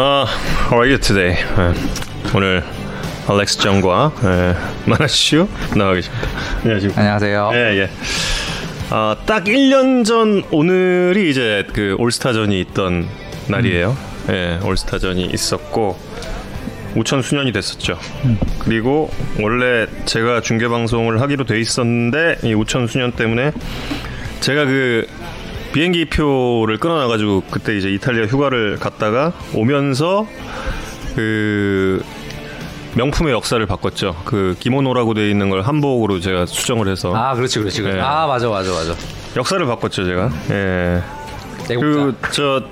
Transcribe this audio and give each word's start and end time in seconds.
Uh, 0.00 0.24
how 0.70 0.78
are 0.78 0.86
you 0.86 0.98
today? 0.98 1.36
예, 1.36 2.34
오늘 2.34 2.64
알렉스 3.28 3.58
정과 3.58 4.10
예, 4.24 4.56
마나슈 4.88 5.46
나와 5.76 5.92
계십니다. 5.92 6.26
안녕하십니까. 6.62 7.00
안녕하세요. 7.02 7.50
예, 7.52 7.58
예. 7.82 7.90
아, 8.88 9.14
딱 9.26 9.44
1년 9.44 10.06
전 10.06 10.42
오늘이 10.52 11.28
이제 11.28 11.66
그 11.74 11.96
올스타전이 11.98 12.58
있던 12.62 13.10
날이에요. 13.48 13.94
예, 14.30 14.58
올스타전이 14.64 15.26
있었고 15.34 15.98
우천 16.96 17.20
수년이 17.20 17.52
됐었죠. 17.52 17.98
그리고 18.60 19.10
원래 19.38 19.86
제가 20.06 20.40
중계 20.40 20.68
방송을 20.68 21.20
하기로 21.20 21.44
돼 21.44 21.60
있었는데 21.60 22.38
이 22.44 22.54
우천 22.54 22.86
수년 22.86 23.12
때문에 23.12 23.52
제가 24.40 24.64
그 24.64 25.06
비행기 25.72 26.06
표를 26.06 26.78
끊어놔가지고 26.78 27.44
그때 27.50 27.76
이제 27.76 27.90
이탈리아 27.90 28.24
휴가를 28.26 28.76
갔다가 28.78 29.32
오면서 29.54 30.26
그 31.14 32.02
명품의 32.96 33.32
역사를 33.32 33.64
바꿨죠. 33.64 34.16
그 34.24 34.56
기모노라고 34.58 35.14
돼 35.14 35.30
있는 35.30 35.48
걸 35.48 35.62
한복으로 35.62 36.18
제가 36.20 36.46
수정을 36.46 36.88
해서 36.88 37.14
아, 37.14 37.34
그렇지, 37.34 37.60
그렇지. 37.60 37.82
그렇지. 37.82 37.98
네. 37.98 38.02
아, 38.02 38.26
맞아, 38.26 38.48
맞아, 38.48 38.70
맞아. 38.72 38.94
역사를 39.36 39.64
바꿨죠 39.64 40.04
제가. 40.06 40.30
예. 40.50 41.02
그리고 41.68 42.12
저 42.32 42.62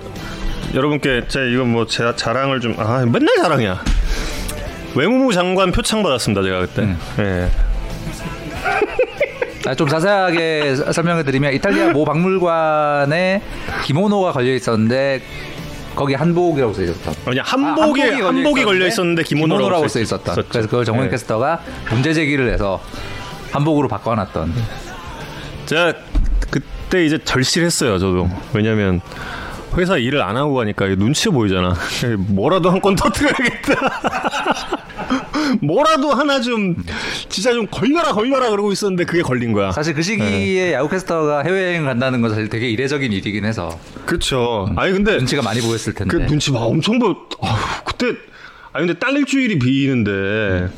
여러분께 0.75 1.29
제가 1.29 1.47
이건 1.47 1.71
뭐 1.71 1.87
제 1.87 2.13
자랑을 2.17 2.61
좀 2.61 2.75
아 2.79 3.05
맨날 3.07 3.37
자랑이야. 3.37 3.81
외무부 4.97 5.33
장관 5.33 5.71
표창 5.71 6.03
받았습니다 6.03 6.43
제가 6.43 6.61
그때. 6.61 6.83
음. 6.83 6.99
예. 7.21 7.49
아, 9.69 9.75
좀 9.75 9.89
자세하게 9.89 10.77
설명을 10.93 11.25
드리면 11.25 11.53
이탈리아 11.53 11.91
모 11.93 12.05
박물관에 12.05 13.43
기모노가 13.85 14.33
걸려 14.33 14.55
있었는데 14.55 15.21
거기 15.95 16.15
한복이라고 16.15 16.73
써 16.73 16.83
있었던. 16.83 17.15
그냥 17.25 17.45
아, 17.47 17.51
한복이 17.51 18.01
한복이 18.01 18.65
걸려 18.65 18.87
있었는데 18.87 19.23
기모노라고, 19.25 19.59
기모노라고 19.59 19.89
써 19.89 20.01
있었던. 20.01 20.33
있었죠. 20.35 20.49
그래서 20.49 20.69
그걸 20.69 20.85
정원 20.85 21.07
예. 21.07 21.11
캐스터가 21.11 21.61
문제 21.91 22.13
제기를 22.15 22.53
해서 22.53 22.81
한복으로 23.53 23.89
바꿔놨던. 23.89 24.53
제가 25.67 25.93
그때 26.51 27.05
이제 27.05 27.19
절실했어요 27.23 27.99
저도 27.99 28.31
왜냐면 28.55 29.01
회사 29.77 29.99
일을 29.99 30.23
안 30.23 30.37
하고 30.39 30.55
가니까 30.55 30.87
눈치 30.97 31.29
보이잖아 31.29 31.75
뭐라도 32.29 32.71
한 32.71 32.81
건 32.81 32.95
터뜨려야겠다 32.97 33.75
뭐라도 35.61 36.13
하나 36.13 36.41
좀 36.41 36.77
진짜 37.29 37.53
좀 37.53 37.67
걸려라 37.67 38.13
걸려라 38.13 38.51
그러고 38.51 38.73
있었는데 38.73 39.05
그게 39.05 39.23
걸린 39.23 39.53
거야 39.53 39.73
사실 39.73 39.95
그 39.95 40.03
시기에 40.03 40.73
야구 40.73 40.89
캐스터가 40.89 41.43
해외여행 41.43 41.85
간다는 41.85 42.21
건 42.21 42.31
사실 42.31 42.49
되게 42.49 42.69
이례적인 42.71 43.13
일이긴 43.13 43.45
해서 43.45 43.79
그렇죠 44.07 44.69
아니 44.77 44.93
근데 44.93 45.17
눈치가 45.17 45.43
많이 45.43 45.61
보였을 45.61 45.95
텐데. 45.95 46.17
그 46.17 46.27
눈치 46.27 46.53
막 46.53 46.61
엄청 46.61 46.99
보 46.99 47.17
아휴, 47.43 47.85
그때 47.85 48.07
아니 48.73 48.87
근데 48.87 48.99
딱 48.99 49.13
일주일이 49.15 49.59
비는데 49.59 50.69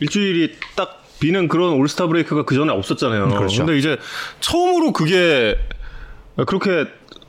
일주일이 0.00 0.54
딱 0.74 1.02
비는 1.20 1.48
그런 1.48 1.74
올스타 1.74 2.06
브레이크가 2.06 2.44
그 2.44 2.54
전에 2.54 2.70
없었잖아요. 2.72 3.28
그렇죠. 3.30 3.64
근데 3.64 3.78
이제 3.78 3.96
처음으로 4.40 4.92
그게 4.92 5.56
그렇게 6.46 6.84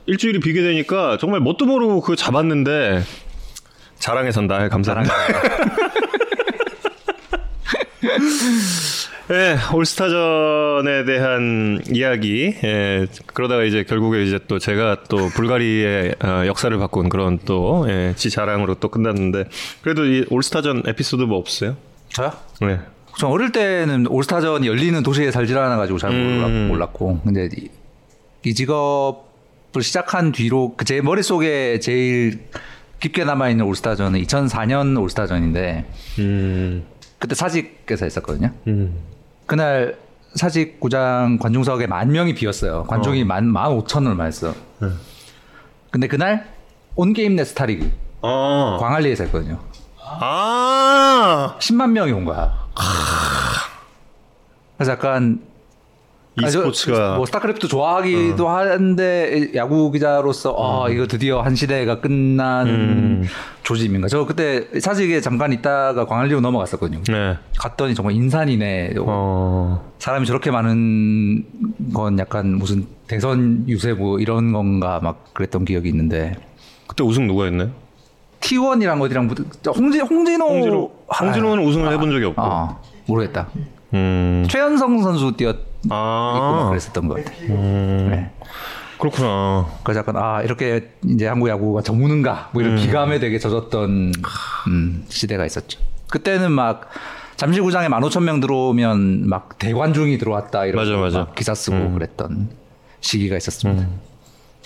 일주일이 0.06 0.40
비게 0.40 0.60
되니까 0.62 1.16
정말 1.18 1.40
뭣도 1.40 1.64
모르고 1.66 2.00
그거 2.02 2.14
잡았는데 2.16 3.02
자랑에 3.98 4.30
산다. 4.30 4.68
감사합니다. 4.68 5.14
예, 9.30 9.58
올스타전에 9.74 11.04
대한 11.04 11.82
이야기. 11.92 12.54
예, 12.64 13.06
그러다가 13.26 13.64
이제 13.64 13.84
결국에 13.84 14.22
이제 14.22 14.38
또 14.48 14.58
제가 14.58 15.04
또 15.08 15.28
불가리의 15.28 16.14
어, 16.24 16.46
역사를 16.46 16.76
바꾼 16.78 17.08
그런 17.08 17.38
또, 17.44 17.86
예, 17.88 18.14
지 18.16 18.30
자랑으로 18.30 18.76
또 18.76 18.88
끝났는데. 18.88 19.44
그래도 19.82 20.06
이 20.06 20.24
올스타전 20.30 20.84
에피소드 20.86 21.22
뭐 21.22 21.38
없어요? 21.38 21.76
저요? 22.08 22.32
네. 22.60 22.80
저 23.18 23.26
어릴 23.26 23.50
때는 23.50 24.06
올스타전이 24.06 24.66
열리는 24.66 25.02
도시에 25.02 25.32
살질 25.32 25.58
않아가지고 25.58 25.98
잘 25.98 26.12
몰랐, 26.12 26.46
음. 26.46 26.68
몰랐고 26.68 27.20
근데 27.24 27.48
이, 27.56 27.68
이 28.44 28.54
직업을 28.54 29.82
시작한 29.82 30.30
뒤로 30.30 30.74
그제 30.76 31.00
머릿속에 31.00 31.80
제일 31.80 32.38
깊게 33.00 33.24
남아있는 33.24 33.64
올스타전은 33.64 34.22
2004년 34.22 35.00
올스타전인데 35.00 35.84
음, 36.20 36.84
그때 37.18 37.34
사직에서 37.34 38.04
했었거든요. 38.04 38.52
음. 38.66 38.94
그날 39.46 39.96
사직 40.34 40.78
구장 40.78 41.38
관중석에 41.38 41.86
만 41.86 42.12
명이 42.12 42.34
비었어요. 42.34 42.84
관중이 42.84 43.24
만, 43.24 43.46
만 43.46 43.72
오천 43.72 44.06
얼마 44.06 44.24
했어. 44.24 44.52
네. 44.80 44.88
근데 45.90 46.06
그날 46.06 46.54
온게임넷 46.94 47.44
스타리그. 47.44 47.90
아, 48.22 48.76
광안리에서 48.80 49.24
했거든요. 49.24 49.58
아, 50.00 51.56
10만 51.58 51.90
명이 51.90 52.12
온 52.12 52.24
거야. 52.24 52.68
그래서 54.76 54.92
약간 54.92 55.40
e스포츠가. 56.46 57.16
뭐 57.16 57.26
스타크래프트 57.26 57.68
좋아하기도 57.68 58.48
하는데 58.48 59.50
야구 59.54 59.90
기자로서 59.90 60.54
아 60.58 60.88
이거 60.88 61.06
드디어 61.06 61.40
한 61.40 61.54
시대가 61.54 62.00
끝난 62.00 62.66
음. 62.66 63.24
조짐인가. 63.62 64.08
저 64.08 64.24
그때 64.24 64.66
사직에 64.80 65.20
잠깐 65.20 65.52
있다가 65.52 66.06
광안리로 66.06 66.40
넘어갔었거든요. 66.40 67.02
네. 67.08 67.36
갔더니 67.58 67.94
정말 67.94 68.14
인산이네. 68.14 68.94
어, 68.98 69.92
사람이 69.98 70.26
저렇게 70.26 70.50
많은 70.50 71.44
건 71.92 72.18
약간 72.18 72.54
무슨 72.54 72.86
대선 73.06 73.64
유세 73.68 73.92
뭐 73.92 74.18
이런 74.20 74.52
건가 74.52 75.00
막 75.02 75.34
그랬던 75.34 75.64
기억이 75.64 75.88
있는데 75.88 76.34
그때 76.86 77.04
우승 77.04 77.26
누가 77.26 77.44
했나요? 77.44 77.70
T1이랑 78.40 79.02
어디랑 79.02 79.28
홍진 79.76 80.00
홍진호 80.00 80.46
홍진호, 80.46 80.90
홍진호는 81.20 81.64
우승을 81.66 81.92
해본 81.92 82.10
적이 82.10 82.24
없고. 82.26 82.40
아 82.42 82.78
모르겠다. 83.06 83.48
음, 83.94 84.46
최현성 84.48 85.02
선수 85.02 85.32
뛰었 85.36 85.56
아, 85.90 86.66
그랬었던 86.70 87.08
것 87.08 87.24
같아. 87.24 87.36
음, 87.42 88.08
네. 88.10 88.30
그렇구나. 88.98 89.66
그래서 89.84 90.00
약간 90.00 90.16
아 90.16 90.42
이렇게 90.42 90.90
이제 91.06 91.26
한국 91.26 91.48
야구가 91.48 91.82
저무는가 91.82 92.50
뭐 92.52 92.62
이런 92.62 92.76
비감에 92.76 93.20
되게 93.20 93.38
젖었던 93.38 94.12
음, 94.68 95.04
시대가 95.08 95.46
있었죠. 95.46 95.78
그때는 96.10 96.50
막 96.50 96.90
잠실구장에 97.36 97.86
15,000명 97.88 98.40
들어오면 98.40 99.28
막 99.28 99.58
대관중이 99.58 100.18
들어왔다 100.18 100.66
이런 100.66 100.84
맞아, 100.84 100.96
맞아. 100.96 101.18
막 101.20 101.34
기사 101.36 101.54
쓰고 101.54 101.92
그랬던 101.92 102.48
시기가 103.00 103.36
있었습니다. 103.36 103.86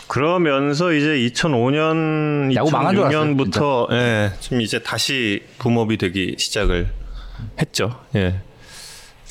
그러면서 0.09 0.93
이제 0.93 1.09
2005년, 1.09 2.55
야구 2.55 2.71
망한 2.71 2.94
줄 2.94 3.05
알았어요, 3.05 3.34
2006년부터 3.34 3.93
예, 3.93 4.33
좀 4.41 4.61
이제 4.61 4.83
다시 4.83 5.43
붐업이 5.59 5.97
되기 5.99 6.34
시작을 6.39 6.89
했죠. 7.61 7.99
예. 8.15 8.41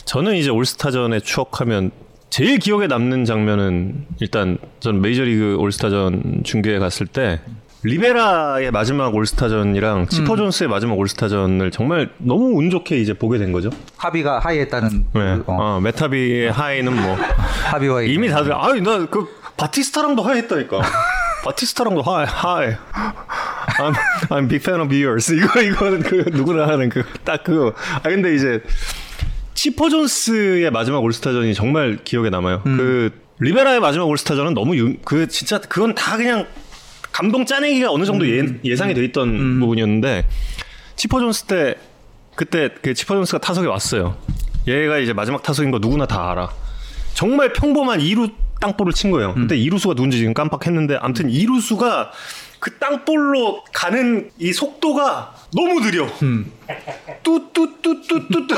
저는 0.05 0.35
이제 0.35 0.49
올스타전의 0.49 1.21
추억하면 1.21 1.91
제일 2.29 2.59
기억에 2.59 2.87
남는 2.87 3.25
장면은 3.25 4.05
일단 4.19 4.57
전 4.79 5.01
메이저리그 5.01 5.57
올스타전 5.59 6.41
중계에 6.43 6.79
갔을 6.79 7.05
때 7.07 7.41
리베라의 7.83 8.71
마지막 8.71 9.13
올스타전이랑 9.15 10.07
치퍼 10.07 10.35
존스의 10.37 10.69
마지막 10.69 10.97
올스타전을 10.99 11.71
정말 11.71 12.11
너무 12.19 12.57
운 12.57 12.69
좋게 12.69 12.97
이제 12.99 13.13
보게 13.13 13.37
된 13.39 13.51
거죠. 13.51 13.69
하비가 13.97 14.39
hi했다는 14.39 14.89
네. 15.13 15.37
그, 15.37 15.43
어, 15.47 15.55
어, 15.77 15.79
맷 15.81 16.09
하비의 16.09 16.51
hi는 16.51 16.95
뭐 16.95 17.15
하비와 17.71 18.03
이미 18.03 18.29
다들 18.29 18.53
아니 18.53 18.81
나그 18.81 19.27
바티스타랑도 19.57 20.21
hi했다니까. 20.21 20.81
바티스타랑도 21.43 22.03
hi 22.03 22.25
hi. 22.27 22.67
I'm 23.79 23.95
I'm 24.29 24.47
big 24.47 24.57
fan 24.63 24.79
of 24.79 24.93
yours. 24.93 25.33
이거 25.33 25.59
이거는 25.59 26.01
그 26.03 26.25
누구나 26.31 26.67
하는 26.67 26.87
그 26.89 27.03
딱 27.25 27.43
그거. 27.43 27.73
아 27.95 28.01
근데 28.03 28.35
이제 28.35 28.61
치퍼 29.53 29.89
존스의 29.89 30.71
마지막 30.71 31.03
올스타전이 31.03 31.53
정말 31.53 31.99
기억에 32.03 32.29
남아요. 32.29 32.61
그 32.63 33.11
리베라의 33.39 33.79
마지막 33.79 34.05
올스타전은 34.05 34.53
너무 34.53 34.75
유, 34.77 34.95
그 35.03 35.27
진짜 35.27 35.59
그건 35.59 35.95
다 35.95 36.17
그냥 36.17 36.47
감동 37.11 37.45
짜내기가 37.45 37.91
어느 37.91 38.05
정도 38.05 38.27
예, 38.29 38.43
예상이 38.63 38.93
돼 38.93 39.03
있던 39.05 39.59
부분이었는데 39.59 40.27
치퍼 40.95 41.19
존스 41.19 41.43
때 41.45 41.75
그때 42.35 42.69
그 42.81 42.93
치퍼 42.93 43.15
존스가 43.15 43.39
타석에 43.39 43.67
왔어요. 43.67 44.17
얘가 44.67 44.99
이제 44.99 45.13
마지막 45.13 45.43
타석인 45.43 45.71
거 45.71 45.79
누구나 45.79 46.05
다 46.05 46.31
알아. 46.31 46.49
정말 47.13 47.51
평범한 47.51 47.99
2루 47.99 48.31
땅볼을 48.61 48.93
친 48.93 49.11
거예요. 49.11 49.33
그때 49.33 49.57
2루수가 49.57 49.95
누군지 49.95 50.19
지금 50.19 50.33
깜빡했는데 50.33 50.97
아무튼 51.01 51.29
2루수가 51.29 52.09
그 52.61 52.77
땅볼로 52.77 53.63
가는 53.73 54.29
이 54.37 54.53
속도가 54.53 55.33
너무 55.53 55.81
느려. 55.81 56.07
뚜뚜뚜뚜뚜뚜뚜뚜 57.23 58.55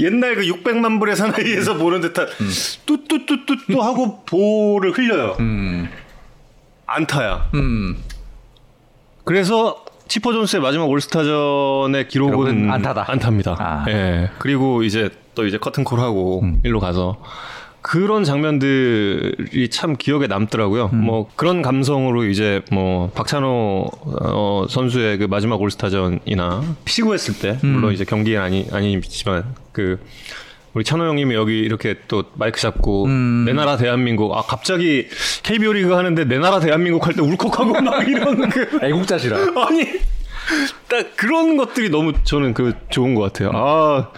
옛날 0.00 0.34
그 0.34 0.40
600만 0.42 0.98
불의 0.98 1.14
사나이에서 1.14 1.74
보는 1.74 2.00
듯한 2.00 2.26
뚜뚜뚜뚜뚜 2.86 3.80
하고 3.82 4.24
볼을 4.24 4.92
흘려요. 4.92 5.36
음, 5.40 5.90
안타야. 6.86 7.50
음, 7.52 7.98
그래서 9.24 9.84
치퍼 10.08 10.32
존스의 10.32 10.62
마지막 10.62 10.88
올스타전의 10.88 12.08
기록은 12.08 12.32
기록은 12.32 12.70
안타다. 12.70 13.04
안타입니다. 13.08 13.56
아. 13.58 13.84
예. 13.88 14.30
그리고 14.38 14.82
이제 14.82 15.10
또 15.34 15.46
이제 15.46 15.58
커튼콜 15.58 16.00
하고 16.00 16.42
일로 16.64 16.80
가서 16.80 17.22
그런 17.80 18.24
장면들이 18.24 19.68
참 19.70 19.96
기억에 19.96 20.26
남더라고요. 20.26 20.90
음. 20.92 21.00
뭐 21.04 21.30
그런 21.36 21.62
감성으로 21.62 22.24
이제 22.24 22.62
뭐 22.70 23.10
박찬호 23.14 23.90
어, 24.22 24.66
선수의 24.68 25.18
그 25.18 25.24
마지막 25.24 25.60
올스타전이나 25.60 26.62
피구했을 26.84 27.38
때 27.38 27.58
음. 27.64 27.68
물론 27.74 27.92
이제 27.92 28.04
경기는 28.04 28.40
아니 28.40 28.66
아니지만 28.72 29.54
그 29.72 29.98
우리 30.74 30.84
찬호 30.84 31.04
형님이 31.06 31.34
여기 31.34 31.60
이렇게 31.60 31.96
또 32.08 32.24
마이크 32.34 32.60
잡고 32.60 33.06
음. 33.06 33.44
내 33.46 33.52
나라 33.52 33.76
대한민국 33.76 34.36
아 34.36 34.42
갑자기 34.42 35.06
KBO 35.42 35.72
리그 35.72 35.92
하는데 35.92 36.24
내 36.24 36.38
나라 36.38 36.60
대한민국 36.60 37.06
할 37.06 37.14
때 37.14 37.22
울컥하고 37.22 37.80
막 37.80 38.06
이런 38.08 38.48
그 38.50 38.78
애국자시라. 38.82 39.36
아니 39.66 39.84
딱 40.88 41.16
그런 41.16 41.56
것들이 41.56 41.90
너무 41.90 42.12
저는 42.24 42.54
그 42.54 42.74
좋은 42.90 43.14
것 43.14 43.22
같아요. 43.22 43.50
아 43.54 44.10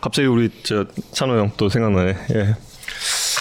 갑자기 0.00 0.28
우리 0.28 0.50
저 0.62 0.86
찬호 1.12 1.38
형 1.38 1.50
또 1.56 1.68
생각나네. 1.68 2.16
예. 2.34 2.54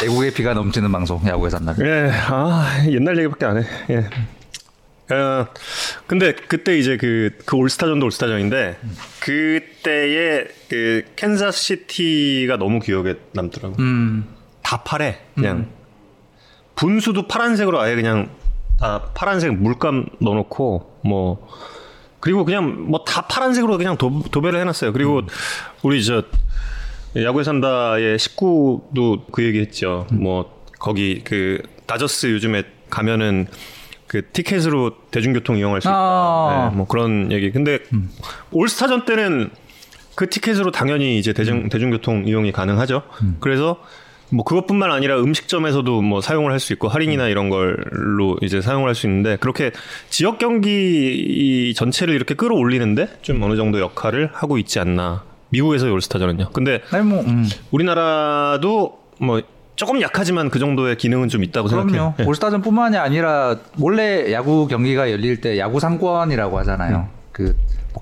애국의 0.04 0.34
피가 0.34 0.54
넘치는 0.54 0.92
방송 0.92 1.26
야구에서 1.26 1.58
한날. 1.58 1.76
예, 1.80 2.12
아 2.12 2.84
옛날 2.90 3.18
얘기밖에 3.18 3.46
안 3.46 3.58
해. 3.58 3.66
예. 3.90 4.10
어, 5.10 5.48
근데 6.06 6.34
그때 6.34 6.78
이제 6.78 6.98
그, 6.98 7.32
그 7.46 7.56
올스타전도 7.56 8.06
올스타전인데, 8.08 8.78
그때의 9.22 10.48
그 10.70 11.04
캔자스 11.16 11.60
시티가 11.64 12.58
너무 12.58 12.80
기억에 12.82 13.16
남더라고. 13.32 13.76
음. 13.80 14.28
다 14.62 14.84
파래, 14.84 15.22
그냥. 15.34 15.70
분수도 16.76 17.26
파란색으로 17.28 17.80
아예 17.80 17.96
그냥 17.96 18.30
다 18.78 19.10
파란색 19.14 19.54
물감 19.54 20.08
넣어놓고, 20.20 21.00
뭐, 21.06 21.48
그리고 22.20 22.44
그냥 22.44 22.90
뭐 22.90 23.06
다 23.06 23.22
파란색으로 23.28 23.78
그냥 23.78 23.96
도, 23.98 24.24
도배를 24.30 24.60
해놨어요. 24.60 24.92
그리고 24.92 25.22
우리 25.84 26.04
저, 26.04 26.24
야구에 27.24 27.44
산다의 27.44 28.20
식구도 28.20 29.26
그 29.32 29.44
얘기 29.44 29.60
했죠. 29.60 30.08
뭐, 30.12 30.62
거기 30.80 31.22
그, 31.24 31.62
다저스 31.86 32.28
요즘에 32.32 32.64
가면은 32.90 33.48
그 34.08 34.30
티켓으로 34.32 34.92
대중교통 35.12 35.58
이용할 35.58 35.82
수 35.82 35.88
있다. 35.88 35.96
아. 35.96 36.70
네, 36.72 36.78
뭐 36.78 36.88
그런 36.88 37.32
얘기. 37.32 37.52
근데 37.52 37.80
올스타전 38.52 39.06
때는 39.06 39.50
그 40.16 40.30
티켓으로 40.30 40.72
당연히 40.72 41.18
이제 41.20 41.34
대중, 41.34 41.70
대중교통 41.70 42.28
이용이 42.28 42.52
가능하죠. 42.52 43.04
그래서 43.40 43.78
뭐 44.30 44.44
그것뿐만 44.44 44.92
아니라 44.92 45.20
음식점에서도 45.22 46.02
뭐 46.02 46.20
사용을 46.22 46.52
할 46.52 46.60
수 46.60 46.74
있고 46.74 46.88
할인이나 46.90 47.28
이런 47.28 47.50
걸로 47.50 48.36
이제 48.42 48.60
사용을 48.62 48.88
할 48.90 48.96
수 48.96 49.08
있는데 49.08 49.38
그렇게 49.38 49.72
지역 50.10 50.38
경기 50.40 51.74
전체를 51.76 52.14
이렇게 52.14 52.34
끌어올리는데 52.34 53.20
좀 53.22 53.42
어느 53.44 53.56
정도 53.56 53.80
역할을 53.80 54.30
하고 54.34 54.58
있지 54.58 54.80
않나. 54.80 55.24
미국에서의 55.50 55.92
올스타전은요. 55.94 56.50
근데 56.54 56.82
아니 56.92 57.06
뭐 57.06 57.22
음. 57.22 57.46
우리나라도 57.72 59.00
뭐 59.20 59.42
조금 59.76 60.02
약하지만 60.02 60.50
그 60.50 60.60
정도의 60.60 60.98
기능은 60.98 61.30
좀 61.30 61.44
있다고 61.44 61.68
그럼요. 61.68 61.90
생각해요. 61.90 62.14
예. 62.20 62.24
올스타전뿐만이 62.24 62.98
아니라 62.98 63.58
원래 63.80 64.32
야구 64.32 64.68
경기가 64.68 65.12
열릴 65.12 65.40
때 65.42 65.58
야구 65.60 65.80
상권이라고 65.80 66.58
하잖아요. 66.60 67.08
그뭐 67.32 67.54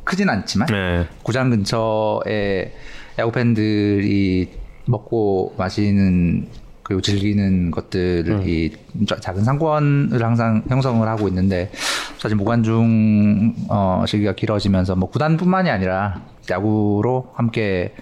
크진 0.05 0.29
않지만 0.29 0.67
네. 0.67 1.05
구장 1.23 1.49
근처에 1.49 2.73
야구 3.19 3.31
팬들이 3.31 4.49
먹고 4.85 5.53
마시는 5.57 6.47
그리고 6.83 7.01
즐기는 7.01 7.71
것들이 7.71 8.71
자- 9.07 9.19
작은 9.19 9.43
상권을 9.43 10.23
항상 10.23 10.63
형성을 10.69 11.05
하고 11.07 11.27
있는데 11.27 11.71
사실 12.19 12.37
무관중 12.37 13.55
어, 13.69 14.03
시기가 14.07 14.33
길어지면서 14.33 14.95
뭐 14.95 15.09
구단뿐만이 15.09 15.69
아니라 15.71 16.21
야구로 16.49 17.31
함께 17.35 17.93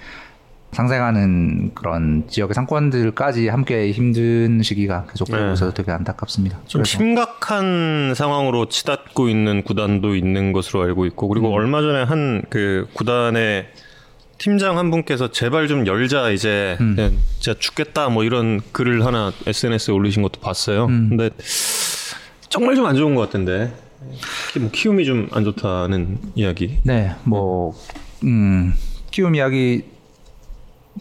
상생하는 0.71 1.75
그런 1.75 2.23
지역의 2.27 2.55
상권들까지 2.55 3.47
함께 3.47 3.91
힘든 3.91 4.63
시기가 4.63 5.05
계속되고 5.05 5.37
네. 5.45 5.53
있어서 5.53 5.71
되게 5.71 5.91
안타깝습니다. 5.91 6.57
좀 6.65 6.81
그래서 6.81 6.97
심각한 6.97 8.13
상황으로 8.15 8.69
치닫고 8.69 9.29
있는 9.29 9.61
구단도 9.63 10.15
있는 10.15 10.51
것으로 10.51 10.81
알고 10.81 11.05
있고 11.05 11.27
그리고 11.27 11.49
음. 11.49 11.53
얼마 11.53 11.81
전에 11.81 12.03
한 12.03 12.41
그 12.49 12.87
구단의 12.93 13.67
팀장 14.39 14.77
한 14.79 14.89
분께서 14.89 15.29
제발 15.31 15.67
좀 15.67 15.85
열자 15.85 16.31
이제 16.31 16.75
음. 16.81 16.95
그냥 16.95 17.13
진짜 17.39 17.57
죽겠다 17.59 18.09
뭐 18.09 18.23
이런 18.23 18.59
글을 18.71 19.05
하나 19.05 19.31
SNS에 19.45 19.93
올리신 19.93 20.23
것도 20.23 20.41
봤어요. 20.41 20.85
음. 20.85 21.09
근데 21.09 21.29
정말 22.49 22.75
좀 22.75 22.85
안 22.87 22.95
좋은 22.95 23.13
것 23.15 23.21
같은데 23.21 23.71
뭐 24.59 24.69
키움이 24.71 25.05
좀 25.05 25.29
안 25.31 25.43
좋다는 25.43 26.17
이야기. 26.35 26.79
네, 26.83 27.11
뭐, 27.23 27.73
음, 28.23 28.73
키움 29.11 29.35
이야기, 29.35 29.83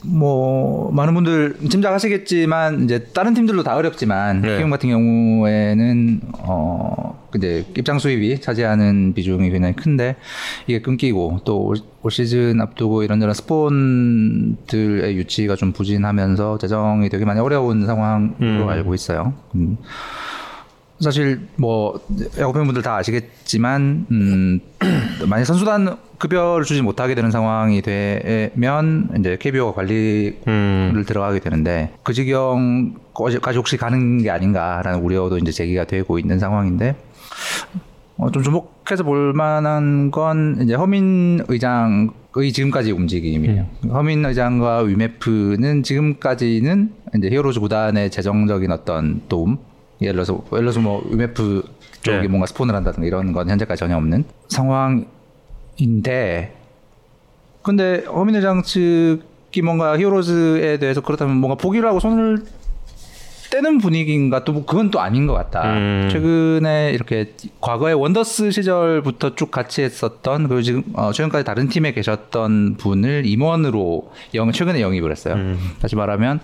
뭐, 0.04 0.90
많은 0.92 1.14
분들 1.14 1.56
짐작하시겠지만, 1.68 2.84
이제 2.84 3.04
다른 3.12 3.34
팀들도 3.34 3.62
다 3.62 3.76
어렵지만, 3.76 4.40
네. 4.40 4.56
키움 4.56 4.70
같은 4.70 4.88
경우에는, 4.88 6.20
어, 6.38 7.28
이제 7.36 7.66
입장 7.76 7.98
수입이 7.98 8.40
차지하는 8.40 9.12
비중이 9.14 9.50
굉장히 9.50 9.74
큰데, 9.74 10.16
이게 10.66 10.80
끊기고, 10.80 11.40
또 11.44 11.62
올, 11.62 11.76
올 12.02 12.10
시즌 12.10 12.60
앞두고 12.60 13.02
이런저런 13.02 13.34
스폰들의 13.34 15.14
유치가 15.16 15.56
좀 15.56 15.72
부진하면서 15.72 16.58
재정이 16.58 17.08
되게 17.10 17.24
많이 17.24 17.40
어려운 17.40 17.86
상황으로 17.86 18.34
음. 18.40 18.68
알고 18.68 18.94
있어요. 18.94 19.34
음. 19.54 19.76
사실 21.02 21.40
뭐 21.56 22.00
야구 22.38 22.52
팬 22.52 22.64
분들 22.64 22.82
다 22.82 22.96
아시겠지만 22.96 24.06
음 24.10 24.60
만약 25.28 25.44
선수단 25.44 25.96
급여를 26.18 26.64
주지 26.64 26.82
못하게 26.82 27.14
되는 27.16 27.30
상황이 27.30 27.82
되면 27.82 29.08
이제 29.18 29.36
KBO가 29.40 29.74
관리를 29.74 30.40
음. 30.46 31.04
들어가게 31.06 31.40
되는데 31.40 31.92
그 32.04 32.12
지경까지 32.12 33.56
혹시 33.56 33.76
가는 33.76 34.22
게 34.22 34.30
아닌가라는 34.30 35.00
우려도 35.00 35.38
이제 35.38 35.50
제기가 35.50 35.84
되고 35.84 36.18
있는 36.18 36.38
상황인데 36.38 36.94
어, 38.18 38.30
좀 38.30 38.44
주목해서 38.44 39.02
볼 39.02 39.32
만한 39.32 40.12
건 40.12 40.58
이제 40.62 40.74
허민 40.74 41.40
의장의 41.48 42.52
지금까지 42.52 42.92
움직임이에요. 42.92 43.66
허민 43.90 44.24
의장과 44.24 44.82
위메프는 44.82 45.82
지금까지는 45.82 46.92
이제 47.16 47.28
히어로즈 47.28 47.58
구단의 47.58 48.10
재정적인 48.10 48.70
어떤 48.70 49.22
도움, 49.28 49.58
예를 50.02 50.24
들어서 50.24 50.42
예를 50.52 50.64
들어서 50.64 50.80
뭐 50.80 51.02
위메프 51.10 51.62
쪽이 52.02 52.18
네. 52.22 52.28
뭔가 52.28 52.46
스폰을 52.46 52.74
한다든가 52.74 53.06
이런 53.06 53.32
건 53.32 53.48
현재까지 53.48 53.80
전혀 53.80 53.96
없는 53.96 54.24
상황인데, 55.78 56.56
근데 57.62 58.04
허민 58.06 58.34
의장 58.34 58.62
측이 58.62 59.62
뭔가 59.62 59.96
히어로즈에 59.98 60.78
대해서 60.78 61.00
그렇다면 61.00 61.36
뭔가 61.36 61.56
포기를 61.56 61.88
하고 61.88 62.00
손을 62.00 62.44
떼는 63.50 63.78
분위기인가 63.78 64.44
또 64.44 64.52
뭐 64.54 64.64
그건 64.64 64.90
또 64.90 64.98
아닌 65.00 65.26
것 65.26 65.34
같다. 65.34 65.74
음. 65.74 66.08
최근에 66.10 66.92
이렇게 66.94 67.34
과거에 67.60 67.92
원더스 67.92 68.50
시절부터 68.50 69.34
쭉 69.34 69.50
같이 69.50 69.82
했었던 69.82 70.48
그리고 70.48 70.62
지금 70.62 70.82
어, 70.94 71.12
최근까지 71.12 71.44
다른 71.44 71.68
팀에 71.68 71.92
계셨던 71.92 72.76
분을 72.78 73.26
임원으로 73.26 74.10
영 74.34 74.50
최근에 74.50 74.80
영입을 74.80 75.10
했어요. 75.10 75.34
음. 75.34 75.58
다시 75.80 75.96
말하면 75.96 76.40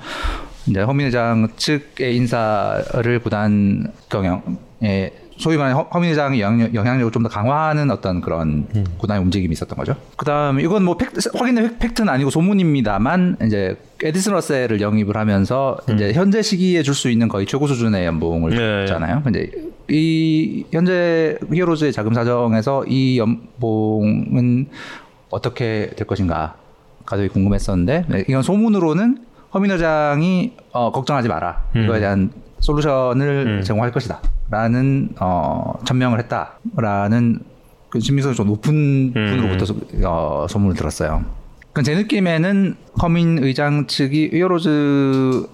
이제 0.68 0.80
허민 0.80 1.06
회장 1.06 1.48
측의 1.56 2.16
인사를 2.16 3.18
구단 3.20 3.90
경영에 4.08 5.12
소위 5.38 5.56
말하는 5.56 5.76
허- 5.76 5.88
허민 5.88 6.10
회장의 6.10 6.40
영향, 6.40 6.74
영향력을 6.74 7.12
좀 7.12 7.22
더 7.22 7.28
강화하는 7.28 7.90
어떤 7.92 8.20
그런 8.20 8.66
구단의 8.98 9.22
움직임이 9.22 9.52
있었던 9.52 9.78
거죠. 9.78 9.94
그다음 10.16 10.58
이건 10.60 10.84
뭐 10.84 10.96
팩트, 10.96 11.30
확인된 11.36 11.68
팩- 11.70 11.78
팩트는 11.78 12.08
아니고 12.12 12.30
소문입니다만 12.30 13.36
이제 13.46 13.76
애디슨 14.02 14.32
러셀을 14.32 14.80
영입을 14.80 15.16
하면서 15.16 15.76
이제 15.94 16.12
현재 16.12 16.42
시기에 16.42 16.82
줄 16.82 16.94
수 16.94 17.08
있는 17.08 17.28
거의 17.28 17.46
최고 17.46 17.66
수준의 17.68 18.04
연봉을 18.06 18.50
네. 18.50 18.86
줬잖아요. 18.86 19.22
이제 19.30 19.50
이 19.88 20.64
현재 20.72 21.38
히어로즈의 21.52 21.92
자금 21.92 22.14
사정에서 22.14 22.84
이 22.88 23.18
연봉은 23.18 24.66
어떻게 25.30 25.90
될 25.96 26.06
것인가가 26.06 26.56
되게 27.10 27.28
궁금했었는데 27.28 28.04
네, 28.08 28.24
이건 28.28 28.42
소문으로는 28.42 29.18
허민 29.54 29.70
회장이 29.70 30.52
어, 30.72 30.92
걱정하지 30.92 31.28
마라. 31.28 31.62
이거에 31.84 32.00
대한 32.00 32.30
솔루션을 32.60 33.62
제공할 33.64 33.92
것이다 33.92 34.20
라는 34.50 35.10
어, 35.20 35.74
천명을 35.84 36.18
했다 36.18 36.54
라는 36.76 37.40
그 37.88 38.00
신빙성이 38.00 38.34
좀 38.34 38.48
높은 38.48 39.12
분으로부터 39.14 39.64
소, 39.64 39.74
어, 40.04 40.46
소문을 40.48 40.74
들었어요. 40.76 41.24
그제 41.72 41.94
느낌에는 41.94 42.76
허민 43.00 43.38
의장 43.42 43.86
측이 43.86 44.30
히어로즈의 44.32 45.46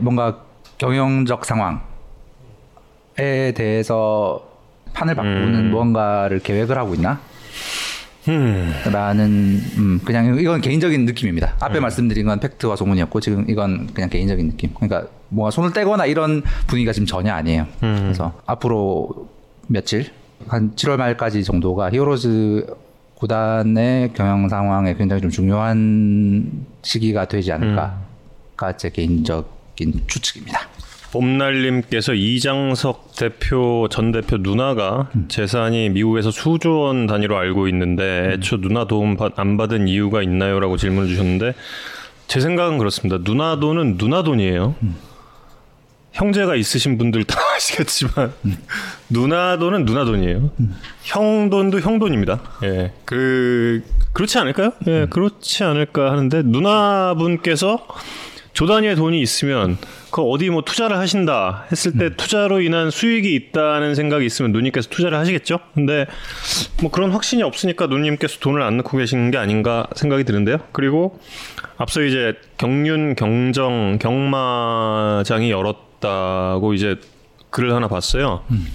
뭔가 0.00 0.38
경영적 0.78 1.44
상황에 1.44 1.80
대해서 3.54 4.42
판을 4.92 5.14
바꾸는 5.14 5.70
무언가를 5.70 6.40
계획을 6.40 6.76
하고 6.76 6.94
있나? 6.94 7.20
음. 8.28 8.72
라는 8.92 9.60
음, 9.76 10.00
그냥 10.04 10.38
이건 10.38 10.60
개인적인 10.60 11.04
느낌입니다. 11.04 11.56
앞에 11.60 11.80
말씀드린 11.80 12.26
건 12.26 12.40
팩트와 12.40 12.76
소문이었고 12.76 13.20
지금 13.20 13.44
이건 13.48 13.88
그냥 13.92 14.08
개인적인 14.10 14.50
느낌. 14.50 14.72
그러니까 14.74 15.08
뭔가 15.28 15.50
손을 15.50 15.72
떼거나 15.72 16.06
이런 16.06 16.42
분위기가 16.66 16.92
지금 16.92 17.06
전혀 17.06 17.32
아니에요. 17.32 17.66
그래서 17.80 18.32
앞으로 18.46 19.28
며칠 19.68 20.10
한 20.48 20.74
7월 20.74 20.96
말까지 20.96 21.44
정도가 21.44 21.90
히어로즈 21.90 22.66
구단의 23.16 24.12
경영 24.14 24.48
상황에 24.48 24.94
굉장히 24.94 25.22
좀 25.22 25.30
중요한 25.30 26.66
시기가 26.82 27.26
되지 27.26 27.52
않을까. 27.52 28.04
않을까 28.54 28.76
제 28.76 28.90
개인적인 28.90 30.04
추측입니다. 30.06 30.60
봄날님께서 31.14 32.12
이장석 32.12 33.12
대표 33.16 33.86
전 33.88 34.10
대표 34.10 34.36
누나가 34.38 35.08
음. 35.14 35.26
재산이 35.28 35.90
미국에서 35.90 36.32
수조 36.32 36.80
원 36.80 37.06
단위로 37.06 37.38
알고 37.38 37.68
있는데 37.68 38.32
애초 38.32 38.60
누나 38.60 38.88
도움 38.88 39.16
안 39.36 39.56
받은 39.56 39.86
이유가 39.86 40.22
있나요?라고 40.22 40.76
질문을 40.76 41.08
주셨는데 41.08 41.54
제 42.26 42.40
생각은 42.40 42.78
그렇습니다. 42.78 43.22
누나 43.22 43.60
돈은 43.60 43.96
누나 43.96 44.24
돈이에요. 44.24 44.74
음. 44.82 44.96
형제가 46.12 46.56
있으신 46.56 46.98
분들 46.98 47.24
다 47.24 47.38
아시겠지만 47.54 48.32
음. 48.44 48.56
누나 49.08 49.56
돈은 49.56 49.84
누나 49.84 50.04
돈이에요. 50.04 50.50
음. 50.58 50.74
형 51.04 51.48
돈도 51.48 51.80
형 51.80 52.00
돈입니다. 52.00 52.40
예, 52.64 52.92
그 53.04 53.84
그렇지 54.12 54.38
않을까요? 54.38 54.72
예, 54.88 55.02
음. 55.02 55.06
그렇지 55.10 55.62
않을까 55.62 56.10
하는데 56.10 56.42
누나 56.42 57.14
분께서 57.14 57.86
조 58.52 58.66
단위의 58.66 58.96
돈이 58.96 59.20
있으면 59.20 59.76
그 60.14 60.22
어디 60.22 60.48
뭐 60.48 60.62
투자를 60.62 60.96
하신다 60.96 61.66
했을 61.72 61.90
때 61.98 62.04
음. 62.04 62.14
투자로 62.16 62.60
인한 62.60 62.92
수익이 62.92 63.34
있다는 63.34 63.96
생각이 63.96 64.24
있으면 64.24 64.52
누님께서 64.52 64.88
투자를 64.88 65.18
하시겠죠. 65.18 65.58
근데 65.74 66.06
뭐 66.80 66.92
그런 66.92 67.10
확신이 67.10 67.42
없으니까 67.42 67.88
누님께서 67.88 68.38
돈을 68.38 68.62
안 68.62 68.76
넣고 68.76 68.96
계시는 68.96 69.32
게 69.32 69.38
아닌가 69.38 69.88
생각이 69.96 70.22
드는데요. 70.22 70.58
그리고 70.70 71.18
앞서 71.78 72.00
이제 72.00 72.34
경륜 72.58 73.16
경정 73.16 73.98
경마장이 73.98 75.50
열었다고 75.50 76.74
이제 76.74 76.94
글을 77.50 77.74
하나 77.74 77.88
봤어요. 77.88 78.44
음. 78.52 78.68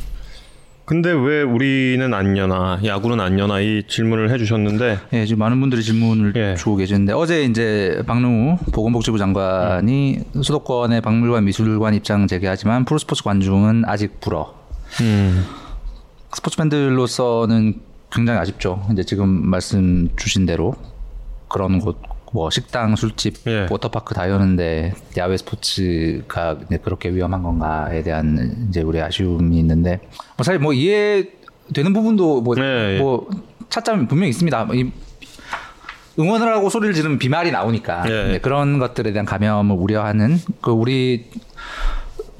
근데 0.89 1.11
왜 1.11 1.43
우리는 1.43 2.15
안 2.15 2.35
여나 2.35 2.79
야구는 2.83 3.19
안 3.19 3.37
여나 3.37 3.59
이 3.59 3.83
질문을 3.87 4.31
해주셨는데 4.31 4.97
예 5.13 5.25
지금 5.27 5.37
많은 5.37 5.59
분들이 5.59 5.83
질문을 5.83 6.33
예. 6.35 6.55
주고 6.55 6.77
계시는데 6.77 7.13
어제 7.13 7.43
이제 7.43 8.01
박능우 8.07 8.57
보건복지부 8.73 9.19
장관이 9.19 10.17
음. 10.35 10.41
수도권의 10.41 11.01
박물관 11.01 11.45
미술관 11.45 11.93
입장 11.93 12.25
재개하지만 12.25 12.85
프로스포츠 12.85 13.23
관중은 13.23 13.83
아직 13.85 14.19
불어 14.19 14.55
음. 15.01 15.45
스포츠 16.33 16.57
팬들로서는 16.57 17.81
굉장히 18.11 18.39
아쉽죠 18.39 18.83
이제 18.91 19.03
지금 19.03 19.47
말씀 19.47 20.09
주신 20.15 20.47
대로 20.47 20.73
그런 21.49 21.77
곳 21.77 22.01
뭐 22.31 22.49
식당, 22.49 22.95
술집, 22.95 23.47
예. 23.47 23.67
워터파크 23.69 24.13
다 24.13 24.29
여는데 24.29 24.93
야외 25.17 25.37
스포츠가 25.37 26.57
그렇게 26.83 27.09
위험한 27.09 27.43
건가에 27.43 28.03
대한 28.03 28.67
이제 28.69 28.81
우리 28.81 29.01
아쉬움이 29.01 29.57
있는데 29.59 29.99
뭐 30.37 30.43
사실 30.43 30.59
뭐 30.59 30.73
이해되는 30.73 31.93
부분도 31.93 32.41
뭐, 32.41 32.55
예, 32.59 32.95
예. 32.95 32.99
뭐 32.99 33.29
차점이 33.69 34.07
분명히 34.07 34.29
있습니다. 34.29 34.67
이 34.73 34.91
응원을 36.19 36.47
하고 36.53 36.69
소리를 36.69 36.93
지르면 36.93 37.17
비말이 37.17 37.51
나오니까 37.51 38.03
예, 38.09 38.33
예. 38.33 38.37
그런 38.39 38.79
것들에 38.79 39.11
대한 39.11 39.25
감염을 39.25 39.75
우려하는 39.75 40.37
그 40.61 40.71
우리 40.71 41.29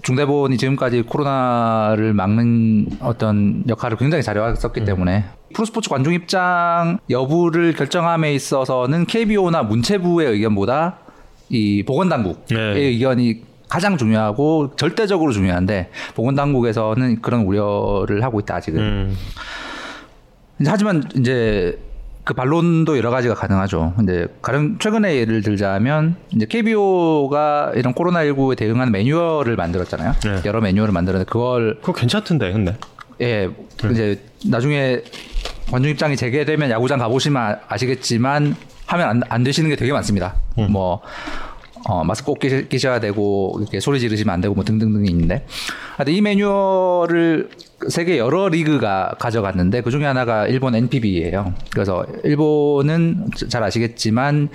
중대본이 0.02 0.58
지금까지 0.58 1.04
코로나를 1.04 2.14
막는 2.14 2.98
어떤 3.02 3.64
역할을 3.68 3.98
굉장히 3.98 4.24
잘해왔었기 4.24 4.82
음. 4.82 4.86
때문에 4.86 5.26
프로스포츠 5.54 5.90
관중 5.90 6.14
입장 6.14 7.00
여부를 7.10 7.74
결정함에 7.74 8.34
있어서는 8.34 9.06
KBO나 9.06 9.64
문체부의 9.64 10.32
의견보다 10.32 10.98
이 11.50 11.84
보건당국의 11.84 12.46
네. 12.50 12.80
의견이 12.80 13.42
가장 13.68 13.98
중요하고 13.98 14.76
절대적으로 14.76 15.32
중요한데 15.32 15.92
보건당국에서는 16.16 17.22
그런 17.22 17.42
우려를 17.42 18.24
하고 18.24 18.40
있다 18.40 18.56
아직은. 18.56 18.80
음. 18.80 19.18
하지만 20.66 21.04
이제 21.16 21.80
그 22.24 22.34
반론도 22.34 22.98
여러 22.98 23.10
가지가 23.10 23.34
가능하죠. 23.34 23.94
근데 23.96 24.28
가령 24.42 24.78
최근에 24.80 25.16
예를 25.16 25.42
들자면 25.42 26.16
이제 26.36 26.46
KBO가 26.46 27.72
이런 27.76 27.94
코로나 27.94 28.24
19에 28.26 28.58
대응하는 28.58 28.92
매뉴얼을 28.92 29.56
만들었잖아요. 29.56 30.14
네. 30.24 30.42
여러 30.46 30.62
매뉴얼을 30.62 30.94
만들었는데 30.94 31.30
그걸 31.30 31.78
그거 31.82 31.94
괜찮던데 31.94 32.52
근데. 32.52 32.76
예, 33.22 33.50
네. 33.82 33.92
이제 33.92 34.22
나중에 34.46 35.02
관중 35.72 35.92
입장이 35.92 36.16
재개되면 36.16 36.70
야구장 36.70 37.00
가보시면 37.00 37.42
아, 37.42 37.60
아시겠지만 37.68 38.56
하면 38.88 39.08
안, 39.08 39.22
안 39.30 39.44
되시는 39.44 39.70
게 39.70 39.76
되게 39.76 39.92
많습니다. 39.92 40.36
음. 40.58 40.72
뭐 40.72 41.02
어, 41.88 42.04
마스크 42.04 42.28
꼭 42.28 42.40
끼셔야 42.40 43.00
되고 43.00 43.56
이렇게 43.60 43.80
소리 43.80 44.00
지르시면 44.00 44.34
안 44.34 44.42
되고 44.42 44.54
뭐 44.54 44.64
등등등이 44.64 45.10
있는데 45.10 45.46
하여튼 45.96 46.14
이 46.14 46.22
매뉴얼을 46.22 47.50
세계 47.88 48.18
여러 48.18 48.50
리그가 48.50 49.16
가져갔는데 49.20 49.82
그 49.82 49.92
중에 49.92 50.06
하나가 50.06 50.48
일본 50.48 50.76
NPB예요. 50.76 51.54
그래서 51.72 52.06
일본은 52.24 53.28
잘 53.48 53.64
아시겠지만 53.64 54.50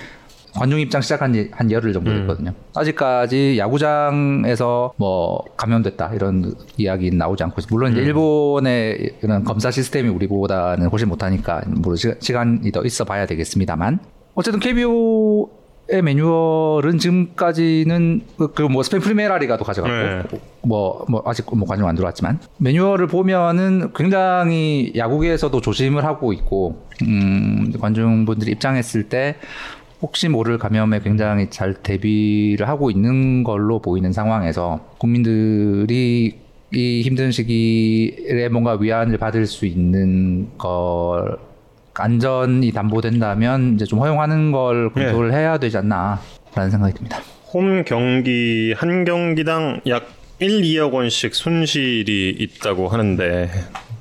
관중 0.55 0.79
입장 0.79 1.01
시작한 1.01 1.33
지 1.33 1.45
한 1.51 1.71
열흘 1.71 1.93
정도 1.93 2.11
음. 2.11 2.21
됐거든요. 2.21 2.49
음. 2.51 2.55
아직까지 2.75 3.57
야구장에서 3.57 4.93
뭐 4.97 5.43
감염됐다 5.57 6.13
이런 6.13 6.53
이야기 6.77 7.11
나오지 7.11 7.43
않고 7.43 7.55
있어요. 7.59 7.69
물론 7.71 7.91
이제 7.91 8.01
음. 8.01 8.05
일본의 8.05 9.15
그런 9.21 9.43
검사 9.43 9.71
시스템이 9.71 10.09
우리보다는 10.09 10.87
훨씬 10.89 11.07
못하니까 11.07 11.61
뭐 11.67 11.95
시간이 11.95 12.71
더 12.71 12.83
있어 12.83 13.05
봐야 13.05 13.25
되겠습니다만 13.25 13.99
어쨌든 14.35 14.59
KBO 14.59 15.49
의 15.87 16.01
매뉴얼은 16.01 16.97
지금까지는 16.97 18.21
그뭐 18.55 18.81
스페인 18.81 19.03
프리메라리가도 19.03 19.63
가져갔고 19.63 20.35
네. 20.35 20.41
뭐, 20.63 21.05
뭐 21.07 21.21
아직 21.27 21.45
뭐 21.55 21.67
관심 21.67 21.85
안 21.85 21.93
들어왔지만 21.93 22.39
매뉴얼을 22.57 23.05
보면은 23.05 23.93
굉장히 23.93 24.93
야구계에서도 24.95 25.61
조심을 25.61 26.03
하고 26.03 26.33
있고 26.33 26.87
음 27.03 27.71
관중분들이 27.79 28.53
입장했을 28.53 29.09
때 29.09 29.35
혹시 30.05 30.29
모를 30.29 30.59
감염에 30.59 30.99
굉장히 30.99 31.49
잘 31.49 31.73
대비를 31.73 32.69
하고 32.69 32.91
있는 32.91 33.43
걸로 33.43 33.79
보이는 33.79 34.13
상황에서 34.13 34.79
국민들이 34.99 36.37
이 36.71 37.01
힘든 37.01 37.31
시기에 37.31 38.49
뭔가 38.49 38.77
위안을 38.79 39.17
받을 39.17 39.47
수 39.47 39.65
있는 39.65 40.55
걸 40.59 41.39
안전이 41.95 42.71
담보된다면 42.71 43.73
이제 43.75 43.85
좀 43.85 43.97
허용하는 43.97 44.51
걸 44.51 44.91
검토를 44.91 45.31
네. 45.31 45.37
해야 45.37 45.57
되지 45.57 45.77
않나라는 45.77 46.69
생각이 46.69 46.93
듭니다. 46.93 47.19
홈 47.51 47.83
경기 47.83 48.75
한 48.77 49.05
경기당 49.05 49.81
약 49.87 50.05
1, 50.37 50.61
2억 50.61 50.93
원씩 50.93 51.33
손실이 51.33 52.35
있다고 52.37 52.89
하는데 52.89 53.49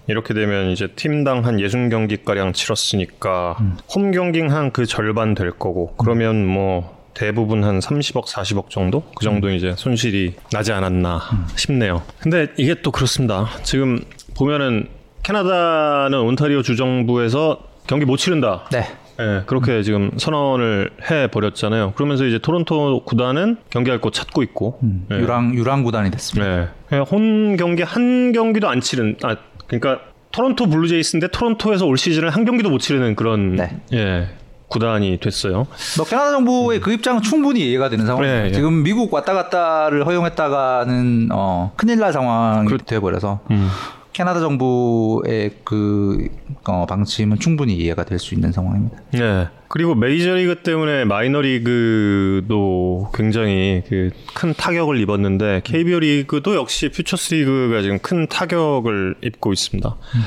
이렇게 0.06 0.34
되면 0.34 0.70
이제 0.70 0.88
팀당 0.88 1.44
한 1.46 1.56
60경기가량 1.56 2.52
치렀으니까 2.54 3.56
음. 3.60 3.76
홈 3.94 4.10
경기는 4.10 4.50
한 4.50 4.70
그 4.72 4.86
절반 4.86 5.34
될 5.34 5.50
거고 5.52 5.94
그러면 5.96 6.46
뭐 6.46 6.94
대부분 7.14 7.62
한 7.62 7.78
30억, 7.78 8.26
40억 8.26 8.70
정도? 8.70 9.02
그 9.14 9.24
정도 9.24 9.46
음. 9.48 9.54
이제 9.54 9.72
손실이 9.76 10.34
나지 10.52 10.72
않았나 10.72 11.16
음. 11.32 11.46
싶네요. 11.56 12.02
근데 12.18 12.48
이게 12.56 12.74
또 12.82 12.90
그렇습니다. 12.90 13.48
지금 13.62 14.00
보면은 14.36 14.88
캐나다는 15.22 16.18
온타리오 16.20 16.62
주정부에서 16.62 17.60
경기 17.86 18.04
못 18.04 18.16
치른다. 18.16 18.64
네. 18.72 18.80
네, 19.16 19.42
그렇게 19.46 19.76
음. 19.76 19.82
지금 19.82 20.10
선언을 20.16 20.90
해 21.08 21.28
버렸잖아요. 21.28 21.92
그러면서 21.92 22.24
이제 22.24 22.38
토론토 22.40 23.04
구단은 23.04 23.58
경기할 23.70 24.00
곳 24.00 24.12
찾고 24.12 24.42
있고 24.42 24.80
음, 24.82 25.06
네. 25.08 25.18
유랑 25.20 25.54
유랑 25.54 25.84
구단이 25.84 26.10
됐습니다. 26.10 26.72
네, 26.90 26.98
홈 26.98 27.56
경기 27.56 27.84
한 27.84 28.32
경기도 28.32 28.68
안 28.68 28.80
치른. 28.80 29.14
아 29.22 29.36
그러니까 29.66 30.00
토론토 30.32 30.66
블루제이스인데 30.66 31.28
토론토에서 31.28 31.86
올 31.86 31.96
시즌을 31.96 32.30
한 32.30 32.44
경기도 32.44 32.70
못 32.70 32.78
치르는 32.78 33.14
그런 33.14 33.56
네. 33.56 33.80
예. 33.92 34.28
구단이 34.68 35.18
됐어요. 35.18 35.66
뭐 35.96 36.06
캐나다 36.06 36.32
정부의 36.32 36.78
음. 36.78 36.82
그 36.82 36.92
입장은 36.92 37.22
충분히 37.22 37.60
이해가 37.70 37.88
되는 37.88 38.06
상황이에요. 38.06 38.42
네, 38.42 38.48
예. 38.48 38.52
지금 38.52 38.82
미국 38.82 39.12
왔다 39.12 39.32
갔다를 39.32 40.04
허용했다가는 40.06 41.28
어, 41.32 41.72
큰일 41.76 42.00
날 42.00 42.12
상황이 42.12 42.68
그, 42.68 42.78
돼버려서 42.78 43.40
음. 43.52 43.68
캐나다 44.14 44.40
정부의 44.40 45.50
그 45.64 46.28
어, 46.66 46.86
방침은 46.86 47.38
충분히 47.40 47.74
이해가 47.76 48.04
될 48.04 48.18
수 48.18 48.34
있는 48.34 48.52
상황입니다. 48.52 48.96
네. 49.12 49.48
그리고 49.68 49.94
메이저리그 49.94 50.62
때문에 50.62 51.04
마이너리그도 51.04 53.10
굉장히 53.12 53.82
그 53.88 54.10
큰 54.34 54.54
타격을 54.54 55.00
입었는데 55.00 55.62
KBO 55.64 56.00
리그도 56.00 56.54
역시 56.54 56.88
퓨처스 56.90 57.34
리그가 57.34 57.82
지금 57.82 57.98
큰 57.98 58.26
타격을 58.26 59.16
입고 59.22 59.52
있습니다. 59.52 59.88
음. 59.88 60.20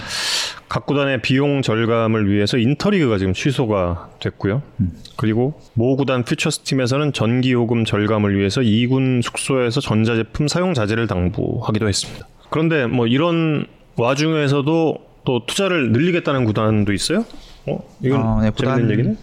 각 0.70 0.86
구단의 0.86 1.22
비용 1.22 1.62
절감을 1.62 2.29
위해서 2.29 2.58
interleague가 2.57 3.17
지금 3.17 3.34
취소가 3.34 4.10
됐고요. 4.20 4.62
음. 4.82 4.91
그리고 5.15 5.60
모 5.74 5.96
구단 5.96 6.24
퓨처스 6.25 6.62
팀에서는 6.62 7.13
전기 7.13 7.53
요금 7.53 7.86
절감을 7.86 8.38
위해서 8.38 8.62
2군 8.62 9.24
숙소에서 9.24 9.79
전자제품 9.82 10.48
사용 10.48 10.74
자제를 10.74 11.08
당부하기도 11.08 11.88
했습니다. 11.88 12.27
그런데 12.50 12.86
뭐 12.86 13.08
이런 13.08 13.65
와중에서도 13.98 14.98
또 15.25 15.46
투자를 15.46 15.92
늘리겠다는 15.92 16.46
구단도 16.46 16.94
있어요? 16.94 17.25
어? 17.66 17.80
이건 18.01 18.22
어, 18.22 18.42
네, 18.42 18.50
구단 18.51 18.89
얘기네. 18.89 19.16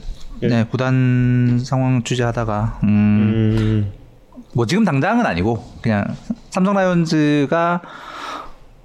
예. 0.43 0.49
네, 0.49 0.67
구단 0.71 1.61
상황 1.63 2.03
취재하다가 2.03 2.81
음, 2.83 2.89
음. 2.89 3.93
뭐 4.53 4.67
지금 4.67 4.85
당장은 4.85 5.25
아니고 5.25 5.65
그냥 5.81 6.05
삼성 6.51 6.75
라이온즈가 6.75 7.81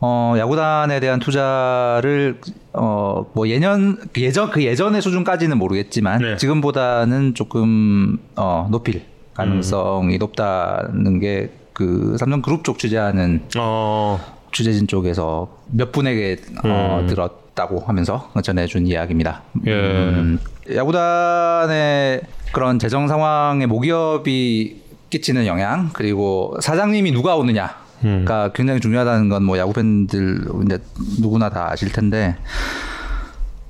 어, 0.01 0.36
야구단에 0.38 1.00
대한 1.01 1.19
투자를 1.19 2.39
어, 2.72 3.25
뭐 3.34 3.50
예년 3.50 3.98
예전 4.17 4.50
그 4.50 4.63
예전의 4.63 5.01
수준까지는 5.01 5.58
모르겠지만 5.58 6.22
네. 6.22 6.38
지금보다는 6.38 7.34
조금 7.34 8.17
어, 8.36 8.67
높일 8.72 9.03
가능성이 9.34 10.17
높다는 10.17 11.19
게 11.19 11.60
그 11.79 12.17
삼성 12.19 12.41
그룹 12.41 12.65
쪽 12.65 12.77
취재하는 12.77 13.41
어. 13.58 14.19
취재진 14.51 14.87
쪽에서 14.87 15.47
몇 15.67 15.91
분에게 15.91 16.37
어, 16.63 17.05
들었다고 17.07 17.81
하면서 17.81 18.31
전해준 18.43 18.87
이야기입니다. 18.87 19.41
예. 19.67 19.71
음, 19.71 20.39
야구단의 20.73 22.21
그런 22.51 22.79
재정 22.79 23.07
상황에 23.07 23.65
모기업이 23.65 24.81
끼치는 25.09 25.45
영향 25.47 25.89
그리고 25.93 26.55
사장님이 26.61 27.11
누가 27.11 27.35
오느냐가 27.35 28.51
굉장히 28.53 28.79
중요하다는 28.79 29.29
건 29.29 29.43
뭐 29.43 29.57
야구 29.57 29.73
팬들 29.73 30.45
이제 30.65 30.77
누구나 31.19 31.49
다 31.49 31.69
아실 31.71 31.91
텐데 31.91 32.35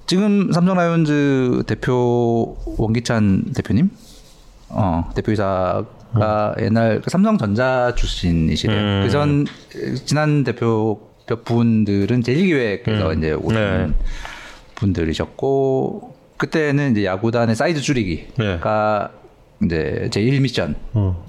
지금 0.05 0.51
삼성 0.51 0.75
라이온즈 0.75 1.63
대표 1.67 2.57
원기찬 2.77 3.53
대표님 3.55 3.89
어 4.69 5.09
대표이사 5.15 5.83
가 6.13 6.55
옛날 6.59 7.01
그 7.01 7.09
삼성전자 7.09 7.93
출신이시래요. 7.95 8.79
음. 8.79 9.03
그전 9.03 9.45
지난 10.05 10.43
대표 10.43 10.99
몇 11.27 11.43
분들은 11.43 12.21
제1기획에서 12.21 13.17
이제 13.17 13.33
오신 13.33 13.59
네. 13.59 13.89
분들이셨고 14.75 16.15
그때는 16.37 16.91
이제 16.91 17.05
야구단의 17.05 17.55
사이즈 17.55 17.81
줄이기가 17.81 19.11
이제 19.63 20.09
제1 20.11 20.41
미션 20.41 20.75
어. 20.93 21.25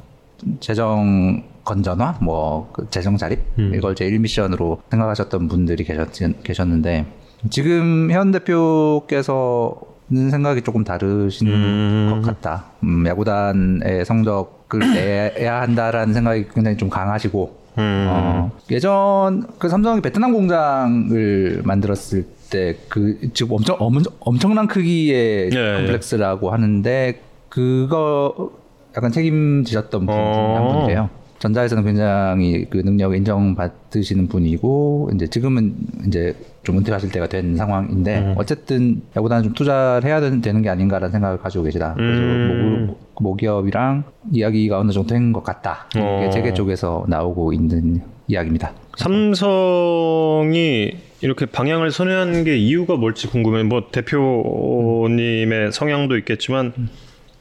재정 0.60 1.42
건전화, 1.64 2.18
뭐그 2.22 2.86
재정 2.90 3.16
자립 3.16 3.40
이걸 3.58 3.94
제일 3.94 4.18
미션으로 4.18 4.82
생각하셨던 4.90 5.48
분들이 5.48 5.84
계셨, 5.84 6.08
계셨는데 6.42 7.06
지금 7.50 8.10
현 8.10 8.32
대표께서는 8.32 10.30
생각이 10.30 10.62
조금 10.62 10.84
다르신 10.84 11.48
음. 11.48 12.10
것 12.12 12.22
같다. 12.22 12.72
음, 12.82 13.06
야구단의 13.06 14.04
성적 14.04 14.59
을 14.74 14.94
내야 14.94 15.62
한다라는 15.62 16.14
생각이 16.14 16.46
굉장히 16.54 16.76
좀 16.76 16.88
강하시고 16.88 17.60
음. 17.78 18.06
어, 18.08 18.50
예전 18.70 19.46
그 19.58 19.68
삼성이 19.68 20.00
베트남 20.00 20.32
공장을 20.32 21.62
만들었을 21.64 22.22
때 22.22 22.40
그 22.88 23.30
지금 23.32 23.52
엄청 23.52 23.76
엄, 23.78 24.02
엄청난 24.20 24.66
크기의 24.66 25.50
예, 25.52 25.74
컴플렉스라고 25.76 26.50
하는데 26.50 27.20
그거 27.48 28.50
약간 28.96 29.12
책임지셨던 29.12 30.06
분 30.06 30.14
중에 30.14 30.22
한 30.22 30.62
어. 30.62 30.80
분이에요. 30.80 31.10
전자에서는 31.38 31.84
굉장히 31.84 32.66
그 32.68 32.78
능력 32.78 33.14
인정받으시는 33.14 34.28
분이고 34.28 35.10
이제 35.14 35.26
지금은 35.26 35.74
이제 36.06 36.34
좀 36.64 36.76
은퇴하실 36.76 37.10
때가 37.12 37.28
된 37.28 37.56
상황인데 37.56 38.18
음. 38.18 38.34
어쨌든 38.36 39.00
야구단은 39.16 39.44
좀 39.44 39.52
투자를 39.54 40.04
해야 40.04 40.20
되는, 40.20 40.60
게 40.60 40.68
아닌가라는 40.68 41.10
생각을 41.10 41.38
가지고 41.38 41.64
계시다. 41.64 41.94
그래서 41.96 42.20
음. 42.20 42.86
모, 42.88 42.96
모기업이랑 43.20 44.04
이야기가 44.32 44.78
어느 44.78 44.92
정도 44.92 45.08
된 45.08 45.32
것 45.32 45.42
같다. 45.42 45.86
이게 45.94 46.00
어. 46.02 46.30
재계 46.32 46.52
쪽에서 46.54 47.04
나오고 47.08 47.52
있는 47.52 48.02
이야기입니다. 48.28 48.72
삼성이 48.96 50.92
이렇게 51.20 51.46
방향을 51.46 51.90
선회한 51.90 52.44
게 52.44 52.56
이유가 52.56 52.96
뭘지 52.96 53.26
궁금해. 53.28 53.62
뭐 53.62 53.88
대표님의 53.92 55.72
성향도 55.72 56.16
있겠지만 56.18 56.72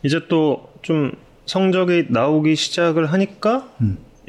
이제 0.04 0.22
또 0.28 0.70
좀 0.82 1.12
성적이 1.46 2.06
나오기 2.10 2.56
시작을 2.56 3.12
하니까 3.12 3.68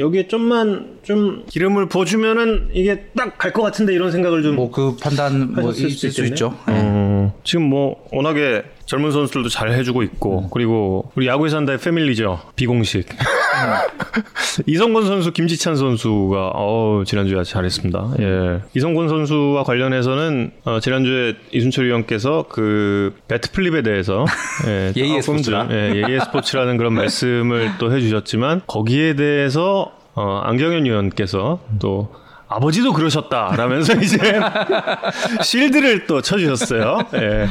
여기에 0.00 0.26
좀만 0.26 0.99
좀 1.04 1.44
기름을 1.47 1.87
부어주면은 1.87 2.70
이게 2.73 3.04
딱 3.16 3.38
갈 3.38 3.52
것 3.52 3.62
같은데 3.62 3.92
이런 3.94 4.11
생각을 4.11 4.42
좀 4.42 4.56
뭐 4.56 4.68
그 4.73 4.97
판단 4.97 5.52
뭐 5.54 5.70
있을 5.70 5.90
수 5.90 6.09
있겠네? 6.09 6.28
있죠. 6.30 6.56
어, 6.66 7.32
지금 7.44 7.66
뭐 7.66 8.04
워낙에 8.11 8.62
젊은 8.90 9.12
선수들도 9.12 9.49
잘 9.50 9.70
해주고 9.70 10.02
있고 10.02 10.50
그리고 10.50 11.12
우리 11.14 11.28
야구에 11.28 11.49
산다의 11.49 11.78
패밀리죠. 11.78 12.40
비공식. 12.56 13.06
이성곤 14.66 15.07
선수 15.06 15.30
김지찬 15.32 15.76
선수가 15.76 16.50
어 16.56 17.04
지난주에 17.06 17.38
아주 17.38 17.52
잘했습니다. 17.52 18.14
예. 18.18 18.60
이성곤 18.75 19.08
선수와 19.08 19.62
관련해서는 19.62 20.50
어, 20.65 20.80
지난주에 20.80 21.36
이순철 21.52 21.86
위원께서 21.86 22.47
그 22.49 23.15
bat 23.28 23.52
flip에 23.52 23.82
대해서 23.82 24.25
예, 24.67 24.93
예의의 24.97 25.23
조금 25.23 25.38
스포츠라. 25.38 25.69
좀, 25.69 25.73
예, 25.73 26.02
예의 26.08 26.21
스포츠라는 26.23 26.76
그런 26.76 26.93
말씀을 26.95 27.71
또 27.78 27.95
해주셨지만 27.95 28.62
거기에 28.67 29.15
대해서 29.15 29.93
어, 30.15 30.41
안경현 30.43 30.86
위원께서 30.86 31.60
또 31.78 32.12
아버지도 32.50 32.93
그러셨다라면서 32.93 33.95
이제 34.00 34.19
실드를 35.41 36.06
또 36.06 36.21
쳐주셨어요. 36.21 36.99
예. 37.15 37.47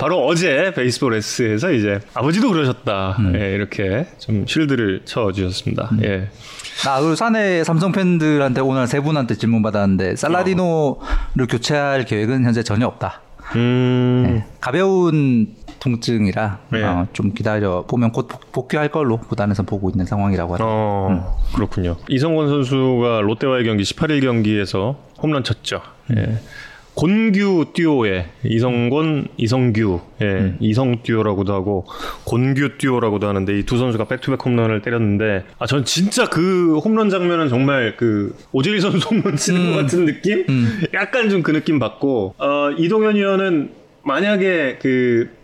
바로 0.00 0.26
어제 0.26 0.72
베이스볼 0.74 1.14
S에서 1.14 1.70
이제 1.70 2.00
아버지도 2.14 2.50
그러셨다. 2.50 3.16
예, 3.34 3.54
이렇게 3.54 4.08
좀 4.18 4.44
실드를 4.46 5.02
쳐주셨습니다. 5.04 5.90
예. 6.02 6.28
나그 6.84 7.14
사내 7.14 7.62
삼성 7.62 7.92
팬들한테 7.92 8.60
오늘 8.60 8.88
세 8.88 9.00
분한테 9.00 9.36
질문 9.36 9.62
받았는데 9.62 10.16
살라디노를 10.16 11.46
교체할 11.48 12.04
계획은 12.04 12.44
현재 12.44 12.64
전혀 12.64 12.86
없다. 12.86 13.20
음, 13.56 14.22
네. 14.26 14.44
가벼운 14.60 15.54
통증이라 15.80 16.58
네. 16.72 16.82
어, 16.84 17.06
좀 17.12 17.32
기다려 17.32 17.84
보면 17.86 18.12
곧 18.12 18.28
복- 18.28 18.52
복귀할 18.52 18.88
걸로 18.90 19.16
구단에서 19.18 19.62
보고 19.62 19.88
있는 19.90 20.04
상황이라고 20.04 20.54
하더라고요. 20.54 20.76
어, 20.78 21.36
그렇군요. 21.54 21.96
이성곤 22.08 22.48
선수가 22.48 23.22
롯데와의 23.22 23.64
경기 23.64 23.82
18일 23.82 24.20
경기에서 24.22 24.96
홈런 25.22 25.42
쳤죠. 25.42 25.80
예. 26.16 26.38
곤규 27.00 27.72
듀오의 27.72 28.26
이성곤, 28.44 29.28
이성규, 29.38 30.00
예, 30.20 30.52
이성 30.60 31.02
듀오라고도 31.02 31.54
하고 31.54 31.86
곤규 32.24 32.76
듀오라고도 32.76 33.26
하는데 33.26 33.58
이 33.58 33.62
두 33.64 33.78
선수가 33.78 34.04
back-to-back 34.04 34.44
홈런을 34.44 34.82
때렸는데 34.82 35.44
아 35.58 35.66
전 35.66 35.86
진짜 35.86 36.26
그 36.28 36.76
홈런 36.78 37.08
장면은 37.08 37.48
정말 37.48 37.96
그 37.96 38.36
오재일 38.52 38.82
선수 38.82 39.08
홈런 39.08 39.34
치는 39.36 39.72
것 39.72 39.78
같은 39.78 40.04
느낌? 40.04 40.44
약간 40.92 41.30
좀 41.30 41.42
그 41.42 41.52
느낌 41.52 41.78
받고 41.78 42.34
어, 42.36 42.70
이동현 42.76 43.16
위원은 43.16 43.70
만약에 44.02 44.78
그 44.82 45.30
에, 45.30 45.39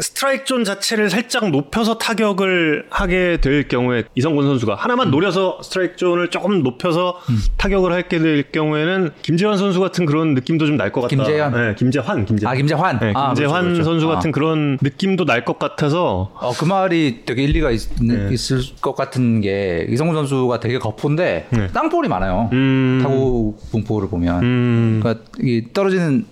스트라이크 0.00 0.44
존 0.44 0.64
자체를 0.64 1.10
살짝 1.10 1.50
높여서 1.50 1.98
타격을 1.98 2.86
하게 2.90 3.38
될 3.40 3.68
경우에 3.68 4.04
이성곤 4.14 4.44
선수가 4.46 4.72
음. 4.74 4.76
하나만 4.78 5.10
노려서 5.10 5.60
스트라이크 5.62 5.96
존을 5.96 6.30
조금 6.30 6.62
높여서 6.62 7.20
타격을 7.56 7.92
하게 7.92 8.18
될 8.18 8.50
경우에는 8.52 9.10
김재환 9.22 9.56
선수 9.58 9.80
같은 9.80 10.06
그런 10.06 10.34
느낌도 10.34 10.66
좀 10.66 10.76
날 10.76 10.90
것 10.92 11.00
같다. 11.02 11.08
김재환? 11.16 11.52
네, 11.52 11.74
김재환, 11.76 12.24
김재환. 12.26 12.52
아 12.52 12.56
김재환. 12.56 12.98
네, 13.00 13.12
아, 13.14 13.28
김재환 13.34 13.52
그렇죠, 13.64 13.72
그렇죠. 13.74 13.84
선수 13.84 14.08
같은 14.08 14.30
아. 14.30 14.32
그런 14.32 14.78
느낌도 14.82 15.24
날 15.24 15.44
것 15.44 15.58
같아서 15.58 16.30
어, 16.34 16.52
그 16.58 16.64
말이 16.64 17.22
되게 17.24 17.44
일리가 17.44 17.70
있, 17.70 17.82
네. 18.02 18.28
을것 18.30 18.96
같은 18.96 19.40
게 19.40 19.86
이성곤 19.90 20.14
선수가 20.14 20.60
되게 20.60 20.78
거포인데 20.78 21.46
네. 21.50 21.66
땅볼이 21.68 22.08
많아요. 22.08 22.48
음, 22.52 22.98
타구 23.02 23.56
분포를 23.70 24.08
보면 24.08 24.42
음, 24.42 25.00
그러니까 25.02 25.24
이 25.40 25.62
떨어지는 25.72 26.24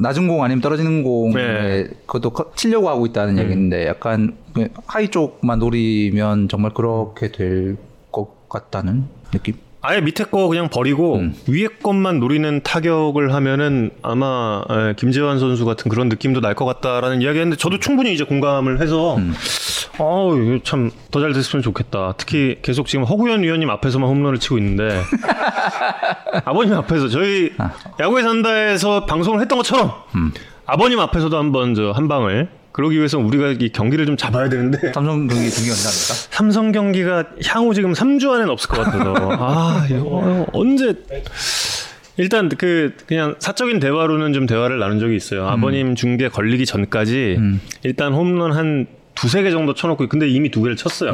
낮은 0.00 0.28
공 0.28 0.42
아니면 0.44 0.60
떨어지는 0.60 1.02
공에 1.02 1.34
네. 1.34 1.88
그것도 2.06 2.30
커- 2.30 2.50
치려고 2.54 2.88
하고 2.88 3.06
있다는 3.06 3.38
얘기인데 3.38 3.86
약간 3.86 4.36
그 4.54 4.68
high 4.86 5.08
쪽만 5.08 5.58
노리면 5.58 6.48
정말 6.48 6.72
그렇게 6.74 7.30
될 7.32 7.76
것 8.12 8.48
같다는 8.48 9.04
느낌. 9.32 9.54
아예 9.80 10.00
밑에 10.00 10.24
거 10.24 10.46
그냥 10.48 10.68
버리고 10.70 11.16
음. 11.16 11.34
위에 11.48 11.66
것만 11.82 12.18
노리는 12.20 12.62
타격을 12.62 13.34
하면은 13.34 13.90
아마 14.02 14.62
에, 14.70 14.94
김재환 14.96 15.38
선수 15.40 15.64
같은 15.66 15.90
그런 15.90 16.08
느낌도 16.08 16.40
날 16.40 16.54
것 16.54 16.64
같다라는 16.64 17.20
이야기했는데 17.20 17.58
저도 17.58 17.80
충분히 17.80 18.14
이제 18.14 18.24
공감을 18.24 18.80
해서 18.80 19.16
음. 19.16 19.34
어우 19.98 20.60
참더 20.62 21.20
잘 21.20 21.32
됐으면 21.32 21.62
좋겠다. 21.62 22.14
특히 22.16 22.58
계속 22.62 22.86
지금 22.86 23.04
허구현 23.04 23.42
위원님 23.42 23.70
앞에서만 23.70 24.08
홈런을 24.08 24.38
치고 24.38 24.58
있는데 24.58 25.00
아버님 26.44 26.74
앞에서 26.74 27.08
저희 27.08 27.52
야구에 28.00 28.22
산다에서 28.22 29.06
방송을 29.06 29.40
했던 29.40 29.56
것처럼 29.58 29.92
음. 30.14 30.32
아버님 30.66 30.98
앞에서도 31.00 31.36
한번 31.36 31.74
저 31.74 31.92
한 31.92 32.08
방을 32.08 32.48
그러기 32.72 32.96
위해서 32.96 33.18
우리가 33.18 33.50
이 33.60 33.68
경기를 33.68 34.04
좀 34.04 34.16
잡아야 34.16 34.48
되는데 34.48 34.92
삼성 34.92 35.28
경기 35.28 35.48
중계 35.48 35.70
언제 35.70 35.86
합니까? 35.86 36.14
삼성 36.34 36.72
경기가 36.72 37.24
향후 37.46 37.72
지금 37.72 37.92
3주 37.92 38.30
안에는 38.32 38.50
없을 38.50 38.68
것 38.70 38.82
같아서 38.84 39.14
아 39.38 39.86
이거 39.88 40.44
언제 40.52 40.94
일단 42.16 42.48
그 42.48 42.94
그냥 43.06 43.36
사적인 43.38 43.78
대화로는 43.80 44.32
좀 44.32 44.46
대화를 44.46 44.78
나눈 44.80 44.98
적이 44.98 45.14
있어요. 45.16 45.46
아버님 45.48 45.94
중계 45.94 46.28
걸리기 46.28 46.66
전까지 46.66 47.38
일단 47.84 48.12
홈런 48.12 48.52
한 48.52 48.86
두세 49.14 49.42
개 49.42 49.50
정도 49.50 49.74
쳐놓고 49.74 50.08
근데 50.08 50.28
이미 50.28 50.50
두 50.50 50.62
개를 50.62 50.76
쳤어요. 50.76 51.12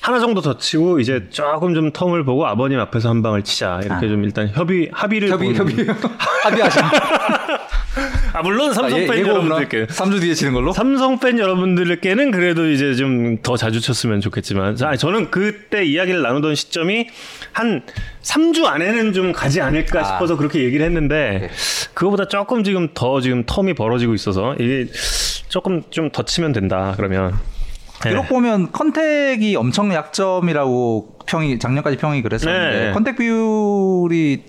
하나 0.00 0.18
정도 0.20 0.40
더 0.40 0.56
치고 0.56 1.00
이제 1.00 1.26
조금 1.30 1.74
좀 1.74 1.92
텀을 1.92 2.24
보고 2.24 2.46
아버님 2.46 2.80
앞에서 2.80 3.10
한 3.10 3.22
방을 3.22 3.42
치자. 3.44 3.80
이렇게 3.84 4.08
좀 4.08 4.24
일단 4.24 4.48
협의 4.48 4.88
합의를 4.92 5.28
협의 5.28 5.52
본- 5.52 5.70
협의. 5.70 5.86
합의하신. 6.44 6.82
아 8.38 8.42
물론 8.42 8.72
삼성 8.72 9.00
팬 9.00 9.26
여러분들께 9.26 9.86
3주 9.86 10.20
뒤에 10.20 10.32
치는 10.34 10.52
걸로? 10.52 10.72
삼성 10.72 11.18
팬 11.18 11.40
여러분들께는 11.40 12.30
그래도 12.30 12.70
이제 12.70 12.94
좀 12.94 13.38
더 13.42 13.56
자주 13.56 13.80
쳤으면 13.80 14.20
좋겠지만 14.20 14.76
자, 14.76 14.94
저는 14.96 15.30
그때 15.30 15.84
이야기를 15.84 16.22
나누던 16.22 16.54
시점이 16.54 17.08
한 17.52 17.82
3주 18.22 18.64
안에는 18.64 19.12
좀 19.12 19.32
가지 19.32 19.60
않을까 19.60 20.00
아. 20.00 20.04
싶어서 20.04 20.36
그렇게 20.36 20.62
얘기를 20.62 20.84
했는데 20.86 21.50
그거보다 21.94 22.26
조금 22.28 22.62
지금 22.62 22.88
더 22.94 23.20
지금 23.20 23.44
텀이 23.44 23.76
벌어지고 23.76 24.14
있어서 24.14 24.54
이게 24.60 24.86
조금 25.48 25.82
좀 25.90 26.10
더 26.12 26.22
치면 26.22 26.52
된다 26.52 26.94
그러면 26.96 27.34
네. 28.04 28.10
기록 28.10 28.28
보면 28.28 28.70
contact이 28.70 29.56
엄청 29.56 29.92
약점이라고 29.92 31.18
평이 31.26 31.58
작년까지 31.58 31.96
평이 31.96 32.22
그랬었는데 32.22 32.86
네. 32.86 32.92
contact 32.92 33.16
비율이 33.16 34.44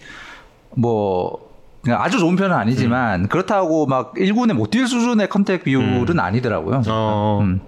뭐 0.76 1.49
아주 1.88 2.20
좋은 2.20 2.36
편은 2.36 2.56
아니지만 2.56 3.22
음. 3.24 3.28
그렇다고 3.28 3.86
막 3.86 4.14
1군에 4.16 4.54
못 4.54 4.70
뛸 4.72 4.88
수준의 4.88 5.30
contact 5.30 5.64
비율은 5.64 6.20
아니더라고요. 6.20 6.82
어. 6.88 7.40
음. 7.42 7.62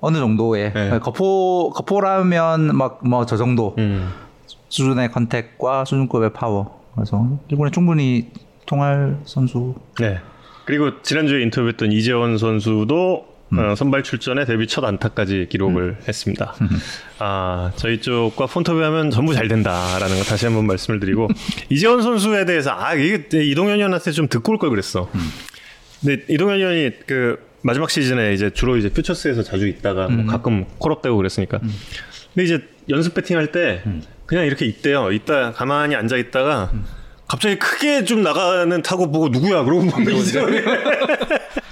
어느 0.00 0.18
정도의 0.18 0.72
네. 0.72 0.98
거포 0.98 1.70
거포라면 1.74 2.76
막 2.76 3.00
뭐 3.04 3.24
저 3.26 3.36
정도 3.36 3.74
음. 3.78 4.10
수준의 4.68 5.10
contact과 5.12 5.84
수준급의 5.84 6.32
파워. 6.32 6.80
그래서 6.94 7.38
1군에 7.50 7.72
충분히 7.72 8.30
통할 8.66 9.18
선수. 9.24 9.74
네. 10.00 10.18
그리고 10.64 11.02
지난주에 11.02 11.42
인터뷰했던 11.42 11.92
이재원 11.92 12.38
선수도 12.38 13.26
어, 13.52 13.74
선발 13.76 14.02
출전에 14.02 14.44
데뷔 14.44 14.66
첫 14.66 14.84
안타까지 14.84 15.46
기록을 15.50 15.98
했습니다. 16.08 16.54
아, 17.20 17.70
저희 17.76 18.00
쪽과 18.00 18.46
폰터뷰하면 18.46 19.10
전부 19.10 19.34
잘 19.34 19.46
된다라는 19.48 20.16
거 20.18 20.24
다시 20.24 20.46
한번 20.46 20.66
말씀을 20.66 20.98
드리고 21.00 21.28
이재원 21.70 22.02
선수에 22.02 22.44
대해서 22.44 22.72
아 22.72 22.94
이게 22.94 23.26
이동현 23.32 23.76
의원한테 23.76 24.10
좀 24.12 24.28
듣고 24.28 24.52
올 24.52 24.58
걸 24.58 24.70
그랬어. 24.70 25.08
근데 26.00 26.24
이동현 26.28 26.56
의원이 26.58 26.90
그 27.06 27.38
마지막 27.62 27.90
시즌에 27.90 28.32
이제 28.34 28.50
주로 28.50 28.76
이제 28.76 28.88
퓨처스에서 28.88 29.42
자주 29.42 29.66
있다가 29.68 30.08
뭐 30.08 30.26
가끔 30.26 30.64
콜업되고 30.78 31.16
그랬으니까. 31.16 31.58
근데 31.58 32.44
이제 32.44 32.60
연습 32.88 33.14
배팅 33.14 33.36
할때 33.38 33.82
그냥 34.26 34.44
이렇게 34.46 34.66
있대요. 34.66 35.12
있다 35.12 35.52
가만히 35.52 35.94
앉아 35.94 36.16
있다가 36.16 36.72
갑자기 37.28 37.58
크게 37.58 38.04
좀 38.04 38.22
나가는 38.22 38.82
타고 38.82 39.10
보고 39.10 39.28
누구야? 39.28 39.62
그러고 39.64 39.84
막 39.84 40.00
이재원이 40.00 40.58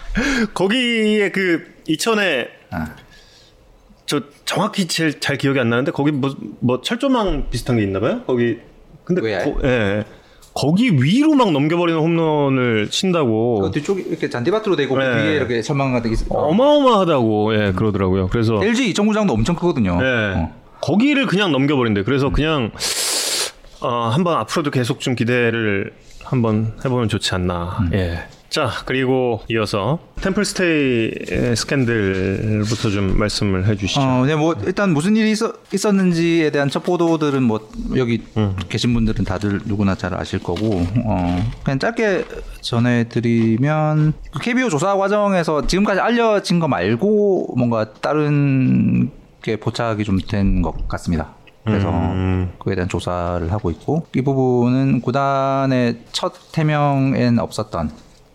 거기에 0.55 1.31
그 1.31 1.75
이천에 1.87 2.49
아. 2.71 2.95
저 4.07 4.21
정확히 4.45 4.87
제일 4.87 5.21
잘 5.21 5.39
기억이 5.39 5.59
안 5.59 5.71
나는데 5.71 5.93
거기 5.93 6.13
뭐, 6.13 6.35
뭐 6.61 6.81
철조망 6.83 7.49
비슷한 7.51 7.77
게 7.77 7.83
있나 7.83 8.01
봐요? 8.01 8.23
거기 8.27 8.59
근데 9.05 9.23
왜? 9.23 9.45
거, 9.45 9.61
예. 9.65 10.05
거기 10.55 10.93
위로 10.93 11.35
막 11.35 11.51
넘겨버리는 11.51 11.99
홈런을 12.01 12.89
친다고 12.91 13.61
그 13.61 13.71
뒤쪽이 13.73 14.03
이렇게 14.03 14.31
잔디밭으로 14.31 14.77
되고 14.77 14.97
네. 14.97 15.05
위에 15.05 15.37
이렇게 15.37 15.61
천막 15.63 15.93
같은 15.93 16.11
게 16.11 16.15
있어. 16.15 16.27
어마어마하다고 16.29 17.55
예 17.57 17.73
그러더라고요. 17.73 18.29
그래서 18.29 18.63
LG 18.63 18.91
이정구장도 18.91 19.33
엄청 19.33 19.57
크거든요. 19.57 19.99
예. 20.01 20.35
어. 20.37 20.55
거기를 20.81 21.27
그냥 21.27 21.51
넘겨버린대. 21.51 22.05
그래서 22.05 22.31
그냥 22.31 22.71
어, 23.81 24.09
한번 24.09 24.37
앞으로도 24.39 24.71
계속 24.71 25.01
좀 25.01 25.15
기대를 25.15 25.93
한번 26.23 26.75
해보면 26.85 27.09
좋지 27.09 27.35
않나. 27.35 27.79
음. 27.81 27.91
예. 27.95 28.25
자 28.55 28.71
그리고 28.87 29.41
이어서 29.49 29.99
템플스테이 30.21 31.57
스캔들부터 31.57 32.89
좀 32.91 33.19
말씀을 33.19 33.67
해주시죠. 33.67 34.01
어, 34.01 34.25
네, 34.27 34.37
뭐 34.37 34.55
일단 34.65 34.91
무슨 34.95 35.17
일이 35.17 35.33
있었, 35.33 35.57
있었는지에 35.75 36.51
대한 36.51 36.69
첫 36.69 36.85
보도들은 36.85 37.43
뭐 37.43 37.69
여기 37.97 38.23
음. 38.37 38.55
계신 38.69 38.95
분들은 38.95 39.25
다들 39.25 39.63
누구나 39.65 39.97
잘 39.97 40.15
아실 40.15 40.39
거고, 40.39 40.87
어, 41.05 41.53
그냥 41.65 41.81
짧게 41.81 42.27
전해드리면 42.61 44.13
그 44.33 44.39
KBO 44.39 44.69
조사 44.71 44.95
과정에서 44.97 45.67
지금까지 45.67 45.99
알려진 46.01 46.61
거 46.61 46.69
말고 46.69 47.55
뭔가 47.57 47.93
다른 47.95 49.11
게 49.43 49.57
포착이 49.57 50.05
좀 50.05 50.19
된 50.29 50.63
것 50.63 50.87
같습니다. 50.87 51.35
그래서 51.65 51.91
음. 51.91 52.53
그에 52.61 52.77
대한 52.77 52.89
조사를 52.89 53.51
하고 53.51 53.73
있고 53.73 54.07
이 54.15 54.21
부분은 54.23 55.01
구단의 55.01 56.03
첫 56.13 56.35
해명엔 56.57 57.41
없었던 57.41 57.91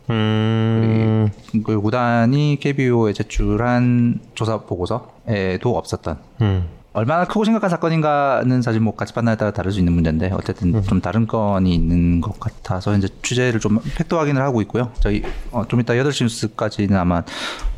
음, 0.09 1.29
그 1.63 1.79
구단이 1.79 2.57
KBO에 2.59 3.13
제출한 3.13 4.19
조사 4.33 4.59
보고서에도 4.61 5.77
없었던 5.77 6.17
음, 6.41 6.67
얼마나 6.93 7.25
크고 7.25 7.43
심각한 7.43 7.69
사건인가는 7.69 8.61
사실 8.61 8.81
뭐 8.81 8.95
같이 8.95 9.13
판단에 9.13 9.37
따라 9.37 9.51
다를 9.51 9.71
수 9.71 9.79
있는 9.79 9.93
문제인데 9.93 10.31
어쨌든 10.33 10.81
좀 10.83 10.99
다른 11.01 11.27
건이 11.27 11.73
있는 11.73 12.21
것 12.21 12.39
같아서 12.39 12.95
이제 12.97 13.07
취재를 13.21 13.59
좀 13.59 13.79
팩트 13.95 14.15
확인을 14.15 14.41
하고 14.41 14.61
있고요. 14.61 14.91
저희 14.99 15.21
어, 15.51 15.63
좀 15.67 15.79
이따 15.79 15.93
8시 15.93 16.23
뉴스까지는 16.23 16.97
아마 16.97 17.23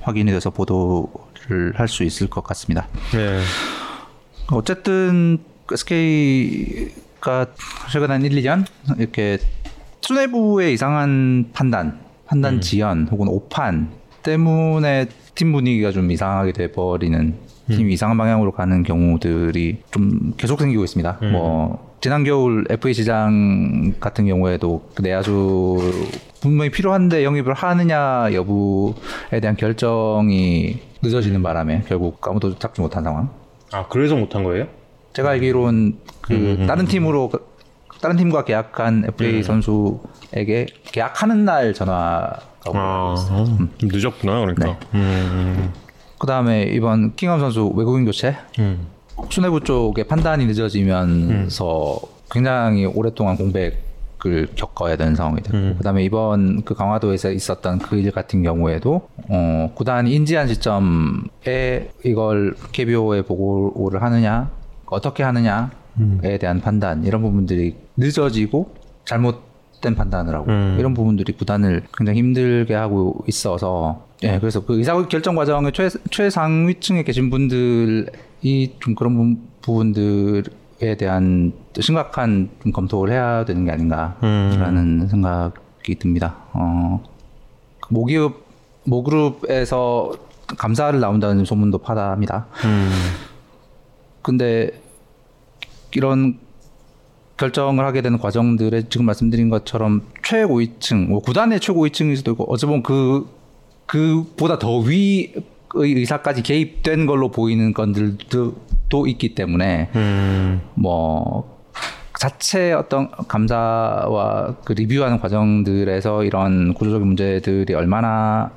확인이 0.02 0.32
돼서 0.32 0.50
보도를 0.50 1.74
할 1.76 1.88
수 1.88 2.04
있을 2.04 2.30
것 2.30 2.44
같습니다. 2.44 2.88
예. 3.16 3.42
어쨌든 4.52 5.40
SK가 5.72 7.46
최근 7.92 8.12
한 8.12 8.24
1, 8.24 8.32
2년 8.42 8.66
이렇게 8.98 9.38
수뇌부의 10.02 10.74
이상한 10.74 11.50
판단, 11.54 12.00
판단 12.32 12.62
지연 12.62 13.10
혹은 13.12 13.28
오판 13.28 13.90
때문에 14.24 15.08
팀 15.36 15.52
분위기가 15.52 15.92
좀 15.92 16.10
이상하게 16.12 16.54
돼버리는 16.54 17.36
팀이 17.68 17.92
이상한 17.94 18.18
방향으로 18.18 18.54
가는 18.54 18.84
경우들이 18.84 19.80
좀 19.92 20.34
계속 20.38 20.60
생기고 20.60 20.82
있습니다. 20.86 21.18
뭐 21.34 21.92
지난 22.00 22.24
겨울 22.24 22.66
FA 22.70 22.94
시장 22.94 23.94
같은 24.00 24.26
경우에도 24.28 24.90
그 24.96 25.02
내야수 25.02 25.78
분명히 26.42 26.72
필요한데 26.72 27.26
영입을 27.26 27.54
하느냐 27.54 28.30
여부에 28.34 29.40
대한 29.42 29.58
결정이 29.58 30.80
늦어지는 31.02 31.44
바람에 31.44 31.84
결국 31.88 32.26
아무도 32.26 32.58
잡지 32.58 32.80
못한 32.80 33.04
상황. 33.04 33.30
아 33.74 33.88
그래서 33.90 34.16
못한 34.16 34.44
거예요? 34.46 34.68
제가 35.14 35.32
알기로는 35.32 35.98
그 36.22 36.64
다른 36.66 36.86
팀으로 36.86 37.28
그- 37.30 37.51
다른 38.02 38.18
팀과 38.18 38.44
계약한 38.46 39.04
FA 39.08 39.44
선수에게 39.44 40.66
계약하는 40.92 41.46
날 41.46 41.74
전화가 41.74 42.40
아 42.74 43.16
늦었구나 43.82 44.40
그러니까. 44.42 44.78
음, 44.94 45.72
그 46.18 46.28
다음에 46.28 46.64
이번 46.64 47.16
킹엄 47.16 47.40
선수 47.40 47.68
외국인 47.76 48.06
교체? 48.06 48.36
음, 48.60 48.88
수뇌부 49.30 49.62
쪽의 49.62 50.06
판단이 50.06 50.46
늦어지면서 50.48 52.00
굉장히 52.32 52.86
오랫동안 52.86 53.38
공백을 53.38 54.48
겪어야 54.56 54.96
되는 54.98 55.16
상황이 55.16 55.42
됐고 55.42 55.76
그 55.78 55.84
다음에 55.84 56.04
이번 56.04 56.64
그 56.64 56.74
강화도에서 56.74 57.32
있었던 57.32 57.80
그 57.80 57.98
일 57.98 58.12
같은 58.12 58.42
경우에도 58.44 59.08
어, 59.30 59.72
구단이 59.76 60.12
인지한 60.14 60.48
시점에 60.48 61.90
이걸 62.04 62.56
KBO에 62.72 63.24
보고를 63.24 64.02
하느냐 64.02 64.50
어떻게 64.88 65.24
하느냐 65.24 65.72
에 66.24 66.38
대한 66.38 66.62
판단 66.62 67.04
이런 67.04 67.22
부분들이 67.22 67.76
늦어지고 67.98 68.74
잘못된 69.06 69.96
판단을 69.96 70.34
하고 70.36 70.50
음. 70.50 70.78
이런 70.80 70.94
부분들이 70.94 71.34
구단을 71.34 71.84
굉장히 71.98 72.20
힘들게 72.20 72.74
하고 72.74 73.24
있어서 73.28 74.06
예 74.24 74.40
그래서 74.40 74.64
그 74.66 74.78
의사 74.78 74.94
결정 75.08 75.36
과정에 75.36 75.72
최, 75.72 75.90
최상위층에 76.10 77.04
계신 77.04 77.30
분들이 77.30 78.06
좀 78.80 78.96
그런 78.96 79.16
부- 79.16 79.42
부분들에 79.62 80.96
대한 80.98 81.54
심각한 81.80 82.50
좀 82.64 82.72
검토를 82.72 83.14
해야 83.14 83.44
되는 83.46 83.66
게 83.66 83.72
아닌가라는 83.72 85.08
생각이 85.08 85.96
듭니다. 86.00 86.36
어, 86.54 87.02
그 87.82 87.94
모기업 87.94 88.46
모그룹에서 88.86 90.14
감사를 90.58 91.00
나온다는 91.00 91.46
소문도 91.46 91.78
파다합니다. 91.80 92.48
음, 92.66 92.90
근데 94.22 94.72
이런 95.96 96.40
결정을 97.38 97.86
하게 97.86 98.02
되는 98.02 98.20
과정들에 98.20 98.84
지금 98.90 99.06
말씀드린 99.08 99.50
것처럼 99.50 100.02
최고위층, 100.24 101.10
뭐 101.10 101.22
구단의 101.22 101.60
최고위층일 101.60 102.18
수도 102.18 102.32
있고 102.32 102.52
어찌 102.52 102.66
보면 102.66 102.84
그 102.84 103.28
그보다 103.88 104.60
더 104.60 104.78
위의 104.78 105.34
의사까지 105.74 106.44
개입된 106.44 107.06
걸로 107.06 107.32
보이는 107.32 107.74
건들도 107.74 108.56
또 108.90 109.08
있기 109.08 109.36
때문에 109.36 109.90
음, 109.96 110.62
뭐 110.76 111.60
자체 112.20 112.72
어떤 112.72 113.10
감사와 113.10 114.58
그 114.64 114.74
리뷰하는 114.74 115.20
과정들에서 115.20 116.24
이런 116.24 116.74
구조적인 116.74 117.08
문제들이 117.08 117.74
얼마나 117.74 118.52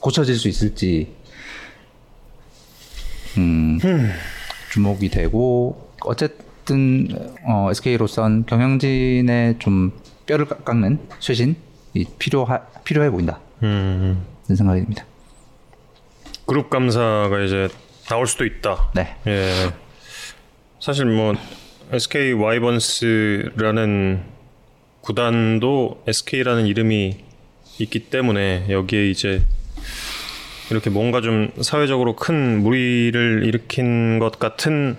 고쳐질 0.00 0.36
수 0.36 0.48
있을지. 0.48 1.12
음, 3.36 3.78
주목이 4.70 5.08
되고 5.10 5.90
어쨌든 6.04 7.08
어, 7.46 7.68
SK로선 7.70 8.46
경영진의 8.46 9.56
좀 9.58 9.92
뼈를 10.26 10.46
깎- 10.46 10.64
깎는 10.64 10.98
쇄신이 11.20 11.54
필요하 12.18 12.60
필요해 12.84 13.10
보인다 13.10 13.40
음. 13.62 14.22
생각이 14.44 14.80
듭니다. 14.80 15.04
그룹 16.46 16.70
감사가 16.70 17.40
이제 17.44 17.68
나올 18.06 18.26
수도 18.26 18.44
있다. 18.46 18.90
네. 18.94 19.16
예. 19.26 19.72
사실 20.80 21.04
뭐 21.06 21.34
SK 21.92 22.32
와이번스라는 22.32 24.22
구단도 25.02 26.02
SK라는 26.06 26.66
이름이 26.66 27.18
있기 27.78 28.10
때문에 28.10 28.66
여기에 28.70 29.10
이제 29.10 29.42
이렇게 30.70 30.90
뭔가 30.90 31.20
좀 31.20 31.50
사회적으로 31.60 32.14
큰 32.16 32.62
무리를 32.62 33.42
일으킨 33.44 34.18
것 34.18 34.38
같은 34.38 34.96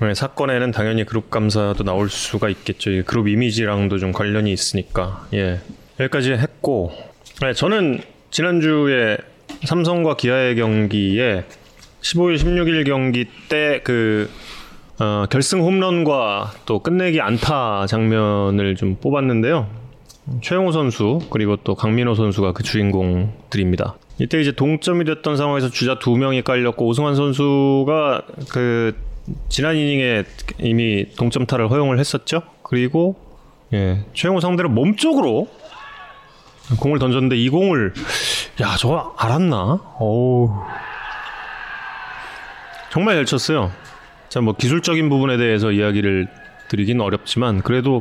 네, 0.00 0.14
사건에는 0.14 0.72
당연히 0.72 1.04
그룹 1.04 1.30
감사도 1.30 1.84
나올 1.84 2.10
수가 2.10 2.48
있겠죠. 2.48 2.90
이 2.90 3.02
그룹 3.02 3.28
이미지랑도 3.28 3.98
좀 3.98 4.10
관련이 4.10 4.52
있으니까. 4.52 5.28
예. 5.32 5.60
여기까지 6.00 6.32
했고, 6.32 6.92
네, 7.40 7.52
저는 7.52 8.00
지난주에 8.32 9.18
삼성과 9.64 10.16
기아의 10.16 10.56
경기에 10.56 11.44
15일, 12.00 12.36
16일 12.36 12.84
경기 12.84 13.26
때그 13.48 14.28
어, 14.98 15.26
결승 15.30 15.60
홈런과 15.60 16.52
또 16.66 16.80
끝내기 16.80 17.20
안타 17.20 17.86
장면을 17.86 18.74
좀 18.74 18.96
뽑았는데요. 18.96 19.81
최영호 20.40 20.72
선수 20.72 21.18
그리고 21.30 21.56
또 21.56 21.74
강민호 21.74 22.14
선수가 22.14 22.52
그 22.52 22.62
주인공들입니다. 22.62 23.96
이때 24.18 24.40
이제 24.40 24.52
동점이 24.52 25.04
됐던 25.04 25.36
상황에서 25.36 25.68
주자 25.68 25.98
두 25.98 26.16
명이 26.16 26.42
깔렸고 26.42 26.86
오승환 26.86 27.14
선수가 27.16 28.22
그 28.50 28.94
지난 29.48 29.76
이닝에 29.76 30.24
이미 30.60 31.06
동점타를 31.16 31.70
허용을 31.70 31.98
했었죠. 31.98 32.42
그리고 32.62 33.16
예, 33.72 34.04
최영호 34.14 34.40
상대로 34.40 34.68
몸쪽으로 34.68 35.48
공을 36.78 36.98
던졌는데 36.98 37.36
이 37.36 37.48
공을 37.48 37.92
야 38.60 38.76
저거 38.78 39.14
알았나? 39.18 39.80
어우 39.98 40.50
정말 42.90 43.16
잘 43.16 43.24
쳤어요. 43.24 43.70
자 44.28 44.40
뭐 44.40 44.54
기술적인 44.54 45.08
부분에 45.10 45.36
대해서 45.36 45.72
이야기를 45.72 46.26
드리긴 46.68 47.00
어렵지만 47.00 47.60
그래도 47.62 48.00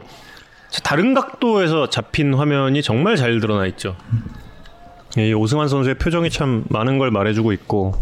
다른 0.84 1.14
각도에서 1.14 1.90
잡힌 1.90 2.34
화면이 2.34 2.82
정말 2.82 3.16
잘 3.18 3.40
드러나 3.40 3.66
있죠. 3.68 3.96
예, 5.18 5.30
이 5.30 5.34
오승환 5.34 5.68
선수의 5.68 5.96
표정이 5.96 6.30
참 6.30 6.64
많은 6.70 6.98
걸 6.98 7.12
말해주고 7.12 7.52
있고. 7.54 7.94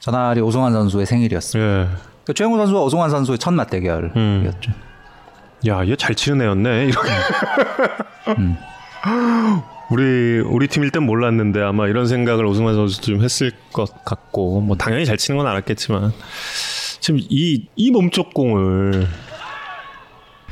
전날이 0.00 0.40
오승환 0.40 0.72
선수의 0.72 1.06
생일이었어요. 1.06 1.62
예. 1.62 1.88
그 2.24 2.34
최영호 2.34 2.56
선수와 2.58 2.82
오승환 2.82 3.10
선수의 3.10 3.38
첫 3.38 3.52
맞대결이었죠. 3.52 4.12
음. 4.16 4.52
야, 5.68 5.86
얘 5.86 5.94
잘 5.94 6.16
치는 6.16 6.42
애였네. 6.44 6.86
이렇게. 6.86 7.08
음. 8.38 8.56
우리 9.90 10.40
우리 10.40 10.66
팀일 10.68 10.90
땐 10.90 11.02
몰랐는데 11.04 11.60
아마 11.62 11.86
이런 11.86 12.06
생각을 12.06 12.46
오승환 12.46 12.74
선수 12.74 13.00
좀 13.00 13.22
했을 13.22 13.52
것 13.72 14.04
같고 14.04 14.60
뭐 14.60 14.76
당연히 14.76 15.04
잘 15.04 15.16
치는 15.18 15.38
건 15.38 15.46
알았겠지만 15.46 16.12
지금 17.00 17.20
이 17.28 17.66
이 17.76 17.90
몸쪽 17.90 18.32
공을 18.32 19.06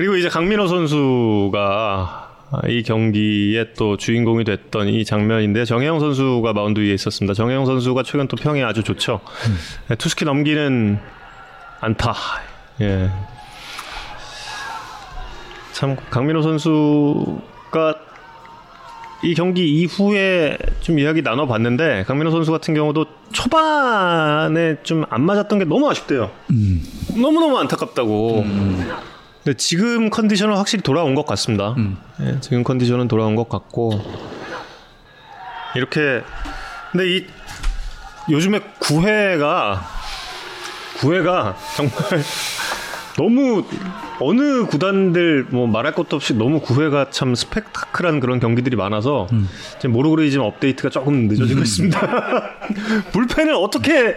그리고 0.00 0.16
이제 0.16 0.30
강민호 0.30 0.66
선수가 0.66 2.30
이 2.68 2.82
경기에 2.82 3.74
또 3.76 3.98
주인공이 3.98 4.44
됐던 4.44 4.88
이 4.88 5.04
장면인데 5.04 5.66
정혜영 5.66 6.00
선수가 6.00 6.54
마운드 6.54 6.80
위에 6.80 6.94
있었습니다. 6.94 7.34
정혜영 7.34 7.66
선수가 7.66 8.02
최근 8.04 8.26
또 8.26 8.34
평이 8.34 8.64
아주 8.64 8.82
좋죠. 8.82 9.20
음. 9.90 9.96
투스키 9.98 10.24
넘기는 10.24 10.98
안타. 11.82 12.14
예. 12.80 13.10
참 15.72 15.96
강민호 16.08 16.40
선수가 16.40 17.94
이 19.22 19.34
경기 19.34 19.82
이후에 19.82 20.56
좀 20.80 20.98
이야기 20.98 21.20
나눠봤는데 21.20 22.04
강민호 22.06 22.30
선수 22.30 22.50
같은 22.50 22.72
경우도 22.72 23.04
초반에 23.32 24.76
좀 24.82 25.04
안 25.10 25.20
맞았던 25.26 25.58
게 25.58 25.66
너무 25.66 25.90
아쉽대요. 25.90 26.30
음. 26.48 26.82
너무 27.20 27.38
너무 27.38 27.58
안타깝다고. 27.58 28.40
음. 28.40 28.90
근데 29.42 29.56
지금 29.56 30.10
컨디션은 30.10 30.56
확실히 30.56 30.82
돌아온 30.82 31.14
것 31.14 31.24
같습니다. 31.26 31.74
음. 31.78 31.96
네, 32.18 32.38
지금 32.40 32.62
컨디션은 32.62 33.08
돌아온 33.08 33.36
것 33.36 33.48
같고 33.48 34.00
이렇게 35.74 36.22
근데 36.92 37.16
이 37.16 37.26
요즘에 38.30 38.60
구회가 38.78 39.82
구회가 40.98 41.56
정말 41.76 41.96
너무 43.16 43.64
어느 44.20 44.66
구단들 44.66 45.46
뭐 45.50 45.66
말할 45.66 45.94
것도 45.94 46.16
없이 46.16 46.34
너무 46.34 46.60
구회가 46.60 47.10
참 47.10 47.34
스펙타클한 47.34 48.20
그런 48.20 48.40
경기들이 48.40 48.76
많아서 48.76 49.26
음. 49.32 49.48
지금 49.78 49.92
모르그리즘 49.92 50.42
업데이트가 50.42 50.90
조금 50.90 51.26
늦어지고 51.28 51.60
음. 51.60 51.62
있습니다. 51.62 52.00
불펜을 53.12 53.54
어떻게 53.54 54.16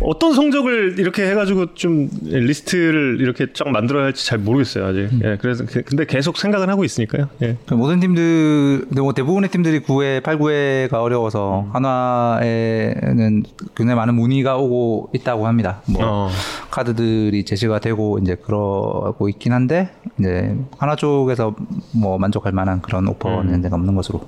어떤 0.00 0.34
성적을 0.34 0.98
이렇게 0.98 1.28
해가지고 1.30 1.74
좀 1.74 2.08
리스트를 2.22 3.18
이렇게 3.20 3.46
쫙 3.52 3.68
만들어야 3.68 4.04
할지 4.04 4.26
잘 4.26 4.38
모르겠어요 4.38 4.86
아직. 4.86 5.00
음. 5.12 5.20
예, 5.24 5.36
그래서 5.40 5.64
그, 5.66 5.82
근데 5.82 6.04
계속 6.04 6.38
생각은 6.38 6.68
하고 6.68 6.84
있으니까요. 6.84 7.28
예. 7.42 7.56
그 7.66 7.74
모든 7.74 8.00
팀들, 8.00 8.86
뭐 8.90 9.12
대부분의 9.12 9.50
팀들이 9.50 9.80
9회, 9.80 10.22
8, 10.22 10.38
9회가 10.38 10.94
어려워서 10.94 11.66
음. 11.66 11.74
한화에는 11.74 13.42
굉장히 13.74 13.96
많은 13.96 14.14
문의가 14.14 14.56
오고 14.56 15.10
있다고 15.14 15.46
합니다. 15.46 15.82
뭐 15.86 16.00
어. 16.02 16.30
카드들이 16.70 17.44
제시가 17.44 17.80
되고 17.80 18.18
이제 18.18 18.36
그러고 18.36 19.28
있긴 19.28 19.52
한데 19.52 19.90
이제 20.18 20.56
하나 20.78 20.96
쪽에서 20.96 21.54
뭐 21.92 22.18
만족할 22.18 22.52
만한 22.52 22.80
그런 22.80 23.06
오퍼는 23.08 23.64
음. 23.64 23.72
없는 23.72 23.94
것으로 23.94 24.26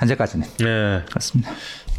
현재까지는. 0.00 0.46
네. 0.58 1.02
그렇습니다. 1.08 1.50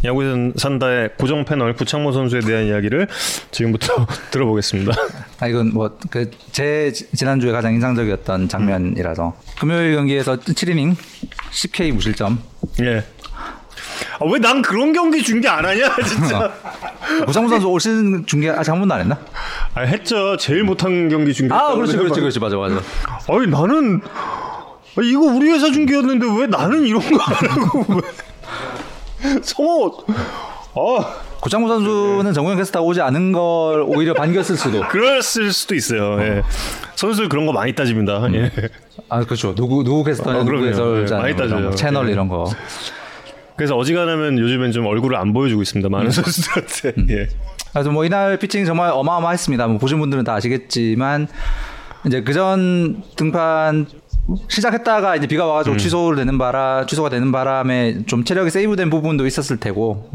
야구에서 0.04 0.52
산다의 0.58 1.12
고정 1.18 1.46
패널 1.46 1.74
구창모 1.76 2.12
선수에 2.12 2.40
대한 2.42 2.66
이야기를 2.66 3.08
지금부터 3.52 4.08
들어보겠습니다. 4.32 4.92
아 5.40 5.48
이건 5.48 5.74
뭐 5.74 5.98
그 6.10 6.32
제 6.52 6.92
지난주에 7.16 7.52
가장 7.52 7.74
인상적이었던 7.74 8.50
장면이라서 8.50 9.34
금요일 9.60 9.96
경기에서 9.96 10.36
7이닝 10.38 10.96
10K 11.52 11.92
무실점. 11.94 12.40
예. 12.82 13.04
아, 14.20 14.26
왜 14.26 14.40
난 14.40 14.62
그런 14.62 14.92
경기 14.94 15.22
중계 15.24 15.48
안 15.48 15.66
하냐 15.66 15.96
진짜. 16.06 16.52
구창모 17.26 17.50
선수 17.50 17.68
올 17.68 17.80
시즌 17.80 18.26
중계 18.26 18.50
아직 18.50 18.72
한 18.72 18.80
번도 18.80 18.94
안 18.96 19.02
했나? 19.02 19.18
아 19.76 19.82
했죠. 19.82 20.36
제일 20.38 20.64
못한 20.64 21.10
경기 21.10 21.34
중계. 21.34 21.54
아 21.54 21.74
그렇지 21.76 21.96
그렇지 21.98 22.20
그렇지 22.20 22.40
맞아 22.40 22.58
맞아. 22.58 22.76
아니 23.30 23.48
나는 23.48 24.02
이거 25.02 25.22
우리 25.22 25.50
회사 25.52 25.72
중계였는데 25.72 26.26
왜 26.40 26.48
나는 26.48 26.84
이런 26.86 27.02
거 27.02 27.18
안 27.24 27.50
하고 27.50 28.02
성호 29.44 30.06
어. 30.74 31.06
고창모 31.42 31.68
선수는 31.68 32.34
정우영 32.34 32.58
캐스터 32.58 32.82
오지 32.82 33.02
않은 33.02 33.32
걸 33.32 33.84
오히려 33.88 34.14
반겼을 34.14 34.58
수도. 34.58 34.82
그랬을 34.90 35.52
수도 35.52 35.74
있어요. 35.76 36.14
어. 36.14 36.22
예. 36.22 36.44
선수 36.96 37.28
그런 37.30 37.46
거 37.48 37.52
많이 37.52 37.74
따집니다. 37.74 38.28
음. 38.28 38.36
예. 38.36 38.52
아 39.10 39.24
그렇죠. 39.24 39.56
누구 39.56 39.84
누구 39.84 40.04
캐스터냐 40.04 40.40
어, 40.40 40.44
누구 40.44 40.66
해설자 40.66 41.18
예, 41.18 41.22
많이 41.22 41.36
따져요. 41.36 41.62
뭐 41.62 41.72
채널 41.72 42.08
예. 42.08 42.12
이런 42.12 42.28
거. 42.28 42.46
그래서 43.56 43.76
어지간하면 43.76 44.38
요즘엔 44.38 44.72
좀 44.72 44.86
얼굴을 44.86 45.18
안 45.18 45.34
보여주고 45.34 45.62
있습니다. 45.64 45.90
많은 45.90 46.08
음. 46.08 46.12
선수들한테. 46.12 46.94
음. 46.98 47.08
예. 47.10 47.28
그래서 47.72 47.90
뭐 47.90 48.06
이날 48.06 48.38
피칭 48.38 48.66
정말 48.66 48.92
어마어마했습니다. 48.94 49.68
뭐 49.68 49.78
보신 49.80 50.00
분들은 50.00 50.24
다 50.24 50.36
아시겠지만 50.36 51.28
이제 52.06 52.22
그전 52.22 53.04
등판 53.16 53.88
시작했다가 54.48 55.16
이제 55.18 55.28
비가 55.28 55.46
와가지고 55.46 55.76
음. 55.76 55.78
취소를 55.78 56.18
되는 56.18 56.38
바람, 56.38 56.86
취소가 56.88 57.10
되는 57.10 57.32
바람에 57.32 58.06
좀 58.06 58.24
체력이 58.24 58.50
세이브된 58.50 58.90
부분도 58.90 59.26
있었을 59.26 59.58
테고. 59.58 60.10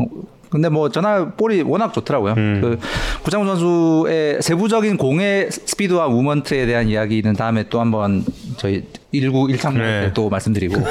근데 0.49 0.69
뭐 0.69 0.88
전날 0.90 1.33
볼이 1.33 1.62
워낙 1.62 1.92
좋더라고요. 1.92 2.35
음. 2.37 2.61
그 2.62 2.79
구창모 3.25 3.47
선수의 3.47 4.40
세부적인 4.42 4.97
공의 4.97 5.51
스피드와 5.51 6.09
무먼트에 6.09 6.66
대한 6.66 6.88
이야기는 6.88 7.33
다음에 7.35 7.69
또 7.69 7.81
한번 7.81 8.25
저희 8.57 8.85
1구 9.12 9.53
1창 9.57 9.75
네. 9.77 10.12
또 10.14 10.29
말씀드리고. 10.31 10.77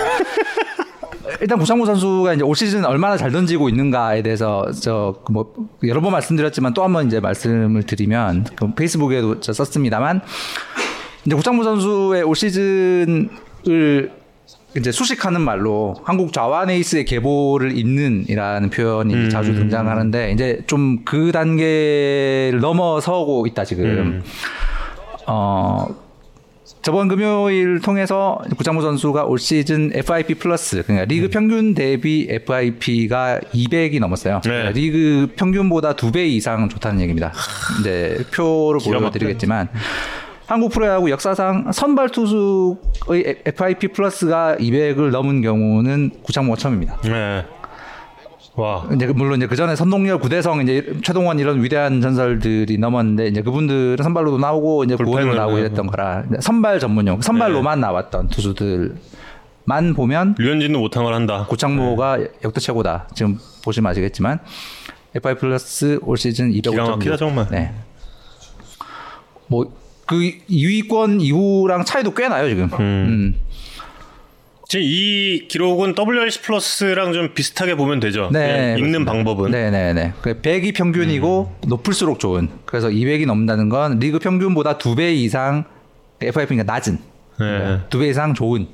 일단 1.41 1.57
구창모 1.59 1.85
선수가 1.85 2.33
이제 2.33 2.43
올 2.43 2.55
시즌 2.55 2.85
얼마나 2.85 3.17
잘 3.17 3.31
던지고 3.31 3.69
있는가에 3.69 4.21
대해서 4.21 4.71
저 4.71 5.15
뭐 5.31 5.53
여러 5.83 5.99
번 6.01 6.11
말씀드렸지만 6.11 6.73
또 6.73 6.83
한 6.83 6.93
번 6.93 7.07
이제 7.07 7.19
말씀을 7.19 7.83
드리면 7.83 8.45
그 8.55 8.73
페이스북에도 8.73 9.41
썼습니다만 9.41 10.21
이제 11.25 11.35
구창모 11.35 11.63
선수의 11.63 12.23
올 12.23 12.35
시즌을 12.35 13.29
이제 14.77 14.91
수식하는 14.91 15.41
말로 15.41 15.95
한국 16.03 16.33
좌완에이스의 16.33 17.05
계보를 17.05 17.77
잇는이라는 17.77 18.69
표현이 18.69 19.13
음. 19.13 19.29
자주 19.29 19.53
등장하는데 19.55 20.31
이제 20.31 20.61
좀 20.67 21.03
그 21.05 21.31
단계를 21.31 22.59
넘어서고 22.61 23.47
있다 23.47 23.63
지금. 23.63 23.85
음. 23.85 24.23
어 25.27 25.87
저번 26.81 27.07
금요일 27.07 27.79
통해서 27.81 28.39
구창모 28.57 28.81
선수가 28.81 29.23
올 29.25 29.39
시즌 29.39 29.91
FIP 29.93 30.35
플러스 30.35 30.83
그러니까 30.83 31.05
리그 31.05 31.25
음. 31.25 31.29
평균 31.31 31.73
대비 31.73 32.27
FIP가 32.29 33.39
200이 33.53 33.99
넘었어요. 33.99 34.41
네. 34.43 34.49
그러니까 34.49 34.71
리그 34.71 35.33
평균보다 35.35 35.95
두 35.95 36.11
배 36.11 36.25
이상 36.27 36.69
좋다는 36.69 37.01
얘기입니다. 37.01 37.31
이제 37.79 38.23
표로 38.35 38.77
보여드리겠지만. 38.79 39.69
한국 40.47 40.71
프로야구 40.71 41.09
역사상 41.09 41.71
선발 41.71 42.09
투수의 42.09 43.41
FIP 43.45 43.89
플러스가 43.89 44.55
200을 44.59 45.09
넘은 45.09 45.41
경우는 45.41 46.11
구창모가 46.21 46.57
처음입니다. 46.57 47.01
네. 47.01 47.45
와. 48.55 48.87
이제 48.93 49.07
물론 49.07 49.37
이제 49.37 49.47
그 49.47 49.55
전에 49.55 49.75
선동열, 49.75 50.19
구대성, 50.19 50.61
이제 50.61 50.93
최동원 51.03 51.39
이런 51.39 51.61
위대한 51.63 51.99
전설들이 51.99 52.77
넘었는데 52.77 53.27
이제 53.27 53.41
그분들은 53.41 53.97
선발로도 54.01 54.37
나오고 54.37 54.85
이제 54.85 54.95
구원으로 54.95 55.35
나오고 55.35 55.57
이랬던 55.57 55.87
거라 55.87 56.23
선발 56.39 56.79
전문용, 56.79 57.21
선발로만 57.21 57.79
네. 57.79 57.87
나왔던 57.87 58.29
투수들만 58.29 59.93
보면 59.95 60.35
류현진도 60.37 60.79
못한 60.79 61.03
걸 61.03 61.13
한다. 61.15 61.47
구창모가 61.49 62.17
네. 62.17 62.27
역대 62.45 62.61
최고다. 62.61 63.09
지금 63.13 63.37
보시면 63.63 63.91
아시겠지만 63.91 64.39
FI 65.15 65.35
플러스 65.35 65.99
올 66.03 66.17
시즌 66.17 66.51
205점. 66.51 66.71
기가 66.71 66.89
막히다 66.91 67.17
정말. 67.17 67.47
네. 67.49 67.73
뭐 69.47 69.65
그 70.05 70.15
2위권 70.49 71.21
이후랑 71.21 71.85
차이도 71.85 72.13
꽤 72.13 72.27
나요 72.27 72.47
지금. 72.49 72.65
음. 72.73 72.79
음. 72.79 73.35
지금 74.67 74.83
이 74.83 75.47
기록은 75.47 75.93
WRC 75.97 76.41
플러스랑 76.41 77.13
좀 77.13 77.33
비슷하게 77.35 77.75
보면 77.75 77.99
되죠. 77.99 78.29
네, 78.33 78.75
읽는 78.79 79.05
방법은. 79.05 79.51
네네네. 79.51 80.13
100이 80.23 80.73
평균이고 80.75 81.55
음. 81.63 81.69
높을수록 81.69 82.19
좋은. 82.19 82.49
그래서 82.65 82.89
200이 82.89 83.25
넘는다는 83.27 83.69
건 83.69 83.99
리그 83.99 84.17
평균보다 84.19 84.77
두 84.79 84.95
배 84.95 85.13
이상 85.13 85.65
FIP가 86.21 86.63
낮은. 86.63 86.97
네. 87.39 87.79
두배 87.89 88.07
이상 88.07 88.33
좋은. 88.33 88.67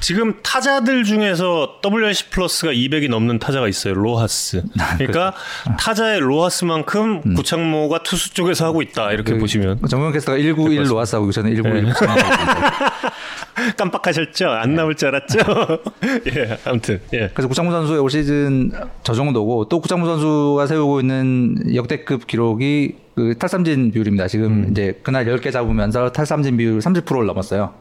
지금 0.00 0.34
타자들 0.42 1.04
중에서 1.04 1.80
WRC 1.84 2.30
플러스가 2.30 2.72
200이 2.72 3.08
넘는 3.08 3.38
타자가 3.38 3.66
있어요. 3.68 3.94
로하스. 3.94 4.62
아, 4.78 4.96
그러니까 4.96 5.32
그렇죠. 5.64 5.76
타자의 5.78 6.20
로하스만큼 6.20 7.22
음. 7.24 7.34
구창모가 7.34 8.02
투수 8.02 8.34
쪽에서 8.34 8.66
하고 8.66 8.82
있다. 8.82 9.12
이렇게 9.12 9.32
그, 9.32 9.38
보시면. 9.38 9.80
정명 9.88 10.12
캐스터가 10.12 10.38
191 10.38 10.90
로하스 10.90 11.16
하고 11.16 11.32
저는 11.32 11.54
191 11.54 11.84
네. 11.84 11.92
깜빡하셨죠? 13.76 14.48
안 14.48 14.70
네. 14.70 14.76
나올 14.76 14.94
줄 14.94 15.08
알았죠? 15.08 15.38
예, 16.36 16.58
아무튼. 16.64 17.00
예. 17.14 17.30
그래서 17.32 17.48
구창모 17.48 17.70
선수의 17.72 17.98
올 17.98 18.10
시즌 18.10 18.70
저 19.02 19.14
정도고 19.14 19.68
또 19.68 19.80
구창모 19.80 20.06
선수가 20.06 20.66
세우고 20.66 21.00
있는 21.00 21.74
역대급 21.74 22.26
기록이 22.26 23.05
그 23.16 23.34
탈삼진 23.38 23.92
비율입니다. 23.92 24.28
지금 24.28 24.46
음. 24.46 24.68
이제 24.70 25.00
그날 25.02 25.24
10개 25.24 25.50
잡으면서 25.50 26.12
탈삼진 26.12 26.58
비율 26.58 26.78
30%를 26.80 27.24
넘었어요. 27.24 27.72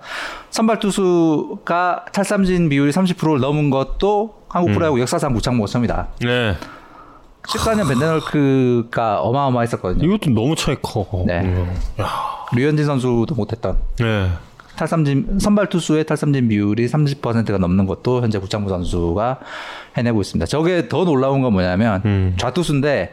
선발 0.50 0.80
투수가 0.80 2.06
탈삼진 2.14 2.70
비율이 2.70 2.92
30%를 2.94 3.42
넘은 3.42 3.70
것도 3.70 4.44
한국 4.48 4.70
음. 4.70 4.74
프로야구 4.76 4.96
음. 4.96 5.02
역사상 5.02 5.34
구창모 5.34 5.68
처음이다. 5.68 6.08
네. 6.22 6.56
14년 7.44 7.88
벤데널크가 7.90 9.20
어마어마했었거든요. 9.24 10.06
이것도 10.08 10.32
너무 10.32 10.56
차이 10.56 10.78
커. 10.82 11.06
네. 11.28 11.42
음. 11.42 11.70
류현진 12.56 12.86
선수도 12.86 13.36
못했던. 13.36 13.78
네. 14.00 14.30
탈삼진 14.78 15.40
선발 15.40 15.68
투수의 15.68 16.06
탈삼진 16.06 16.48
비율이 16.48 16.88
30%가 16.88 17.58
넘는 17.58 17.88
것도 17.88 18.22
현재 18.22 18.40
구창모 18.40 18.70
선수가 18.70 19.40
해내고 19.98 20.22
있습니다. 20.22 20.46
저게 20.46 20.88
더 20.88 21.04
놀라운 21.04 21.42
건 21.42 21.52
뭐냐면 21.52 22.02
음. 22.06 22.36
좌투수인데 22.38 23.12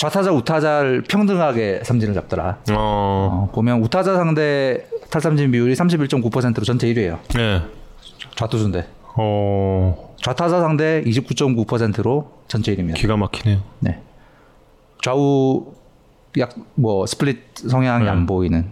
좌타자 0.00 0.32
우타자를 0.32 1.02
평등하게 1.02 1.82
삼진을 1.84 2.14
잡더라. 2.14 2.56
어. 2.70 2.74
어, 2.74 3.50
보면 3.52 3.82
우타자 3.82 4.16
상대 4.16 4.86
탈삼진 5.10 5.50
비율이 5.52 5.74
31.9%로 5.74 6.64
전체 6.64 6.86
1위예요. 6.86 7.18
네. 7.34 7.60
좌투수인데. 8.34 8.86
어. 9.16 10.14
좌타자 10.16 10.60
상대 10.60 11.02
29.9%로 11.04 12.32
전체 12.48 12.74
1위입니다. 12.74 12.94
기가 12.94 13.18
막히네요. 13.18 13.60
네. 13.80 14.00
좌우 15.02 15.74
약 16.38 16.54
뭐 16.76 17.04
split 17.06 17.42
성향이 17.56 18.04
네. 18.04 18.10
안 18.10 18.26
보이는 18.26 18.70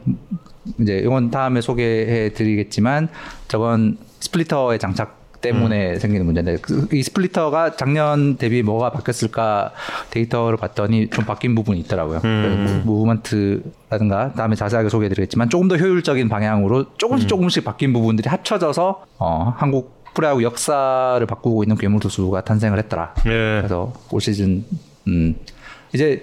이제 0.80 0.98
이건 0.98 1.30
다음에 1.30 1.60
소개해 1.60 2.32
드리겠지만 2.32 3.08
저건 3.48 3.98
splitter의 4.20 4.78
장착 4.78 5.17
때문에 5.40 5.92
음. 5.92 5.98
생기는 5.98 6.26
문제인데 6.26 6.58
그, 6.60 6.88
이 6.92 7.02
splitter가 7.02 7.76
작년 7.76 8.36
대비 8.36 8.62
뭐가 8.62 8.90
바뀌었을까 8.90 9.72
데이터를 10.10 10.56
봤더니 10.56 11.10
좀 11.10 11.24
바뀐 11.24 11.54
부분이 11.54 11.80
있더라고요. 11.80 12.20
음. 12.24 12.82
movement라든가 12.84 14.32
다음에 14.34 14.54
자세하게 14.56 14.88
소개해드리겠지만 14.88 15.50
조금 15.50 15.68
더 15.68 15.76
효율적인 15.76 16.28
방향으로 16.28 16.86
조금씩 16.96 17.26
음. 17.26 17.28
조금씩 17.28 17.64
바뀐 17.64 17.92
부분들이 17.92 18.28
합쳐져서 18.28 19.04
어, 19.18 19.54
한국 19.56 19.98
프로야구 20.14 20.42
역사를 20.42 21.24
바꾸고 21.24 21.62
있는 21.62 21.76
괴물 21.76 22.00
투수가 22.00 22.40
탄생을 22.42 22.78
했더라. 22.78 23.14
예. 23.26 23.58
그래서 23.60 23.92
올 24.10 24.20
시즌 24.20 24.64
음, 25.06 25.36
이제 25.94 26.22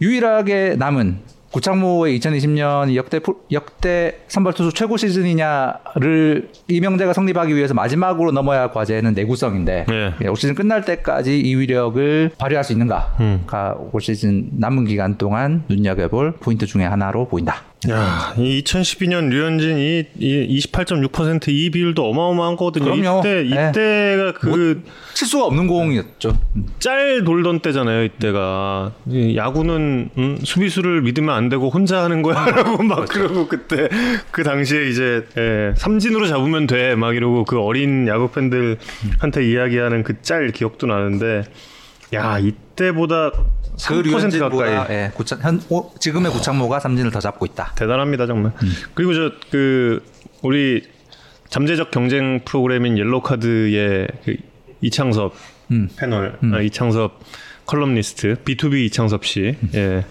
유일하게 0.00 0.76
남은 0.78 1.18
구창모의 1.52 2.18
2020년 2.20 2.94
역대 2.94 3.20
역대 3.52 4.18
선발 4.28 4.52
투수 4.52 4.72
최고 4.72 4.96
시즌이냐를 4.96 6.50
이명재가 6.68 7.14
성립하기 7.14 7.54
위해서 7.56 7.72
마지막으로 7.74 8.32
넘어야 8.32 8.60
할 8.60 8.72
과제는 8.72 9.14
내구성인데 9.14 9.86
네. 9.88 10.28
올 10.28 10.36
시즌 10.36 10.54
끝날 10.54 10.84
때까지 10.84 11.40
이 11.40 11.54
위력을 11.54 12.32
발휘할 12.38 12.64
수 12.64 12.72
있는가가 12.72 13.16
음. 13.20 13.46
올 13.92 14.00
시즌 14.00 14.50
남은 14.52 14.84
기간 14.84 15.16
동안 15.16 15.64
눈여겨볼 15.68 16.34
포인트 16.40 16.66
중에 16.66 16.84
하나로 16.84 17.28
보인다. 17.28 17.62
야, 17.88 18.34
이 18.36 18.60
2012년 18.64 19.28
류현진 19.28 19.78
이, 19.78 20.04
이 20.18 20.58
28.6%이 20.58 21.70
비율도 21.70 22.04
어마어마한 22.10 22.56
거거든요. 22.56 22.86
그럼요. 22.92 23.20
이때 23.20 23.44
네. 23.44 23.68
이때가 23.70 24.32
그 24.32 24.82
실수가 25.14 25.44
없는 25.44 25.68
공이었죠. 25.68 26.36
짤 26.80 27.22
돌던 27.24 27.60
때잖아요. 27.60 28.02
이때가 28.02 28.92
야구는 29.36 30.10
음, 30.18 30.38
수비수를 30.42 31.02
믿으면 31.02 31.32
안 31.32 31.48
되고 31.48 31.70
혼자 31.70 32.02
하는 32.02 32.22
거야라고 32.22 32.82
막 32.82 33.06
그렇죠. 33.08 33.28
그러고 33.28 33.46
그때 33.48 33.88
그 34.32 34.42
당시에 34.42 34.88
이제 34.88 35.24
예, 35.36 35.72
삼진으로 35.76 36.26
잡으면 36.26 36.66
돼 36.66 36.96
막 36.96 37.14
이러고 37.14 37.44
그 37.44 37.60
어린 37.60 38.08
야구 38.08 38.28
팬들한테 38.32 39.48
이야기하는 39.48 40.02
그 40.02 40.20
짤 40.20 40.50
기억도 40.50 40.88
나는데 40.88 41.44
야 42.14 42.38
이때보다 42.38 43.30
그 43.86 43.92
류현진보다 43.94 44.90
예, 44.90 45.10
구창, 45.14 45.38
현, 45.40 45.60
오, 45.68 45.92
지금의 45.98 46.32
구창모가 46.32 46.80
삼진을 46.80 47.10
더 47.10 47.20
잡고 47.20 47.46
있다. 47.46 47.72
대단합니다 47.76 48.26
정말. 48.26 48.52
음. 48.62 48.72
그리고 48.94 49.14
저 49.14 49.32
그 49.50 50.02
우리 50.42 50.82
잠재적 51.48 51.90
경쟁 51.90 52.40
프로그램인 52.44 52.98
옐로카드의 52.98 54.08
그 54.24 54.36
이창섭 54.80 55.34
음. 55.70 55.88
패널 55.96 56.38
음. 56.42 56.54
아, 56.54 56.60
이창섭 56.60 57.20
컬럼니스트 57.66 58.36
BTOB 58.44 58.86
이창섭 58.86 59.24
씨. 59.24 59.56
음. 59.62 59.70
예. 59.74 60.04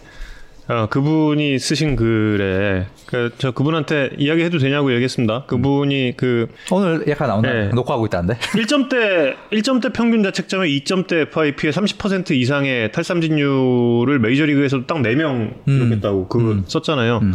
어, 0.70 0.88
그분이 0.90 1.60
쓰신 1.60 1.96
글에 1.96 2.88
그, 3.06 3.34
저 3.38 3.52
그분한테 3.52 4.12
이야기해도 4.18 4.58
되냐고 4.58 4.92
얘기했습니다. 4.92 5.46
그분이 5.46 6.16
그 6.18 6.48
오늘 6.72 7.06
약간 7.08 7.30
나온다. 7.30 7.54
네. 7.54 7.70
녹화하고 7.70 8.06
있다는데. 8.08 8.38
1점대 8.52 9.36
1점대 9.54 9.94
평균 9.94 10.24
자책점에 10.24 10.68
2점대 10.68 11.28
FIP에 11.28 11.72
30% 11.72 12.32
이상의 12.32 12.92
탈삼진율을 12.92 14.20
메이저리그에서도 14.20 14.86
딱 14.88 14.98
4명 14.98 15.54
음. 15.68 15.80
기록했다고 15.80 16.28
그 16.28 16.40
음. 16.40 16.64
썼잖아요. 16.68 17.20
음. 17.20 17.34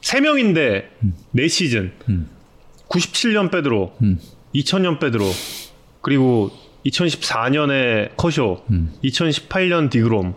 3명인데 0.00 0.84
음. 1.02 1.14
4시즌. 1.36 1.90
음. 2.08 2.28
97년 2.88 3.50
빼드로, 3.52 3.92
음. 4.02 4.18
2000년 4.54 4.98
빼드로, 4.98 5.24
그리고 6.00 6.50
2014년에 6.86 8.16
커쇼, 8.16 8.64
음. 8.70 8.90
2018년 9.04 9.90
디그롬. 9.90 10.34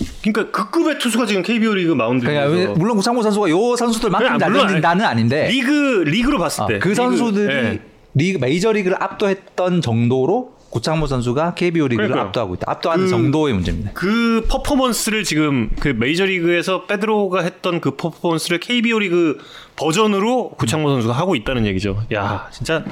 음. 0.00 0.06
그러니까 0.22 0.50
그 0.50 0.70
급의 0.70 0.98
투수가 0.98 1.26
지금 1.26 1.42
KBO 1.42 1.74
리그 1.74 1.92
마운드에 1.92 2.32
그러니까 2.32 2.72
물론 2.74 2.96
구창모 2.96 3.22
선수가 3.22 3.50
요 3.50 3.76
선수들 3.76 4.10
만큼 4.10 4.38
날린다는 4.38 5.04
아닌데 5.04 5.48
리그 5.48 6.04
리그로 6.06 6.38
봤을 6.38 6.66
때 6.68 6.76
어, 6.76 6.78
그 6.80 6.94
선수들이 6.94 7.54
네. 7.54 7.80
리그 8.14 8.38
메이저 8.38 8.72
리그를 8.72 9.02
압도했던 9.02 9.80
정도로 9.80 10.54
구창모 10.74 11.06
선수가 11.06 11.54
KBO 11.54 11.86
리그를 11.86 12.08
그러니까요. 12.08 12.26
압도하고 12.26 12.54
있다. 12.54 12.68
압도하는 12.68 13.04
그, 13.04 13.10
정도의 13.10 13.54
문제입니다. 13.54 13.92
그 13.94 14.44
퍼포먼스를 14.48 15.22
지금 15.22 15.70
그 15.78 15.88
메이저 15.88 16.24
리그에서 16.24 16.86
페드로가 16.86 17.42
했던 17.42 17.80
그 17.80 17.92
퍼포먼스를 17.92 18.58
KBO 18.58 18.98
리그 18.98 19.38
버전으로 19.76 20.50
구창모 20.50 20.88
선수가 20.90 21.14
하고 21.14 21.36
있다는 21.36 21.64
얘기죠. 21.66 22.02
야, 22.12 22.48
진짜 22.50 22.84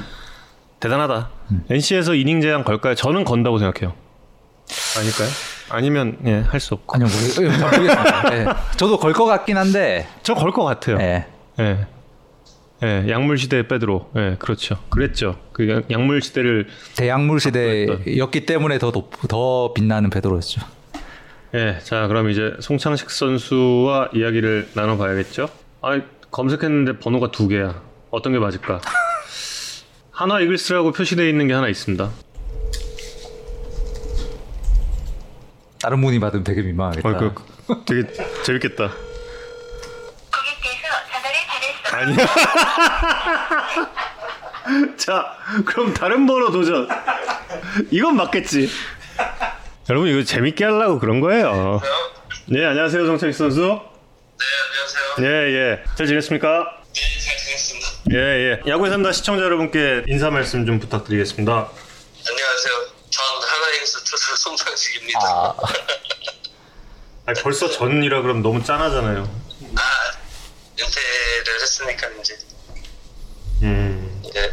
대단하다. 0.79 1.31
음. 1.51 1.65
NC에서 1.71 2.15
이닝 2.15 2.41
제한 2.41 2.63
걸까요? 2.63 2.95
저는 2.95 3.25
건다고 3.25 3.59
생각해요. 3.59 3.95
아닐까요? 4.99 5.29
아니면 5.73 6.19
예, 6.27 6.41
할 6.41 6.61
수 6.61 6.75
없고. 6.75 6.95
아니요, 6.97 7.09
모르겠습니다. 7.09 8.35
예. 8.37 8.47
저도 8.77 8.99
걸 8.99 9.13
것 9.13 9.25
같긴 9.25 9.57
한데. 9.57 10.07
저 10.23 10.35
걸 10.35 10.53
것 10.53 10.65
같아요. 10.65 10.99
예. 11.01 11.27
예. 11.61 11.87
예, 12.85 13.07
약물 13.09 13.39
시대 13.39 13.67
빼드로. 13.69 14.11
예, 14.17 14.37
그렇죠. 14.39 14.77
그랬죠. 14.89 15.39
그 15.53 15.85
약물 15.91 16.21
시대를 16.21 16.67
대약물 16.97 17.39
시대였기 17.41 18.45
때문에 18.45 18.79
더 18.79 18.91
높, 18.91 19.13
더 19.29 19.73
빛나는 19.73 20.11
베드로였죠. 20.11 20.61
예, 21.55 21.79
자, 21.85 22.07
그럼 22.09 22.31
이제 22.31 22.55
송창식 22.61 23.11
선수와 23.11 24.09
이야기를 24.15 24.71
나눠 24.75 24.97
봐야겠죠? 24.97 25.49
아, 25.81 26.01
검색했는데 26.31 26.99
번호가 26.99 27.31
두 27.31 27.47
개야. 27.47 27.81
어떤 28.11 28.33
게 28.33 28.39
맞을까? 28.39 28.81
하나 30.11 30.41
이글스라고 30.41 30.93
표시되어 30.93 31.27
있는 31.27 31.47
게 31.47 31.55
하나 31.55 31.69
있습니다. 31.69 32.11
다른 35.83 36.01
분이 36.01 36.21
받으면 36.21 36.45
되게 36.45 36.63
민망하겠다. 36.63 37.09
어, 37.09 37.17
그, 37.17 37.35
되게 37.85 38.05
재밌겠다. 38.45 38.93
아니야. 41.93 42.17
자, 44.97 45.37
그럼 45.67 45.93
다른 45.93 46.25
번호 46.27 46.51
도전. 46.53 46.89
이건 47.91 48.15
맞겠지. 48.17 48.71
여러분 49.91 50.09
이거 50.09 50.23
재밌게 50.23 50.65
하려고 50.65 51.01
그런 51.01 51.21
거예요. 51.21 51.81
네, 52.47 52.65
안녕하세요, 52.65 53.05
정창희 53.05 53.33
선수. 53.33 53.61
네, 53.61 53.67
안녕하세요. 55.19 55.21
예, 55.21 55.27
예. 55.53 55.83
잘 55.97 56.07
지냈습니까? 56.07 56.77
네, 56.95 57.01
잘 57.03 57.37
지냈습니다. 57.39 57.89
예, 58.13 58.17
예. 58.17 58.61
야구에 58.71 58.89
산다 58.89 59.11
시청자 59.11 59.43
여러분께 59.43 60.05
인사 60.07 60.31
말씀 60.31 60.65
좀 60.65 60.79
부탁드리겠습니다. 60.79 61.69
송창식입니다. 64.43 65.21
아. 65.23 65.57
아니, 67.27 67.41
벌써 67.41 67.71
전이라 67.71 68.23
그럼 68.23 68.43
너무 68.43 68.63
짠하잖아요. 68.63 69.23
아, 69.77 69.83
은퇴를 70.81 71.63
했으니까 71.63 72.09
이제. 72.21 72.37
음. 73.63 74.23
이제 74.25 74.53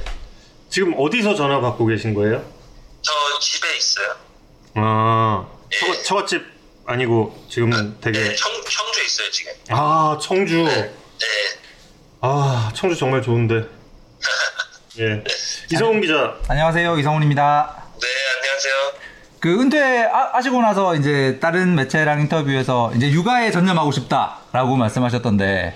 지금 0.69 0.93
어디서 0.97 1.33
전화 1.33 1.59
받고 1.59 1.87
계신 1.87 2.13
거예요? 2.13 2.45
저 3.01 3.11
집에 3.39 3.75
있어요. 3.75 4.15
아, 4.75 5.47
예. 5.71 5.79
처, 5.79 6.03
처갓집 6.03 6.45
아니고 6.85 7.45
지금은 7.49 7.99
되게 8.01 8.19
네, 8.19 8.35
청, 8.35 8.51
청주에 8.63 9.05
있어요 9.05 9.31
지금. 9.31 9.51
아 9.69 10.17
청주 10.21 10.63
네. 10.63 10.93
아 12.21 12.71
청주 12.75 12.95
정말 12.95 13.21
좋은데 13.21 13.67
예 14.99 15.23
이성훈 15.71 16.01
기자 16.01 16.35
안녕하세요 16.47 16.97
이성훈입니다. 16.97 17.83
네 17.99 18.07
안녕하세요. 18.37 18.93
그 19.39 19.49
은퇴하시고 19.61 20.61
나서 20.61 20.95
이제 20.95 21.39
다른 21.41 21.75
매체랑 21.75 22.21
인터뷰에서 22.21 22.91
이제 22.95 23.09
육아에 23.09 23.51
전념하고 23.51 23.91
싶다라고 23.91 24.75
말씀하셨던데 24.75 25.75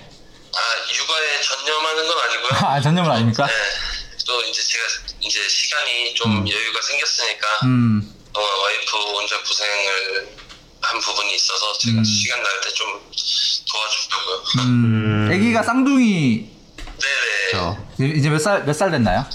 아 0.55 0.59
육아에 0.93 1.41
전념하는 1.41 2.07
건 2.07 2.18
아니고요. 2.20 2.59
아 2.70 2.82
전념은 2.82 3.09
아닙니까? 3.11 3.45
네. 3.47 3.53
또 4.28 4.41
이제 4.43 4.61
제가 4.61 4.84
이제 5.22 5.47
시간이 5.47 6.14
좀 6.14 6.45
여유가 6.47 6.80
생겼으니까 6.82 7.47
음, 7.64 8.14
어, 8.36 8.39
와이프 8.39 8.97
혼자 9.14 9.41
고생을 9.41 10.28
한 10.82 10.99
부분이 10.99 11.34
있어서 11.36 11.78
제가 11.78 11.97
음. 11.99 12.03
시간 12.03 12.41
날 12.43 12.51
때 12.61 12.70
좀 12.74 12.88
도와주려고요. 13.72 14.43
음, 14.66 15.30
아기가 15.32 15.64
쌍둥이 15.64 16.49
네네. 17.97 18.14
이제 18.18 18.30
몇 18.30 18.39
살 18.39 18.64
몇 18.66 18.74
살 18.74 18.91
됐나요? 18.91 19.26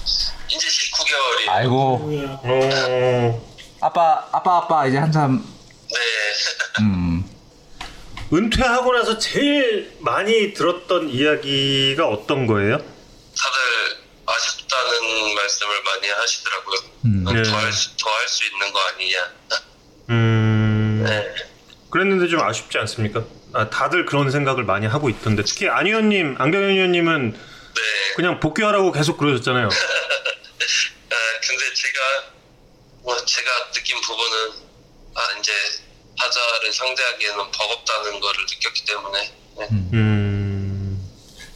이제 0.49 0.67
19개월이. 0.69 1.49
아이고 1.49 2.41
어, 2.43 3.49
아빠 3.81 4.29
아빠 4.33 4.57
아빠 4.59 4.87
이제 4.87 4.99
한참 4.99 5.43
네. 5.91 5.97
음. 6.83 7.25
은퇴하고 8.33 8.93
나서 8.93 9.19
제일 9.19 9.97
많이 10.01 10.53
들었던 10.53 11.09
이야기가 11.09 12.07
어떤 12.07 12.47
거예요? 12.47 12.77
다들 12.79 13.59
아쉽다는 14.27 15.35
말씀을 15.35 15.83
많이 15.83 16.09
하시더라고요. 16.09 16.79
음. 17.07 17.25
네. 17.25 17.43
더할 17.43 17.73
수, 17.73 17.97
더 17.97 18.11
할 18.11 18.29
수 18.29 18.45
있는 18.45 18.71
거 18.73 18.81
아니냐. 18.81 19.33
음 20.11 21.03
네. 21.07 21.35
그랬는데 21.91 22.29
좀 22.29 22.41
아쉽지 22.43 22.77
않습니까? 22.79 23.25
아, 23.55 23.71
다들 23.71 24.05
그런 24.05 24.31
생각을 24.31 24.65
많이 24.65 24.87
하고 24.87 25.09
있던데 25.09 25.43
특히 25.45 25.69
안 25.69 25.87
의원님 25.87 26.37
안경현 26.39 26.71
의원님은 26.71 27.33
네. 27.33 27.39
그냥 28.17 28.41
복귀하라고 28.41 28.93
계속 28.93 29.17
그러셨잖아요. 29.17 29.69
아, 29.69 29.71
근데 29.71 29.87
제가 31.75 31.99
뭐 33.09 33.17
제가 33.25 33.49
느낀 33.73 33.99
부분은 34.03 34.51
아 35.15 35.21
이제 35.39 35.51
타자를 36.19 36.71
상대하기에는 36.71 37.39
버겁다는 37.53 38.21
거를 38.21 38.45
느꼈기 38.45 38.85
때문에 38.85 39.33
네. 39.59 39.69
음 39.95 41.09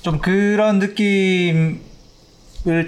좀 0.03 0.19
그런 0.19 0.79
느낌을 0.81 1.79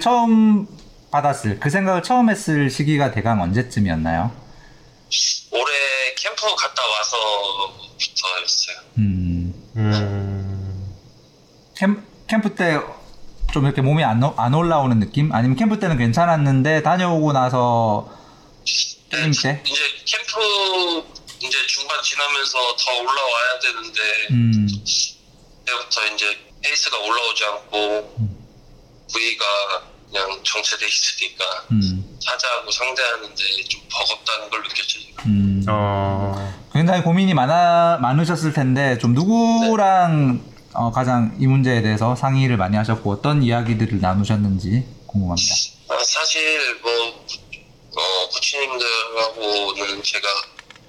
처음 0.01 0.67
받았을 1.11 1.59
그 1.61 1.69
생각을 1.69 2.03
처음 2.03 2.29
했을 2.29 2.69
시기가 2.69 3.11
대강 3.11 3.41
언제쯤이었나요? 3.41 4.35
올해 5.51 5.73
캠프 6.17 6.43
갔다 6.57 6.81
와서부터였어요. 6.91 8.77
음. 8.97 9.53
음. 9.77 10.93
캠, 11.77 12.03
캠프 12.27 12.53
때 12.55 12.81
좀 13.53 13.63
이렇게 13.65 13.81
몸이 13.81 14.03
안, 14.03 14.21
오- 14.21 14.33
안 14.35 14.53
올라오는 14.53 14.99
느낌? 14.99 15.31
아니면 15.31 15.55
캠프 15.55 15.79
때는 15.79 15.97
괜찮았는데 15.97 16.83
다녀오고 16.83 17.31
나서 17.31 18.11
게임 18.65 19.31
때? 19.31 19.63
이제 19.65 19.81
캠프 20.05 21.03
이제 21.39 21.57
중반 21.67 22.01
지나면서 22.01 22.75
더 22.75 22.91
올라와야 23.01 23.59
되는데 23.61 24.01
음, 24.31 24.67
그때부터 25.63 26.05
이제 26.13 26.37
페이스가 26.61 26.97
올라오지 26.97 27.45
않고 27.45 28.35
부위가 29.11 29.45
그냥 30.11 30.41
정체돼 30.43 30.87
있으니까 30.87 31.45
음, 31.71 32.17
타자하고 32.25 32.71
상대하는데 32.71 33.63
좀 33.67 33.81
버겁다는 33.91 34.49
걸 34.49 34.61
느꼈죠. 34.63 34.99
음. 35.25 35.65
어. 35.67 36.65
굉장히 36.73 37.01
고민이 37.01 37.33
많아, 37.33 37.99
많으셨을 38.01 38.53
텐데 38.53 38.97
좀 38.97 39.13
누구랑 39.13 40.43
어, 40.73 40.91
가장 40.91 41.35
이 41.39 41.47
문제에 41.47 41.81
대해서 41.81 42.15
상의를 42.15 42.57
많이 42.57 42.75
하셨고 42.75 43.11
어떤 43.11 43.43
이야기들을 43.43 44.01
나누셨는지 44.01 44.85
궁금합니다. 45.07 45.55
아, 45.89 46.03
사실 46.03 46.79
뭐 46.81 47.25
어, 47.95 48.29
코치님들하고는 48.29 50.03
제가 50.03 50.27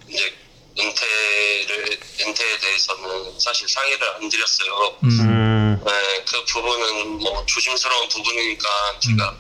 이제 0.09 0.33
은퇴를 0.79 1.99
은퇴에 2.21 2.59
대해서는 2.59 3.39
사실 3.41 3.69
상의를 3.69 4.09
안 4.15 4.29
드렸어요. 4.29 4.97
음, 5.05 5.09
음. 5.21 5.83
네, 5.85 6.25
그 6.29 6.45
부분은 6.45 7.19
뭐 7.19 7.45
조심스러운 7.47 8.09
부분이니까 8.09 8.69
제가 9.01 9.37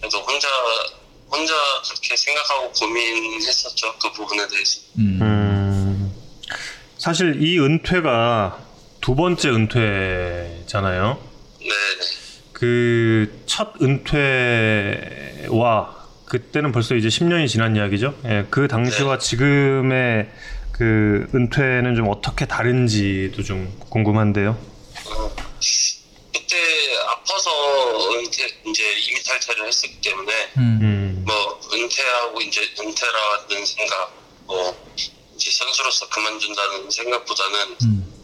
그래도 0.00 0.18
혼자 0.20 0.48
혼자 1.30 1.54
그렇게 1.86 2.16
생각하고 2.16 2.72
고민했었죠 2.72 3.94
그 3.98 4.12
부분에 4.12 4.48
대해서. 4.48 4.80
음, 4.98 5.18
음. 5.20 6.14
사실 6.96 7.42
이 7.42 7.58
은퇴가 7.58 8.66
두 9.00 9.14
번째 9.14 9.50
은퇴잖아요. 9.50 11.28
네, 11.60 11.68
그 12.52 13.38
첫 13.48 13.74
은퇴와 15.42 15.97
그때는 16.28 16.72
벌써 16.72 16.94
이제 16.94 17.08
10년이 17.08 17.48
지난 17.48 17.74
이야기죠. 17.74 18.14
예, 18.26 18.46
그 18.50 18.68
당시와 18.68 19.18
지금의 19.18 20.28
그 20.72 21.26
은퇴는 21.34 21.96
좀 21.96 22.08
어떻게 22.08 22.46
다른지도 22.46 23.42
좀 23.42 23.74
궁금한데요. 23.88 24.50
어, 24.50 25.36
그때 26.32 26.56
아파서 27.08 27.50
은퇴 28.12 28.46
이제 28.66 28.92
이미 29.08 29.22
탈퇴를 29.24 29.66
했었기 29.66 30.00
때문에 30.02 30.32
음, 30.58 30.78
음. 30.82 31.24
뭐 31.26 31.60
은퇴하고 31.72 32.40
이제 32.42 32.60
은퇴라는 32.78 33.66
생각, 33.66 34.12
뭐 34.46 34.86
이제 35.34 35.50
선수로서 35.50 36.08
그만둔다는 36.10 36.90
생각보다는 36.90 37.76
음, 37.84 38.14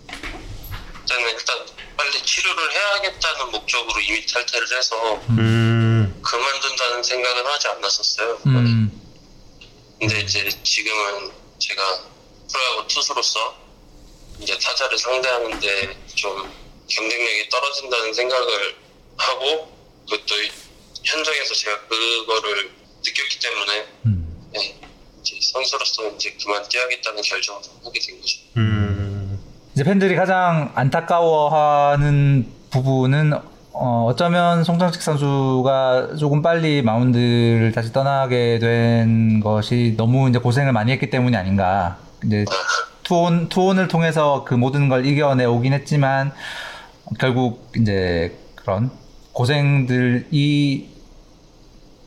그때는 0.92 1.30
일단 1.30 1.58
빨리 1.96 2.22
치료를 2.22 2.72
해야겠다는 2.72 3.50
목적으로 3.50 4.00
이미 4.00 4.24
탈퇴를 4.26 4.76
해서 4.76 5.22
음. 5.30 5.93
그만둔다는 6.24 7.02
생각은 7.02 7.46
하지 7.46 7.68
않았었어요. 7.68 8.38
음, 8.46 9.00
근데 9.98 10.20
이제 10.20 10.48
지금은 10.62 11.30
제가 11.58 11.82
프로야구 12.50 12.86
투수로서 12.88 13.56
이제 14.40 14.58
타자를 14.58 14.98
상대하는데 14.98 15.96
좀 16.14 16.50
경쟁력이 16.88 17.48
떨어진다는 17.48 18.12
생각을 18.12 18.76
하고 19.16 19.72
그것도 20.08 20.34
현장에서 21.02 21.54
제가 21.54 21.80
그거를 21.86 22.70
느꼈기 23.04 23.38
때문에 23.38 23.86
음. 24.06 24.50
네, 24.52 24.80
이제 25.20 25.38
선수로서 25.40 26.08
이제 26.10 26.36
그만 26.42 26.66
뛰어야겠다는 26.68 27.22
결정을 27.22 27.60
하게 27.84 28.00
된 28.00 28.20
거죠. 28.20 28.38
음. 28.56 29.40
이제 29.74 29.84
팬들이 29.84 30.14
가장 30.16 30.72
안타까워하는 30.74 32.52
부분은 32.70 33.53
어, 33.76 34.06
어쩌면 34.08 34.62
송창식 34.62 35.02
선수가 35.02 36.14
조금 36.16 36.42
빨리 36.42 36.80
마운드를 36.82 37.72
다시 37.74 37.92
떠나게 37.92 38.60
된 38.60 39.40
것이 39.40 39.94
너무 39.96 40.28
이제 40.28 40.38
고생을 40.38 40.72
많이 40.72 40.92
했기 40.92 41.10
때문이 41.10 41.36
아닌가. 41.36 41.98
이제 42.24 42.44
투혼 43.02 43.48
투혼을 43.48 43.88
통해서 43.88 44.44
그 44.44 44.54
모든 44.54 44.88
걸 44.88 45.04
이겨내 45.04 45.44
오긴 45.44 45.72
했지만 45.72 46.32
결국 47.18 47.70
이제 47.76 48.38
그런 48.54 48.90
고생들이 49.32 50.88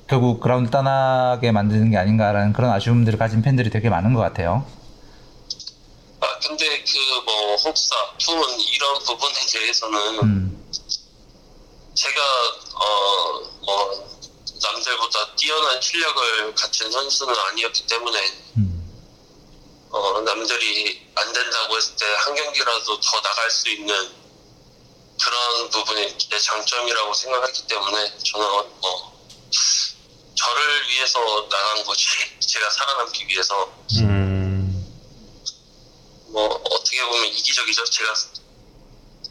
결국 0.08 0.40
그라운드 0.40 0.72
떠나게 0.72 1.52
만드는 1.52 1.92
게 1.92 1.98
아닌가라는 1.98 2.54
그런 2.54 2.72
아쉬움들을 2.72 3.20
가진 3.20 3.42
팬들이 3.42 3.70
되게 3.70 3.90
많은 3.90 4.14
것 4.14 4.22
같아요. 4.22 4.66
아 6.22 6.26
근데 6.48 6.66
그 6.66 6.98
뭐 7.26 7.56
혹사, 7.58 7.94
투혼 8.18 8.42
이런 8.60 9.00
부분에 9.06 9.34
대해서는 9.52 10.00
음, 10.24 10.58
제가 11.98 12.22
어 12.74 13.58
뭐 13.68 14.08
남들보다 14.62 15.36
뛰어난 15.36 15.82
실력을 15.82 16.56
갖춘 16.56 16.90
선수는 16.90 17.36
아니었기 17.36 17.86
때문에 17.86 18.20
음, 18.58 19.90
어, 19.92 20.22
남들이 20.22 21.06
안 21.16 21.34
된다고 21.34 21.76
했을 21.76 21.96
때 21.98 22.06
한 22.06 22.34
경기라도 22.34 23.00
더 23.00 23.22
나갈 23.22 23.52
수 23.52 23.70
있는 23.70 23.94
그런 25.22 25.70
부분이 25.70 26.18
내 26.30 26.40
장점이라고 26.40 27.14
생각했기 27.14 27.68
때문에 27.68 28.18
저는 28.24 28.46
어, 28.46 28.60
어, 28.84 29.28
저를 30.36 30.88
위해서 30.90 31.20
나간 31.50 31.84
거지 31.84 32.08
제가 32.40 32.70
살아남기 32.70 33.28
위해서 33.28 33.70
음. 34.00 34.98
뭐 36.28 36.48
어떻게 36.72 37.04
보면 37.04 37.26
이기적이죠 37.26 37.84
제가 37.86 38.14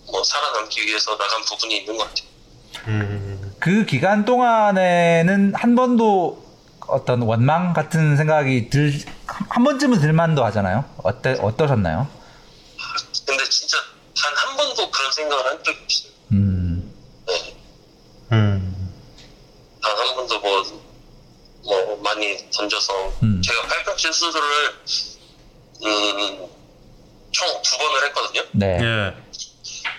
뭐 0.06 0.22
살아남기 0.22 0.84
위해서 0.84 1.16
나간 1.16 1.42
부분이 1.44 1.78
있는 1.78 1.96
것 1.96 2.04
같아요. 2.04 2.35
음. 2.88 3.54
그 3.58 3.84
기간 3.86 4.24
동안에는 4.24 5.54
한 5.54 5.74
번도 5.74 6.44
어떤 6.88 7.22
원망 7.22 7.72
같은 7.72 8.16
생각이 8.16 8.70
들, 8.70 8.92
한 9.26 9.64
번쯤은 9.64 10.00
들만도 10.00 10.44
하잖아요. 10.46 10.84
어때, 11.02 11.36
어떠셨나요? 11.40 12.06
근데 13.26 13.44
진짜 13.48 13.76
단 14.16 14.32
한 14.36 14.56
번도 14.56 14.90
그런 14.90 15.12
생각을 15.12 15.46
한 15.46 15.64
적이 15.64 15.78
없어요. 15.84 16.12
음, 16.32 16.92
네. 17.26 17.56
음. 18.32 18.92
단 19.82 19.96
한 19.98 20.14
번도 20.14 20.40
던져서 22.52 23.12
음. 23.22 23.42
제가 23.42 23.62
팔꿈치 23.62 24.10
수술을 24.12 24.42
음, 25.84 26.46
총 27.32 27.48
두 27.62 27.78
번을 27.78 28.06
했거든요. 28.06 28.42
네. 28.52 28.78
예. 28.80 29.14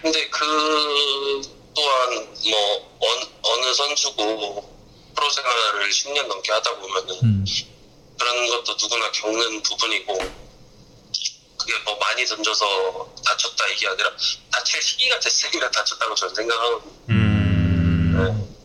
근데 0.02 0.28
그 0.30 1.42
또한 1.78 2.28
뭐 2.50 2.98
어느, 3.00 3.26
어느 3.44 3.74
선수고 3.74 4.78
프로 5.16 5.30
생활을 5.30 5.90
10년 5.90 6.26
넘게 6.28 6.52
하다 6.52 6.76
보면은 6.78 7.16
음. 7.24 7.46
그런 8.20 8.48
것도 8.50 8.76
누구나 8.82 9.12
겪는 9.12 9.62
부분이고 9.62 10.18
그게 11.58 11.74
뭐 11.86 11.98
많이 12.00 12.26
던져서 12.26 13.14
다쳤다 13.24 13.68
이게 13.68 13.88
아니라 13.88 14.10
다칠 14.52 14.82
시기가 14.82 15.20
됐으니까 15.20 15.70
다쳤다고 15.70 16.16
저는 16.16 16.34
생각하거든요. 16.34 16.92
음. 17.12 18.56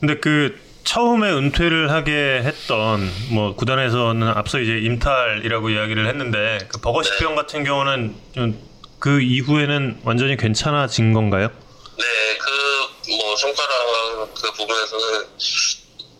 근데 0.00 0.18
그 0.20 0.58
처음에 0.84 1.30
은퇴를 1.30 1.90
하게 1.90 2.42
했던 2.44 3.10
뭐 3.30 3.54
구단에서는 3.54 4.26
앞서 4.28 4.58
이제 4.58 4.78
임탈이라고 4.78 5.68
이야기를 5.68 6.06
했는데 6.08 6.66
그 6.68 6.80
버거시병 6.80 7.34
같은 7.34 7.62
경우는 7.64 8.16
좀 8.34 8.74
그 9.04 9.20
이후에는 9.20 10.00
완전히 10.04 10.34
괜찮아진 10.34 11.12
건가요? 11.12 11.50
네, 11.96 12.38
그 12.38 12.84
뭐 13.08 13.36
손가락 13.36 14.32
그 14.34 14.50
부분에서는 14.52 15.26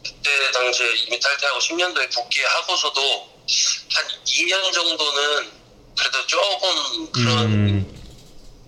그때 0.04 0.50
당시에 0.52 0.86
이미 1.06 1.18
탈퇴하고 1.18 1.58
10년도에 1.58 2.14
복귀하고서도 2.14 3.00
한 3.00 4.04
2년 4.24 4.72
정도는 4.72 5.50
그래도 5.96 6.26
조금 6.26 7.12
그런 7.12 7.38
음. 7.46 8.02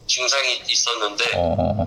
증상이 0.07 0.62
있었는데 0.68 1.24
어. 1.34 1.86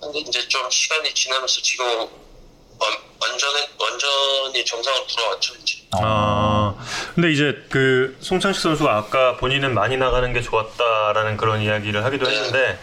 근데 0.00 0.18
이제 0.18 0.48
좀 0.48 0.68
시간이 0.68 1.14
지나면서 1.14 1.60
지금 1.62 1.86
완, 1.86 2.98
완전히 3.20 3.68
완전히 3.78 4.64
정상으로 4.64 5.06
돌아왔죠 5.06 5.54
이제. 5.62 5.78
아, 5.92 6.74
근데 7.14 7.30
이제 7.30 7.64
그 7.70 8.16
송창식 8.20 8.62
선수가 8.62 8.96
아까 8.96 9.36
본인은 9.36 9.74
많이 9.74 9.96
나가는 9.96 10.32
게 10.32 10.40
좋았다라는 10.40 11.36
그런 11.36 11.62
이야기를 11.62 12.04
하기도 12.04 12.26
네. 12.26 12.34
했는데 12.34 12.78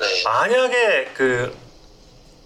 네. 0.00 0.22
만약에 0.24 1.10
그 1.14 1.56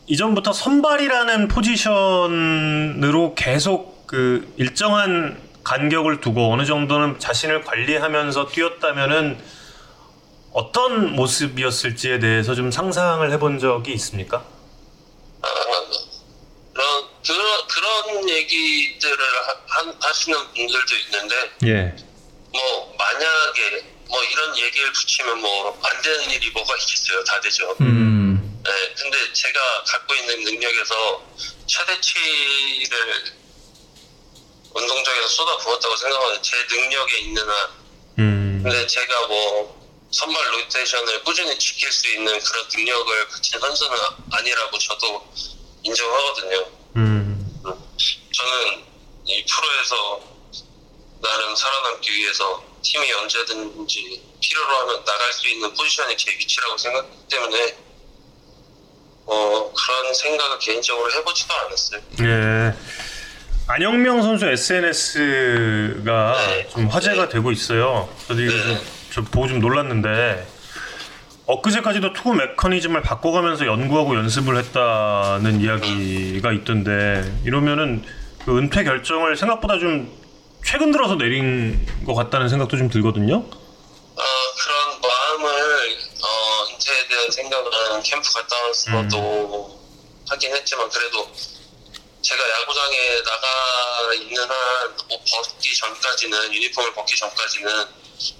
이전부터 0.06 0.52
선발이라는 0.52 1.48
포지션으로 1.48 3.34
계속 3.34 4.06
그 4.06 4.52
일정한 4.56 5.40
간격을 5.64 6.20
두고 6.20 6.52
어느 6.52 6.64
정도는 6.64 7.18
자신을 7.18 7.62
관리하면서 7.62 8.48
뛰었다면은 8.48 9.38
어떤 10.52 11.14
모습이었을지에 11.14 12.18
대해서 12.18 12.54
좀 12.54 12.70
상상을 12.70 13.30
해본 13.30 13.58
적이 13.58 13.92
있습니까? 13.94 14.44
아, 15.40 15.48
그런 16.72 17.04
그런 17.24 17.66
그런 17.68 18.28
얘기들을 18.28 19.16
하, 19.66 19.82
하 19.88 20.12
시는 20.12 20.38
분들도 20.54 20.96
있는데 21.06 21.34
예. 21.66 21.96
뭐 22.52 22.94
만약에 22.98 23.91
뭐 24.12 24.22
이런 24.24 24.56
얘기를 24.58 24.92
붙이면 24.92 25.40
뭐 25.40 25.80
안 25.82 26.02
되는 26.02 26.30
일이 26.30 26.50
뭐가 26.50 26.76
있겠어요 26.76 27.24
다 27.24 27.40
되죠. 27.40 27.74
음. 27.80 28.60
네, 28.62 28.94
근데 28.94 29.32
제가 29.32 29.84
갖고 29.84 30.14
있는 30.14 30.44
능력에서 30.44 31.26
최대치를 31.66 33.32
운동장에서 34.74 35.28
쏟아부었다고 35.28 35.96
생각하는 35.96 36.42
제 36.42 36.56
능력에 36.70 37.18
있는 37.20 37.42
한 37.48 37.70
음. 38.18 38.60
근데 38.62 38.86
제가 38.86 39.26
뭐 39.26 39.82
선발 40.12 40.52
로테이션을 40.52 41.24
꾸준히 41.24 41.58
지킬 41.58 41.90
수 41.90 42.06
있는 42.12 42.38
그런 42.38 42.68
능력을 42.72 43.28
가진 43.28 43.58
선수는 43.58 43.96
아니라고 44.30 44.78
저도 44.78 45.32
인정하거든요. 45.84 46.70
음. 46.96 47.60
저는 47.64 48.84
이 49.24 49.44
프로에서 49.46 50.20
나름 51.22 51.56
살아남기 51.56 52.10
위해서 52.14 52.71
팀이 52.82 53.12
언제든지 53.12 54.22
필요로 54.40 54.76
하면 54.80 55.04
나갈 55.04 55.32
수 55.32 55.48
있는 55.48 55.72
포지션이 55.72 56.16
제 56.16 56.30
위치라고 56.32 56.76
생각하기 56.76 57.16
때문에 57.30 57.76
어, 59.26 59.72
그런 59.72 60.14
생각을 60.14 60.58
개인적으로 60.58 61.10
해보지도 61.12 61.54
않았어요. 61.54 62.00
예. 62.20 62.74
안영명 63.68 64.22
선수 64.22 64.46
SNS가 64.46 66.36
네. 66.48 66.68
좀 66.68 66.88
화제가 66.88 67.28
되고 67.28 67.52
있어요. 67.52 68.12
저도 68.26 68.42
이거 68.42 68.52
좀, 68.52 68.78
좀 69.10 69.24
보고 69.26 69.46
좀 69.46 69.60
놀랐는데 69.60 70.46
엊그제까지도 71.46 72.12
투구 72.12 72.34
메커니즘을 72.34 73.02
바꿔가면서 73.02 73.66
연구하고 73.66 74.16
연습을 74.16 74.56
했다는 74.58 75.60
이야기가 75.60 76.52
있던데 76.52 77.22
이러면은 77.44 78.04
그 78.44 78.58
은퇴 78.58 78.84
결정을 78.84 79.36
생각보다 79.36 79.78
좀 79.78 80.10
최근 80.64 80.92
들어서 80.92 81.16
내린 81.16 81.86
것 82.06 82.14
같다는 82.14 82.48
생각도 82.48 82.76
좀 82.76 82.88
들거든요. 82.88 83.36
어, 83.36 84.22
그런 84.56 85.00
마음을 85.00 85.98
어, 86.22 86.66
은퇴에 86.70 87.08
대한 87.08 87.30
생각은 87.30 88.02
캠프 88.02 88.32
갔다 88.32 88.56
와서도 88.66 89.80
하긴 90.28 90.54
했지만 90.54 90.88
그래도 90.88 91.30
제가 92.22 92.50
야구장에 92.60 93.22
나가 93.24 94.14
있는 94.14 94.42
한 94.42 94.92
옷 95.10 95.20
벗기 95.30 95.76
전까지는 95.76 96.54
유니폼을 96.54 96.94
벗기 96.94 97.16
전까지는 97.16 97.86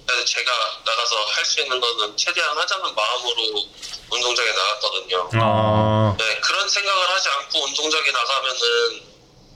그래도 0.07 0.25
제가 0.25 0.51
나가서 0.85 1.15
할 1.25 1.45
수 1.45 1.61
있는 1.61 1.79
거는 1.79 2.15
최대한 2.17 2.57
하자는 2.57 2.95
마음으로 2.95 3.67
운동장에 4.09 4.49
나갔거든요. 4.49 5.29
아, 5.33 6.15
네, 6.17 6.39
그런 6.39 6.67
생각을 6.69 7.09
하지 7.09 7.29
않고 7.29 7.59
운동장에 7.65 8.09
나가면은 8.11 9.12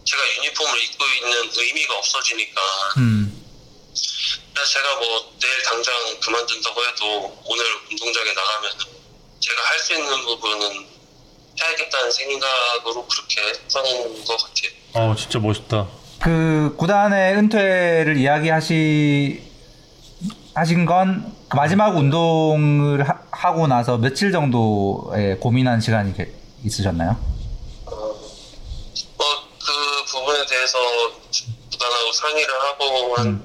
제가 0.07 0.23
유니폼을 0.37 0.83
입고 0.83 1.03
있는 1.05 1.51
의미가 1.53 1.97
없어지니까 1.97 2.61
음. 2.97 3.43
그래서 4.53 4.71
제가 4.71 4.95
뭐 4.95 5.33
내일 5.41 5.63
당장 5.63 5.93
그만둔다고 6.21 6.81
해도 6.85 7.37
오늘 7.45 7.65
운동장에 7.91 8.31
나가면 8.33 8.71
제가 9.39 9.61
할 9.63 9.79
수 9.79 9.93
있는 9.93 10.21
부분은 10.25 10.87
해야겠다는 11.59 12.11
생각으로 12.11 13.05
그렇게 13.05 13.41
했던 13.49 13.83
것 14.25 14.37
같아요. 14.37 14.71
어, 14.93 15.15
진짜 15.15 15.39
멋있다. 15.39 15.87
그 16.21 16.75
구단의 16.77 17.35
은퇴를 17.35 18.17
이야기하시 18.17 19.41
하신 20.55 20.85
건 20.85 21.35
그 21.49 21.55
마지막 21.55 21.95
운동을 21.95 23.05
하, 23.31 23.53
고 23.53 23.67
나서 23.67 23.97
며칠 23.97 24.31
정도의 24.33 25.39
고민한 25.39 25.79
시간이 25.79 26.15
게- 26.17 26.33
있으셨나요? 26.65 27.17
뭐 27.85 28.07
그 29.59 30.03
부분에 30.05 30.45
대해서 30.45 30.77
상의를 32.37 32.61
하고 32.61 33.15
한 33.15 33.43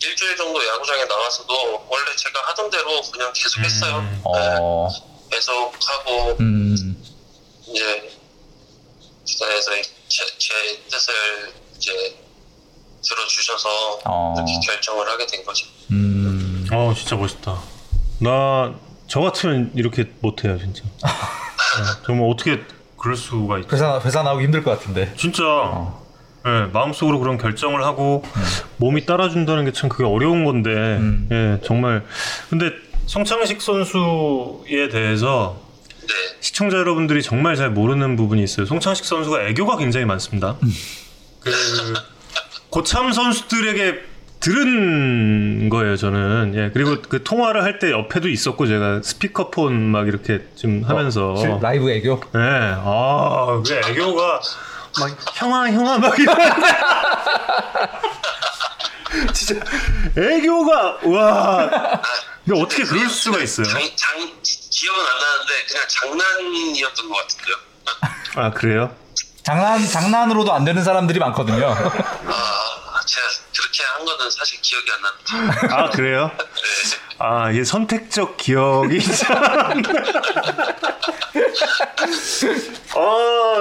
일주일 0.00 0.36
정도 0.36 0.64
야구장에 0.66 1.04
나와서도 1.04 1.86
원래 1.88 2.16
제가 2.16 2.40
하던 2.48 2.70
대로 2.70 3.02
그냥 3.12 3.32
계속 3.34 3.60
했어요. 3.60 4.00
네, 4.02 4.20
어. 4.24 4.88
계속 5.30 5.72
하고 5.86 6.36
음. 6.40 6.96
이제 7.66 8.10
구단에서 9.26 9.72
제, 10.08 10.24
제 10.38 10.54
뜻을 10.88 11.52
이제 11.76 12.16
들어주셔서 13.02 14.00
어. 14.04 14.34
이렇게 14.36 14.52
결정을 14.66 15.08
하게 15.08 15.26
된 15.26 15.44
거죠. 15.44 15.66
음. 15.90 16.66
어, 16.72 16.94
진짜 16.96 17.16
멋있다. 17.16 17.60
나 18.20 18.88
저 19.08 19.20
같으면 19.20 19.72
이렇게 19.74 20.04
못해요, 20.20 20.58
진짜. 20.58 20.82
네, 21.02 22.02
정말 22.04 22.30
어떻게 22.30 22.62
그럴 22.98 23.16
수가 23.16 23.58
있지? 23.58 23.68
회사 23.72 23.98
회사 24.00 24.22
나오기 24.22 24.44
힘들 24.44 24.62
것 24.62 24.78
같은데. 24.78 25.14
진짜 25.16 25.42
예, 26.48 26.70
마음속으로 26.72 27.18
그런 27.18 27.36
결정을 27.38 27.84
하고 27.84 28.24
몸이 28.78 29.04
따라준다는 29.06 29.64
게 29.64 29.72
참 29.72 29.88
그게 29.90 30.04
어려운 30.04 30.44
건데 30.44 30.70
음. 30.70 31.28
예, 31.30 31.60
정말 31.66 32.04
근데 32.50 32.72
송창식 33.06 33.60
선수에 33.62 34.88
대해서 34.90 35.60
네. 36.00 36.14
시청자 36.40 36.78
여러분들이 36.78 37.22
정말 37.22 37.54
잘 37.56 37.70
모르는 37.70 38.16
부분이 38.16 38.42
있어요. 38.42 38.66
송창식 38.66 39.04
선수가 39.04 39.42
애교가 39.48 39.76
굉장히 39.76 40.06
많습니다. 40.06 40.56
그 41.40 41.50
고참 42.70 43.12
선수들에게 43.12 44.00
들은 44.40 45.68
거예요, 45.68 45.96
저는. 45.96 46.52
예, 46.54 46.70
그리고 46.72 46.96
그 47.08 47.24
통화를 47.24 47.62
할 47.64 47.78
때 47.80 47.90
옆에도 47.90 48.28
있었고 48.28 48.66
제가 48.66 49.00
스피커폰 49.02 49.74
막 49.90 50.06
이렇게 50.06 50.40
좀 50.54 50.82
하면서 50.84 51.34
실- 51.36 51.58
라이브 51.60 51.90
애교. 51.90 52.20
네, 52.34 52.40
아, 52.40 53.62
그 53.66 53.74
애교가 53.74 54.40
막 54.98 55.16
형아 55.34 55.70
형아 55.70 55.98
막 55.98 56.18
이러는데 56.18 56.66
진짜 59.32 59.54
애교가 60.16 60.98
와 61.04 61.70
이거 62.46 62.58
어떻게 62.60 62.84
그럴 62.84 63.08
수가 63.08 63.38
있어요? 63.38 63.66
장, 63.66 63.80
장, 63.96 64.18
기억은 64.42 65.00
안 65.00 65.18
나는데 65.18 65.64
그냥 65.66 65.84
장난이었던 65.88 67.08
것 67.08 67.16
같은데요. 67.16 67.56
아 68.36 68.50
그래요? 68.50 68.94
장난 69.42 69.86
장난으로도 69.86 70.52
안 70.52 70.64
되는 70.64 70.82
사람들이 70.84 71.18
많거든요. 71.18 71.70
아, 71.70 73.00
제가 73.06 73.26
그렇게 73.56 73.82
한 73.84 74.04
거는 74.04 74.30
사실 74.30 74.60
기억이 74.60 74.86
안 74.92 75.00
나는데. 75.02 75.74
아 75.74 75.90
그래요? 75.90 76.30
네. 76.38 76.44
아, 77.20 77.50
이게 77.50 77.64
선택적 77.64 78.36
기억이 78.36 79.00
참. 79.16 79.82
어, 82.94 83.56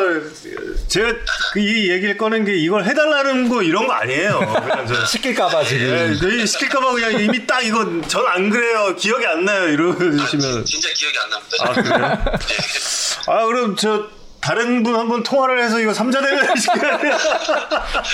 제가 0.87 1.13
그이 1.53 1.89
얘기를 1.89 2.17
꺼낸 2.17 2.45
게 2.45 2.55
이걸 2.55 2.85
해달라는 2.85 3.49
거 3.49 3.63
이런 3.63 3.87
거 3.87 3.93
아니에요. 3.93 4.39
그냥 4.39 4.87
저, 4.87 5.05
시킬까봐 5.05 5.63
지금. 5.63 5.85
예, 5.87 6.15
저희 6.15 6.45
시킬까봐 6.45 6.91
그냥 6.93 7.19
이미 7.19 7.45
딱 7.47 7.61
이거 7.65 7.83
전 8.07 8.27
안 8.27 8.49
그래요. 8.49 8.95
기억이 8.95 9.25
안 9.25 9.45
나요. 9.45 9.67
이러시면. 9.69 10.65
진짜 10.65 10.89
기억이 10.93 11.17
안 11.23 11.29
납니다. 11.29 11.57
아, 11.61 11.73
그래요? 11.73 12.39
예. 12.51 13.31
아, 13.31 13.45
그럼 13.45 13.75
저 13.75 14.07
다른 14.47 14.81
분 14.81 14.95
한번 14.95 15.23
통화를 15.23 15.61
해서 15.61 15.77
이거 15.77 15.93
삼자대면 15.93 16.55
시켜야 16.55 16.97
돼요. 16.97 17.17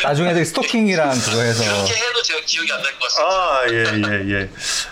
나중에 0.03 0.43
스토킹이랑 0.43 1.11
그거 1.11 1.41
해서. 1.43 1.63
이렇게 1.63 1.93
해도 1.93 2.21
제가 2.23 2.39
기억이 2.43 2.71
안 2.73 2.79
날 2.81 2.91
것 2.93 2.99
같습니다. 3.01 3.29
아, 3.29 3.65
예, 3.69 4.27
예, 4.27 4.33
예. 4.41 4.49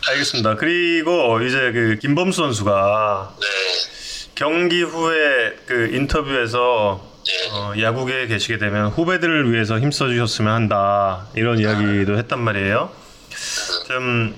알겠습니다. 0.09 0.55
그리고 0.57 1.41
이제 1.41 1.71
그 1.73 1.97
김범수 1.99 2.37
선수가 2.43 3.35
네. 3.39 3.47
경기 4.35 4.83
후에 4.83 5.55
그 5.65 5.89
인터뷰에서 5.93 7.09
네. 7.25 7.49
어, 7.53 7.73
야구계에 7.79 8.27
계시게 8.27 8.59
되면 8.59 8.89
후배들을 8.89 9.51
위해서 9.51 9.79
힘써 9.79 10.09
주셨으면 10.09 10.53
한다 10.53 11.25
이런 11.35 11.57
이야기도 11.57 12.19
했단 12.19 12.39
말이에요. 12.39 12.91
좀 13.87 14.35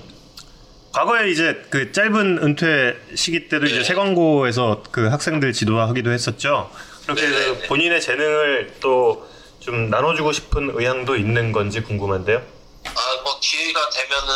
과거에 0.92 1.28
이제 1.30 1.62
그 1.70 1.92
짧은 1.92 2.38
은퇴 2.42 2.96
시기 3.14 3.48
때도 3.48 3.66
이제 3.66 3.78
네. 3.78 3.84
세광고에서 3.84 4.84
그 4.90 5.08
학생들 5.08 5.52
지도하기도 5.52 6.10
했었죠. 6.10 6.70
그렇게 7.06 7.22
네, 7.22 7.28
그 7.30 7.58
네. 7.60 7.66
본인의 7.68 8.00
재능을 8.00 8.76
또 8.80 9.34
좀 9.64 9.88
나눠주고 9.88 10.30
싶은 10.32 10.78
의향도 10.78 11.16
있는 11.16 11.50
건지 11.50 11.80
궁금한데요. 11.80 12.36
아, 12.84 13.22
뭐 13.24 13.40
기회가 13.40 13.88
되면은 13.88 14.28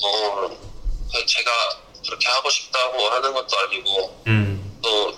뭐 0.00 0.58
제가 1.26 1.50
그렇게 2.06 2.28
하고 2.28 2.48
싶다고 2.48 3.08
하는 3.08 3.34
것도 3.34 3.58
아니고 3.58 4.22
음, 4.28 4.78
또 4.80 5.12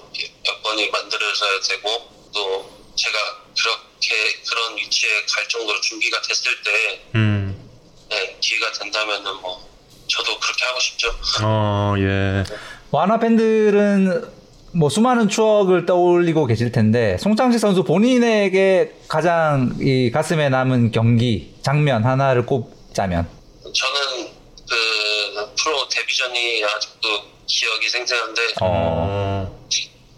여건이 0.47 0.91
만들어져야 0.91 1.61
되고 1.61 2.09
또 2.33 2.71
제가 2.97 3.19
그렇게 3.55 4.41
그런 4.49 4.77
위치에 4.79 5.11
갈 5.31 5.47
정도로 5.47 5.79
준비가 5.83 6.23
됐을 6.23 6.63
때 6.63 7.03
음, 7.15 7.71
네, 8.09 8.35
기회가 8.41 8.73
된다면은 8.73 9.35
뭐 9.43 9.69
저도 10.07 10.41
그렇게 10.41 10.65
하고 10.65 10.81
싶죠. 10.81 11.15
어, 11.43 11.95
예. 11.99 12.45
완화 12.91 13.19
팬들은 13.19 14.38
뭐 14.73 14.89
수많은 14.89 15.29
추억을 15.29 15.87
떠올리고 15.87 16.47
계실 16.47 16.73
텐데 16.73 17.17
송창식 17.19 17.61
선수 17.61 17.85
본인에게 17.85 18.93
가장 19.09 19.75
이 19.81 20.11
가슴에 20.11 20.49
남은 20.49 20.93
경기 20.93 21.55
장면 21.63 22.05
하나를 22.05 22.45
꼽자면? 22.45 23.27
저는 23.63 24.29
그 24.69 25.55
프로 25.63 25.89
데뷔전이 25.89 26.65
아직도 26.65 27.09
기억이 27.47 27.89
생생한데 27.89 28.43
어, 28.61 28.67
어, 28.67 29.59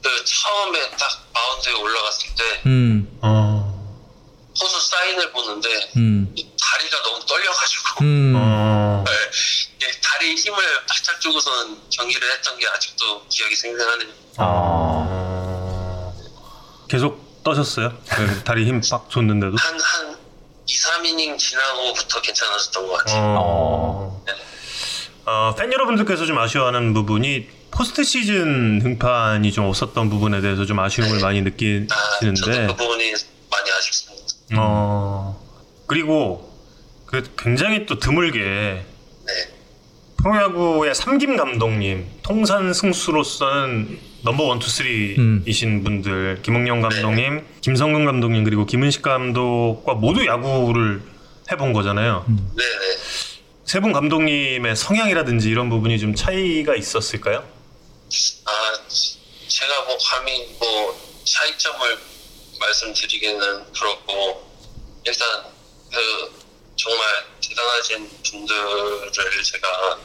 그 0.03 0.09
처음에 0.25 0.81
딱 0.99 1.09
마운드에 1.33 1.73
올라갔을 1.81 2.29
때 2.31 2.45
음, 2.67 3.19
어, 3.23 3.70
포수 4.59 4.91
사인을 4.91 5.31
보는데 5.33 5.69
음, 5.97 6.33
이 6.37 6.47
다리가 6.61 7.03
너무 7.03 7.25
떨려가지고 7.27 7.83
음, 8.05 8.35
어. 8.37 9.05
이 9.81 9.85
다리에 10.03 10.35
힘을 10.35 10.59
바짝 10.87 11.21
주고선 11.21 11.79
경기를 11.91 12.31
했던 12.33 12.59
게 12.59 12.67
아직도 12.69 13.27
기억이 13.29 13.55
생생하네요. 13.57 14.09
어. 14.39 16.15
계속 16.89 17.43
떠셨어요? 17.45 17.97
그 18.09 18.43
다리 18.45 18.67
힘 18.67 18.81
빡 18.91 19.09
줬는데도? 19.11 19.57
한, 19.57 19.79
한 19.81 20.17
2, 20.67 20.73
3이닝 20.75 21.39
지나고부터 21.39 22.21
괜찮아졌던 22.21 22.87
것 22.87 22.93
같아요. 22.99 23.23
어. 23.39 24.25
어, 25.27 25.55
팬 25.57 25.73
여러분들께서 25.73 26.27
좀 26.27 26.39
아쉬워하는 26.39 26.93
부분이 26.93 27.49
포스트 27.71 28.03
시즌 28.03 28.81
등판이 28.81 29.53
좀 29.53 29.67
없었던 29.67 30.11
부분에 30.11 30.41
대해서 30.41 30.67
좀 30.67 30.81
아쉬움을 30.81 31.21
많이 31.21 31.39
아, 31.41 31.45
저도 31.45 31.51
느끼시는데, 32.33 32.67
그 32.67 32.77
부분이 32.77 33.13
많이 33.51 33.71
아쉽습니다. 33.71 34.10
어, 34.57 35.39
그리고 35.87 36.51
그 37.07 37.23
굉장히 37.37 37.87
또 37.87 37.99
드물게 37.99 38.39
네. 38.41 39.33
프로야구의 40.17 40.95
삼김 40.95 41.37
감독님, 41.37 42.07
통산 42.23 42.73
승수로서는 42.73 43.99
number 44.23 44.45
one, 44.45 44.59
two, 44.59 44.69
three이신 44.69 45.83
분들, 45.83 46.43
김응용 46.43 46.83
감독님, 46.83 47.47
김성근 47.63 48.05
감독님, 48.05 48.45
그리고 48.45 48.67
김인식 48.67 49.01
감독과 49.03 49.95
모두 49.95 50.27
야구를 50.27 51.03
해본 51.51 51.73
거잖아요. 51.73 52.27
네네. 52.29 52.97
세분 53.65 53.93
감독님의 53.93 54.77
성향이라든지 54.77 55.49
이런 55.49 55.71
부분이 55.71 55.99
좀 55.99 56.15
차이가 56.15 56.75
있었을까요? 56.75 57.39
아, 57.39 58.51
제가 59.49 59.85
뭐 59.87 59.97
감히 59.97 60.47
뭐 60.59 61.01
차이점을 61.25 61.99
말씀드리기는 62.61 63.41
그렇고, 63.73 64.43
일단 65.05 65.27
그 65.93 65.99
정말 66.77 67.07
대단하신 67.43 68.09
분들을 68.31 69.11
제가 69.13 69.99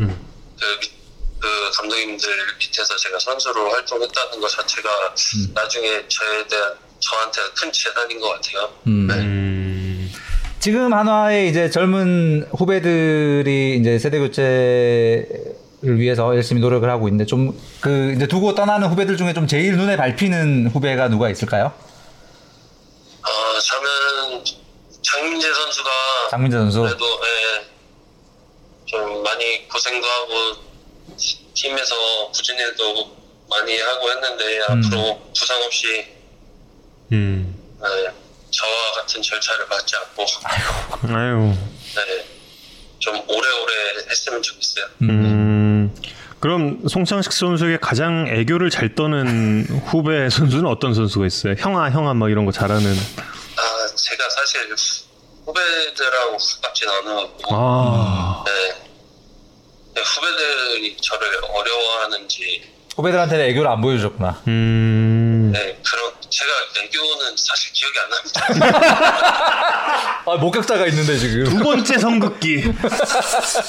음. 0.00 0.26
그, 0.58 0.64
밑- 0.80 0.92
그 1.40 1.70
감독님들 1.76 2.28
밑에서 2.58 2.96
제가 2.96 3.18
선수로 3.18 3.70
활동했다는 3.70 4.40
것 4.40 4.48
자체가 4.48 5.14
나중에 5.54 5.88
저에 6.08 6.46
대한 6.48 6.74
저한테 7.00 7.40
큰 7.54 7.70
재단인 7.72 8.18
것 8.20 8.30
같아요. 8.30 8.72
음. 8.86 9.08
음. 9.10 10.12
지금 10.60 10.92
한화의 10.94 11.50
이제 11.50 11.70
젊은 11.70 12.48
후배들이 12.56 13.76
이제 13.80 13.98
세대 13.98 14.18
교체 14.18 15.26
를 15.82 16.00
위해서 16.00 16.34
열심히 16.34 16.62
노력을 16.62 16.88
하고 16.88 17.06
있는데 17.06 17.26
좀 17.26 17.52
그 17.82 18.14
이제 18.16 18.26
두고 18.26 18.54
떠나는 18.54 18.88
후배들 18.88 19.18
중에 19.18 19.34
좀 19.34 19.46
제일 19.46 19.76
눈에 19.76 19.96
밟히는 19.98 20.68
후배가 20.72 21.08
누가 21.08 21.28
있을까요? 21.30 21.66
어, 23.22 23.60
저는 23.60 24.42
장민재 25.16 25.52
선수가 25.52 25.90
장민재 26.30 26.56
선수. 26.58 26.80
그래도 26.82 27.04
예, 27.24 27.66
좀 28.84 29.22
많이 29.22 29.66
고생도 29.68 30.06
하고 30.06 30.34
티- 31.16 31.38
팀에서 31.54 31.94
부진 32.32 32.58
일도 32.58 33.16
많이 33.48 33.78
하고 33.78 34.10
했는데 34.10 34.60
앞으로 34.68 35.20
부상 35.36 35.62
없이 35.62 36.06
음. 37.12 37.54
예, 37.82 38.12
저와 38.50 38.92
같은 38.96 39.22
절차를 39.22 39.66
받지 39.68 39.94
않고 39.96 40.24
아유. 41.14 41.54
예, 41.96 42.26
좀 42.98 43.16
오래오래 43.28 43.74
했으면 44.10 44.42
좋겠어요. 44.42 44.84
음. 45.02 45.94
그럼 46.40 46.86
송창식 46.86 47.32
선수에게 47.32 47.78
가장 47.78 48.26
애교를 48.28 48.68
잘 48.70 48.94
떠는 48.94 49.64
후배 49.88 50.28
선수는 50.28 50.66
어떤 50.66 50.92
선수가 50.94 51.26
있어요? 51.26 51.54
형아, 51.58 51.90
형아 51.90 52.12
막 52.14 52.30
이런 52.30 52.44
거 52.44 52.52
잘하는. 52.52 52.92
아 52.94 53.86
제가 53.96 54.28
사실 54.28 54.76
후배들하고 55.46 56.36
가깝진 56.36 56.88
않아갖고 56.88 57.54
아. 57.54 58.44
네. 58.46 58.74
네, 59.94 60.02
후배들이 60.02 60.96
저를 61.00 61.26
어려워하는지 61.50 62.62
후배들한테는 62.96 63.44
애교를 63.46 63.70
안 63.70 63.80
보여주셨구나. 63.80 64.42
음. 64.48 65.15
네, 65.56 65.78
그런 65.82 66.12
제가 66.28 66.50
애교는 66.84 67.36
사실 67.36 67.72
기억이 67.72 67.98
안 67.98 68.10
납니다. 68.10 68.46
아 70.26 70.36
목격자가 70.36 70.86
있는데 70.88 71.16
지금. 71.16 71.44
두 71.44 71.58
번째 71.58 71.98
성극기. 71.98 72.64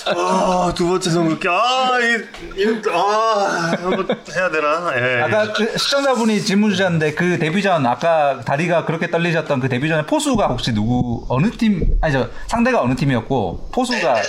아, 0.07 0.73
두 0.75 0.87
번째 0.87 1.09
성극기. 1.09 1.47
아, 1.47 1.97
이, 2.01 2.59
이, 2.59 2.81
아, 2.91 3.77
한번 3.79 4.07
해야 4.35 4.49
되나? 4.49 4.93
예. 4.97 5.21
아까 5.21 5.53
그 5.53 5.77
시청자분이 5.77 6.41
질문 6.41 6.71
주셨는데 6.71 7.13
그 7.13 7.39
데뷔전 7.39 7.85
아까 7.85 8.41
다리가 8.41 8.83
그렇게 8.85 9.09
떨리셨던 9.09 9.61
그 9.61 9.69
데뷔전에 9.69 10.05
포수가 10.07 10.47
혹시 10.47 10.73
누구 10.73 11.25
어느 11.29 11.49
팀 11.51 11.97
아니 12.01 12.11
저 12.11 12.29
상대가 12.47 12.81
어느 12.81 12.95
팀이었고 12.95 13.69
포수가 13.73 14.21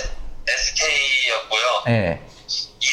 SK였고요. 0.47 1.83
예. 1.89 2.21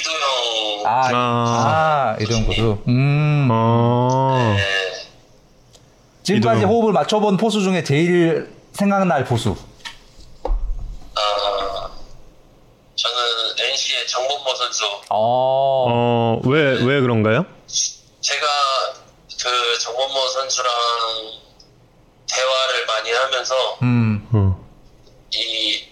이도영 0.01 0.87
아, 0.87 1.11
아, 1.15 2.17
이동 2.21 2.45
포수. 2.47 2.79
음. 2.89 3.49
어. 3.51 4.55
네, 4.57 4.93
지금까지 6.23 6.59
이동형. 6.61 6.71
호흡을 6.71 6.93
맞춰본 6.93 7.37
포수 7.37 7.63
중에 7.63 7.83
제일 7.83 8.53
생각날 8.73 9.25
포수. 9.25 9.57
아, 10.45 11.91
저는 12.95 13.17
NC의 13.71 14.07
정범모 14.07 14.55
선수. 14.55 14.85
어. 15.09 15.11
어, 15.11 16.41
왜, 16.45 16.83
왜 16.83 17.01
그런가요? 17.01 17.47
제가 18.21 18.47
그 19.43 19.79
정범모 19.79 20.29
선수랑 20.29 20.73
대화를 22.29 22.87
많이 22.87 23.13
하면서 23.13 23.55
음. 23.83 24.29
어. 24.33 24.67
이 25.33 25.85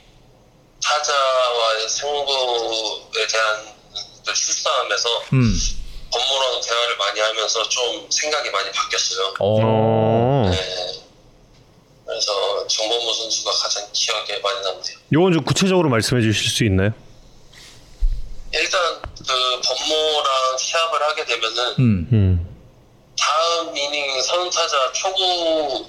타자와의 0.82 1.88
승부에 1.88 3.26
대한 3.30 3.73
그 4.24 4.34
실싸움에서 4.34 5.08
음. 5.32 5.60
법무랑 6.12 6.60
대화를 6.60 6.96
많이 6.96 7.20
하면서 7.20 7.68
좀 7.68 8.10
생각이 8.10 8.50
많이 8.50 8.70
바뀌었어요. 8.70 9.34
어. 9.38 9.60
어. 9.62 10.50
네. 10.50 11.02
그래서 12.06 12.66
정범모 12.66 13.12
선수가 13.12 13.50
가장 13.50 13.88
기억에 13.92 14.38
많이 14.38 14.60
남네요. 14.60 14.96
요건 15.12 15.32
좀 15.32 15.44
구체적으로 15.44 15.88
말씀해 15.88 16.22
주실 16.22 16.50
수 16.50 16.64
있나요? 16.64 16.90
일단 18.52 19.02
그 19.02 19.60
법모랑 19.62 20.58
시합을 20.58 21.02
하게 21.02 21.24
되면은 21.24 21.74
음. 21.78 22.08
음. 22.12 22.56
다음 23.18 23.76
이닝 23.76 24.22
선타자 24.22 24.92
초구 24.92 25.86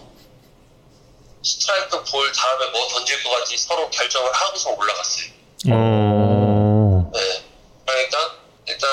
스트라이크 1.44 2.04
볼 2.06 2.32
다음에 2.32 2.70
뭐 2.72 2.88
던질 2.88 3.24
것 3.24 3.30
같지 3.32 3.58
서로 3.58 3.88
결정을 3.92 4.32
하고서 4.34 4.72
올라갔어요. 4.72 5.28
어. 5.70 6.35
네. 8.06 8.10
그러니까 8.10 8.36
일단 8.68 8.90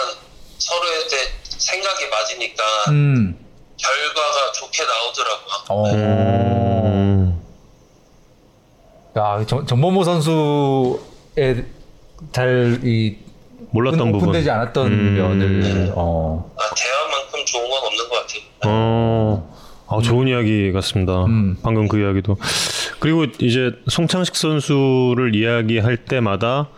서로에 0.59 1.07
대해 1.09 1.23
생각이 1.43 2.09
맞으니까 2.09 2.65
음. 2.89 3.39
결과가 3.77 4.53
좋게 4.53 4.85
나오더라고요. 4.85 5.55
어. 5.69 5.91
음. 5.93 7.43
야, 9.17 9.45
정, 9.47 9.67
정범호 9.67 10.05
선수의 10.05 11.67
잘이 12.33 13.19
몰랐던 13.71 14.13
부분. 14.13 14.29
오픈되지 14.29 14.51
않았던 14.51 14.87
음. 14.87 15.15
면을 15.17 15.93
어. 15.95 16.51
아, 16.57 16.75
대화만큼 16.75 17.45
좋은 17.45 17.69
건 17.69 17.85
없는 17.85 18.09
것 18.09 18.15
같아요. 18.21 18.43
어. 18.67 19.53
아, 19.89 20.01
좋은 20.01 20.29
이야기 20.29 20.73
같습니다. 20.73 21.25
음. 21.25 21.59
방금 21.63 21.89
그 21.89 22.01
이야기도. 22.01 22.37
그리고 23.01 23.25
이제 23.25 23.73
송창식 23.89 24.37
선수를 24.37 25.35
이야기할 25.35 26.05
때마다 26.05 26.69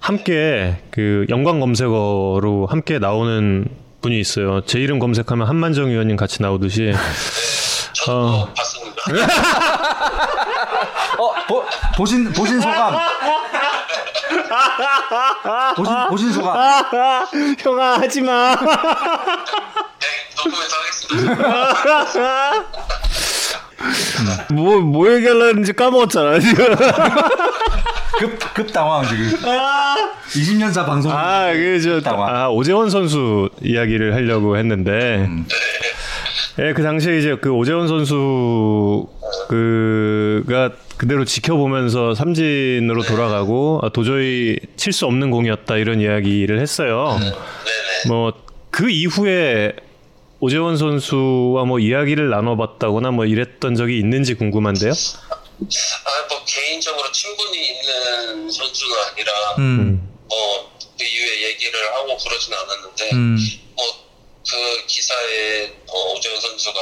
함께 0.00 0.82
그 0.90 1.24
연관 1.28 1.60
검색어로 1.60 2.66
함께 2.68 2.98
나오는 2.98 3.66
분이 4.00 4.18
있어요. 4.18 4.62
제 4.64 4.80
이름 4.80 4.98
검색하면 4.98 5.46
한만정 5.46 5.90
의원님 5.90 6.16
같이 6.16 6.42
나오듯이. 6.42 6.92
어. 8.08 8.48
봤습니다. 8.56 9.02
어, 11.18 11.34
보, 11.46 11.62
보신 11.96 12.32
보신 12.32 12.58
소감. 12.60 12.96
보신 15.76 15.94
보신 16.08 16.32
소감. 16.32 16.84
형아 17.60 17.98
하지 17.98 18.22
마. 18.22 18.56
네, 18.56 18.66
녹음해서 20.36 20.76
하겠습니다. 20.78 21.34
뭐, 24.52 24.80
뭐 24.80 25.10
얘기하려는지 25.12 25.72
까먹었잖아, 25.74 26.38
지금. 26.40 26.74
급, 28.18 28.38
급 28.54 28.72
당황 28.72 29.04
지금. 29.06 29.24
20년차 30.30 30.84
방송. 30.86 31.10
아, 31.12 31.52
그, 31.52 31.80
저, 31.80 32.00
당황. 32.00 32.34
아, 32.34 32.48
오재원 32.48 32.90
선수 32.90 33.48
이야기를 33.62 34.14
하려고 34.14 34.56
했는데, 34.56 35.28
예, 36.58 36.72
그 36.72 36.82
당시에 36.82 37.18
이제 37.18 37.36
그 37.40 37.50
오재원 37.50 37.88
선수, 37.88 39.06
그가 39.48 40.70
그대로 40.96 41.24
지켜보면서 41.24 42.14
삼진으로 42.14 43.02
돌아가고, 43.02 43.80
아, 43.82 43.88
도저히 43.90 44.58
칠 44.76 44.92
수 44.92 45.06
없는 45.06 45.30
공이었다, 45.30 45.76
이런 45.76 46.00
이야기를 46.00 46.60
했어요. 46.60 47.16
네네. 47.18 47.32
뭐, 48.08 48.32
그 48.70 48.90
이후에 48.90 49.72
오재원 50.40 50.76
선수와 50.76 51.64
뭐 51.66 51.78
이야기를 51.78 52.30
나눠봤다거나 52.30 53.10
뭐 53.10 53.26
이랬던 53.26 53.74
적이 53.74 53.98
있는지 53.98 54.34
궁금한데요? 54.34 54.92
아, 56.04 56.26
뭐 56.28 56.44
개인적으로 56.44 57.10
친분이 57.12 57.68
있는 57.68 58.50
선수는 58.50 58.96
아니라 59.04 59.54
음. 59.58 60.18
뭐그 60.28 61.04
이후에 61.04 61.42
얘기를 61.48 61.94
하고 61.94 62.16
그러진 62.16 62.54
않았는데 62.54 63.10
음. 63.12 63.36
뭐그 63.76 64.86
기사에 64.86 65.72
어, 65.88 66.12
오재원 66.12 66.40
선수가 66.40 66.80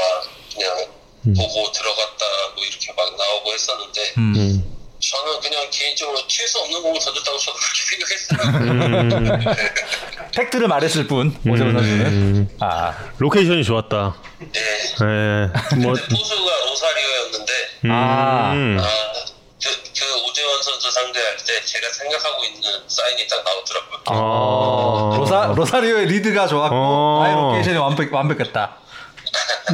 그냥 0.54 0.92
음. 1.26 1.34
보고 1.34 1.72
들어갔다고 1.72 2.64
이렇게 2.64 2.92
막 2.92 3.16
나오고 3.16 3.52
했었는데 3.52 4.14
음. 4.18 4.34
음. 4.36 4.77
저는 5.00 5.40
그냥 5.40 5.66
개인적으로 5.70 6.26
칠수 6.26 6.58
없는 6.58 6.82
공을 6.82 6.98
던졌다고 7.00 7.38
저도 7.38 7.56
그렇게 7.58 8.36
생각했어요. 8.36 9.38
음, 9.38 9.54
팩트를 10.34 10.66
말했을 10.68 11.06
뿐 11.06 11.36
오재원 11.48 11.72
선수는. 11.72 12.06
음, 12.06 12.48
아. 12.60 12.94
로케이션이 13.18 13.62
좋았다. 13.64 14.16
네. 14.40 14.60
예, 14.60 15.76
뭐, 15.76 15.92
근데 15.92 16.02
포수가 16.10 16.50
로사리오였는데 16.66 17.52
음, 17.84 17.90
아. 17.92 18.52
아, 18.52 18.88
그, 19.62 19.82
그 19.98 20.24
오재원 20.28 20.62
선수 20.62 20.90
상대할 20.90 21.36
때 21.36 21.64
제가 21.64 21.92
생각하고 21.92 22.44
있는 22.44 22.62
사인이 22.88 23.26
딱 23.28 23.44
나오더라고요. 23.44 23.98
어. 24.10 25.14
로사 25.16 25.52
로사리오의 25.56 26.06
리드가 26.06 26.48
좋았고 26.48 26.74
어. 26.76 27.22
아이 27.24 27.32
로케이션이 27.34 27.76
완벽 27.78 28.12
완벽했다. 28.12 28.76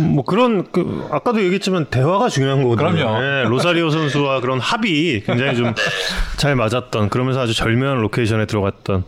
뭐 0.03 0.25
그런 0.25 0.65
그 0.73 1.07
아까도 1.11 1.41
얘기했지만 1.43 1.87
대화가 1.87 2.29
중요한 2.29 2.63
거거든요. 2.63 3.07
그럼요. 3.07 3.23
예, 3.23 3.45
로사리오 3.49 3.91
선수와 3.91 4.41
그런 4.41 4.61
합이 4.61 5.23
굉장히 5.27 5.57
좀 5.57 5.75
잘 6.37 6.57
맞았던 6.57 7.11
그러면서 7.11 7.41
아주 7.41 7.55
절묘한 7.55 7.99
로케이션에 7.99 8.47
들어갔던. 8.47 9.05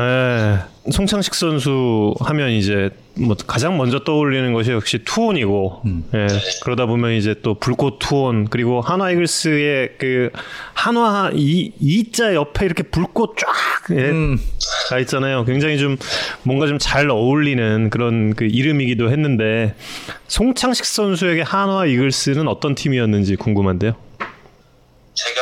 예, 0.00 0.58
송창식 0.90 1.34
선수 1.34 2.14
하면 2.20 2.50
이제 2.50 2.90
뭐 3.14 3.34
가장 3.46 3.78
먼저 3.78 4.04
떠올리는 4.04 4.52
것이 4.52 4.70
역시 4.72 4.98
투혼이고 5.04 5.82
예, 6.14 6.26
그러다 6.62 6.86
보면 6.86 7.12
이제 7.12 7.34
또 7.42 7.54
불꽃 7.54 7.98
투혼 7.98 8.46
그리고 8.46 8.80
한화 8.82 9.10
이글스의 9.12 9.94
그 9.98 10.30
한화 10.74 11.30
이 11.34 11.72
이자 11.80 12.34
옆에 12.34 12.66
이렇게 12.66 12.82
불꽃 12.82 13.36
쫙 13.38 13.48
예, 13.96 14.10
음. 14.10 14.38
가 14.90 14.98
있잖아요. 15.00 15.44
굉장히 15.44 15.78
좀 15.78 15.96
뭔가 16.42 16.66
좀 16.66 16.76
잘 16.78 17.10
어울리는 17.10 17.90
그런 17.90 18.34
그 18.34 18.44
이름이기도 18.44 19.10
했는데 19.10 19.74
송창식 20.28 20.84
선수에게 20.84 21.42
한화 21.42 21.86
이글스는 21.86 22.46
어떤 22.48 22.74
팀이었는지 22.74 23.34
궁금한데요. 23.36 23.94
제가 25.14 25.40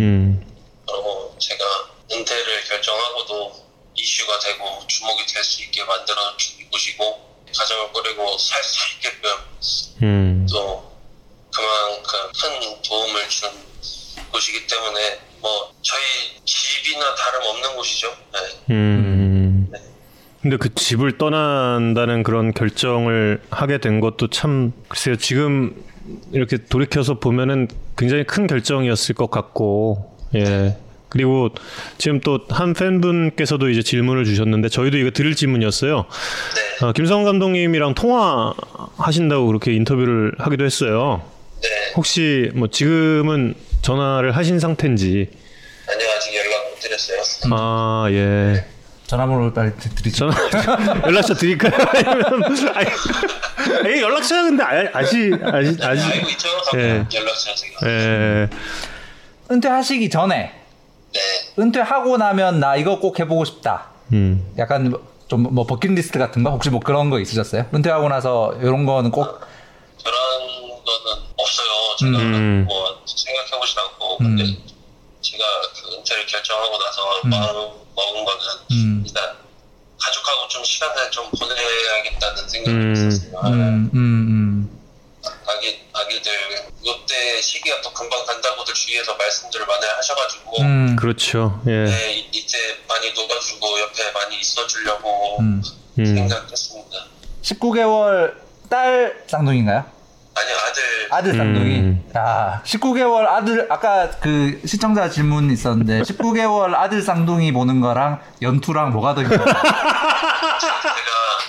음, 0.00 0.46
그리고 0.86 1.34
제가 1.38 1.64
은퇴를 2.12 2.64
결정하고도 2.64 3.66
이슈가 3.94 4.38
되고 4.38 4.86
주목이 4.86 5.26
될 5.26 5.42
수 5.42 5.62
있게 5.64 5.84
만들어 5.84 6.36
준 6.36 6.68
곳이고 6.70 7.26
가정을 7.56 7.92
꾸리고 7.92 8.36
살 8.38 8.62
수 8.62 8.78
있게끔 8.94 9.30
음, 10.02 10.46
또 10.50 10.92
그만큼 11.54 12.32
큰 12.38 12.82
도움을 12.82 13.28
준 13.28 13.50
곳이기 14.30 14.66
때문에 14.66 15.20
뭐 15.40 15.72
저희 15.82 16.02
집이나 16.44 17.14
다름없는 17.14 17.76
곳이죠. 17.76 18.14
네. 18.32 18.40
음. 18.74 19.72
근데 20.42 20.56
그 20.58 20.72
집을 20.74 21.18
떠난다는 21.18 22.22
그런 22.22 22.52
결정을 22.52 23.42
하게 23.50 23.78
된 23.78 24.00
것도 24.00 24.28
참 24.30 24.72
글쎄요 24.88 25.16
지금 25.16 25.74
이렇게 26.32 26.56
돌이켜서 26.58 27.18
보면은 27.18 27.68
굉장히 27.96 28.24
큰 28.24 28.46
결정이었을 28.46 29.14
것 29.14 29.30
같고 29.30 30.14
예 30.34 30.76
그리고 31.08 31.50
지금 31.98 32.20
또 32.20 32.40
한 32.50 32.74
팬분께서도 32.74 33.70
이제 33.70 33.82
질문을 33.82 34.24
주셨는데 34.24 34.68
저희도 34.68 34.98
이거 34.98 35.10
드릴 35.10 35.34
질문이었어요. 35.34 35.96
네. 36.80 36.86
어, 36.86 36.92
김성훈 36.92 37.24
감독님이랑 37.24 37.94
통화하신다고 37.94 39.46
그렇게 39.46 39.72
인터뷰를 39.74 40.32
하기도 40.38 40.64
했어요. 40.64 41.22
네. 41.62 41.68
혹시 41.96 42.50
뭐 42.54 42.68
지금은 42.68 43.54
전화를 43.82 44.36
하신 44.36 44.58
상태인지 44.58 45.28
아니요 45.88 46.08
아직 46.16 46.34
연락 46.34 46.70
못 46.70 46.80
드렸어요. 46.80 47.18
아 47.52 48.06
예. 48.10 48.66
전화번호를 49.06 49.54
빨리 49.54 49.72
드리죠. 49.76 50.30
전화 50.50 51.00
연락처 51.06 51.34
드릴까요? 51.34 51.72
아니면 51.94 52.44
아니, 52.74 52.88
아니, 53.84 54.00
연락처 54.02 54.34
근데 54.42 54.62
아, 54.64 54.70
아시 54.94 55.30
아시 55.42 55.76
아시 55.82 56.02
알고 56.12 56.28
있죠? 56.30 56.48
예. 56.76 57.06
연락처 57.14 57.54
제가. 57.54 57.86
예. 57.88 58.48
은퇴하시기 59.50 60.10
전에 60.10 60.52
네. 61.12 61.20
은퇴하고 61.58 62.16
나면 62.16 62.58
나 62.60 62.76
이거 62.76 62.98
꼭 62.98 63.18
해보고 63.20 63.44
싶다. 63.44 63.90
음. 64.12 64.52
약간 64.58 64.92
좀 65.28 65.42
뭐 65.42 65.66
버킷리스트 65.66 66.18
같은 66.20 66.44
거 66.44 66.50
혹시 66.50 66.70
뭐 66.70 66.78
그런 66.80 67.10
거 67.10 67.18
있으셨어요? 67.18 67.66
은퇴하고 67.74 68.08
나서 68.08 68.54
이런 68.60 68.86
거는 68.86 69.10
꼭 69.10 69.24
그런 70.04 70.14
거는 70.84 71.22
없어요. 71.36 71.66
제가 71.98 72.18
음. 72.18 72.64
뭐 72.68 73.02
생각해보진 73.04 73.76
않고 73.78 74.18
근데 74.18 74.42
음. 74.44 74.56
제가 75.20 75.44
그 75.74 75.96
은퇴를 75.96 76.26
결정하고 76.26 76.78
나서 76.78 77.02
마음 77.24 77.54
먹은 77.96 78.24
거는 78.24 78.40
음. 78.70 78.95
시간을 80.66 81.10
좀 81.10 81.30
보내야겠다는 81.30 82.48
생각이 82.48 82.76
음. 82.76 82.92
있었어요. 82.92 83.40
음, 83.44 83.90
음, 83.94 83.96
음. 83.96 84.80
아기 85.48 85.80
아기들 85.92 86.32
이때 86.82 87.40
시기가 87.40 87.80
또 87.82 87.92
금방 87.92 88.24
간다고들 88.26 88.74
주위에서 88.74 89.14
말씀들을 89.16 89.66
많이 89.66 89.84
하셔가지고 89.86 90.62
음. 90.62 90.96
그렇죠. 90.96 91.60
예. 91.66 91.84
네, 91.84 92.12
이- 92.14 92.28
이제 92.32 92.58
많이 92.88 93.12
녹아주고 93.12 93.80
옆에 93.80 94.12
많이 94.12 94.38
있어주려고 94.38 95.38
음. 95.40 95.62
음. 95.98 96.04
생각했습니다. 96.04 97.06
19개월 97.42 98.34
딸 98.68 99.24
쌍둥이인가요? 99.28 99.84
아니 100.36 100.52
아들 100.52 100.82
아들 101.10 101.32
쌍둥이. 101.36 101.78
음. 101.80 102.04
야, 102.16 102.60
19개월 102.64 103.26
아들 103.26 103.66
아까 103.70 104.10
그 104.20 104.60
시청자 104.66 105.08
질문 105.08 105.50
있었는데 105.50 106.02
19개월 106.02 106.74
아들 106.74 107.00
쌍둥이 107.00 107.52
보는 107.52 107.80
거랑 107.80 108.20
연투랑 108.42 108.92
뭐가 108.92 109.14
더 109.14 109.22
힘들어요? 109.22 109.44
제가 109.46 109.62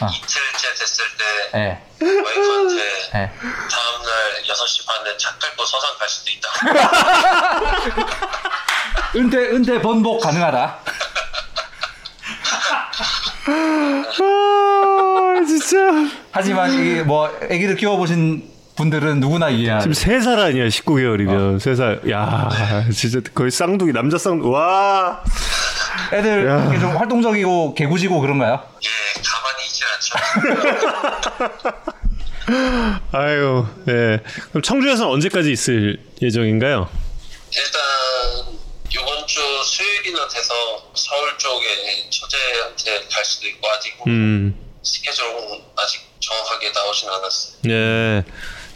이틀째 0.10 0.74
됐을 0.80 1.06
때 1.18 1.58
예. 1.60 1.82
와이프한테 2.02 2.76
예. 3.16 3.32
다음날 3.42 4.44
6시 4.48 4.86
반에 4.88 5.18
차 5.18 5.32
끌고 5.38 5.66
서산 5.66 5.98
갈 5.98 6.08
수도 6.08 6.32
있다. 6.32 6.50
은퇴 9.18 9.38
은퇴 9.50 9.82
번복 9.82 10.22
가능하다. 10.22 10.80
아 14.20 15.46
진짜 15.46 15.78
하지만 16.32 16.72
이게 16.74 17.02
뭐 17.04 17.28
아기를 17.28 17.76
키워보신 17.76 18.57
분들은 18.78 19.20
누구나 19.20 19.50
이해할. 19.50 19.82
지금 19.82 19.94
세 19.94 20.22
살 20.22 20.40
아니야 20.40 20.66
19개월이면 20.68 21.60
세 21.60 21.76
살. 21.76 22.02
야 22.10 22.50
진짜 22.94 23.20
거의 23.34 23.52
쌍둥이 23.52 23.92
남자 23.92 24.18
쌍둥이. 24.18 24.50
와. 24.52 25.24
애들 26.14 26.48
야. 26.48 26.62
이렇게 26.64 26.80
좀 26.80 26.96
활동적이고 26.96 27.74
개구지고 27.74 28.22
그런가요? 28.22 28.62
예, 28.84 29.22
가만히 29.22 29.66
있질 29.66 29.86
않죠. 29.96 30.18
아유. 33.12 33.66
네. 33.86 34.20
그럼 34.50 34.62
청주에서는 34.62 35.12
언제까지 35.12 35.52
있을 35.52 36.00
예정인가요? 36.22 36.90
일단 37.52 37.82
이번 38.90 39.28
주 39.28 39.40
수요일이나 39.66 40.28
돼서 40.28 40.54
서울 40.94 41.38
쪽에 41.38 42.10
처제한테 42.10 43.08
갈 43.12 43.26
수도 43.26 43.48
있고 43.48 43.68
아직 43.70 43.94
음. 44.08 44.56
스케줄은 44.84 45.62
아직 45.76 46.02
정확하게 46.20 46.72
나오진 46.72 47.10
않았어요. 47.10 47.58
예. 47.70 48.24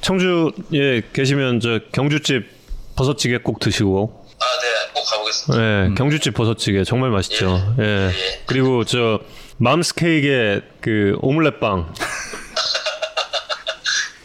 청주에 0.02 1.02
계시면 1.14 1.60
저 1.60 1.80
경주집 1.92 2.46
버섯찌개 2.96 3.38
꼭 3.38 3.60
드시고. 3.60 4.26
아, 4.40 4.46
네, 4.62 4.92
꼭 4.94 5.04
가보겠습니다. 5.06 5.64
예. 5.64 5.94
경주집 5.96 6.34
버섯찌개 6.34 6.84
정말 6.84 7.10
맛있죠. 7.12 7.76
예. 7.80 8.10
그리고 8.46 8.84
저 8.84 9.20
맘스 9.58 9.96
케이크의 9.96 10.62
그 10.82 11.16
오믈렛 11.22 11.60
빵. 11.60 11.94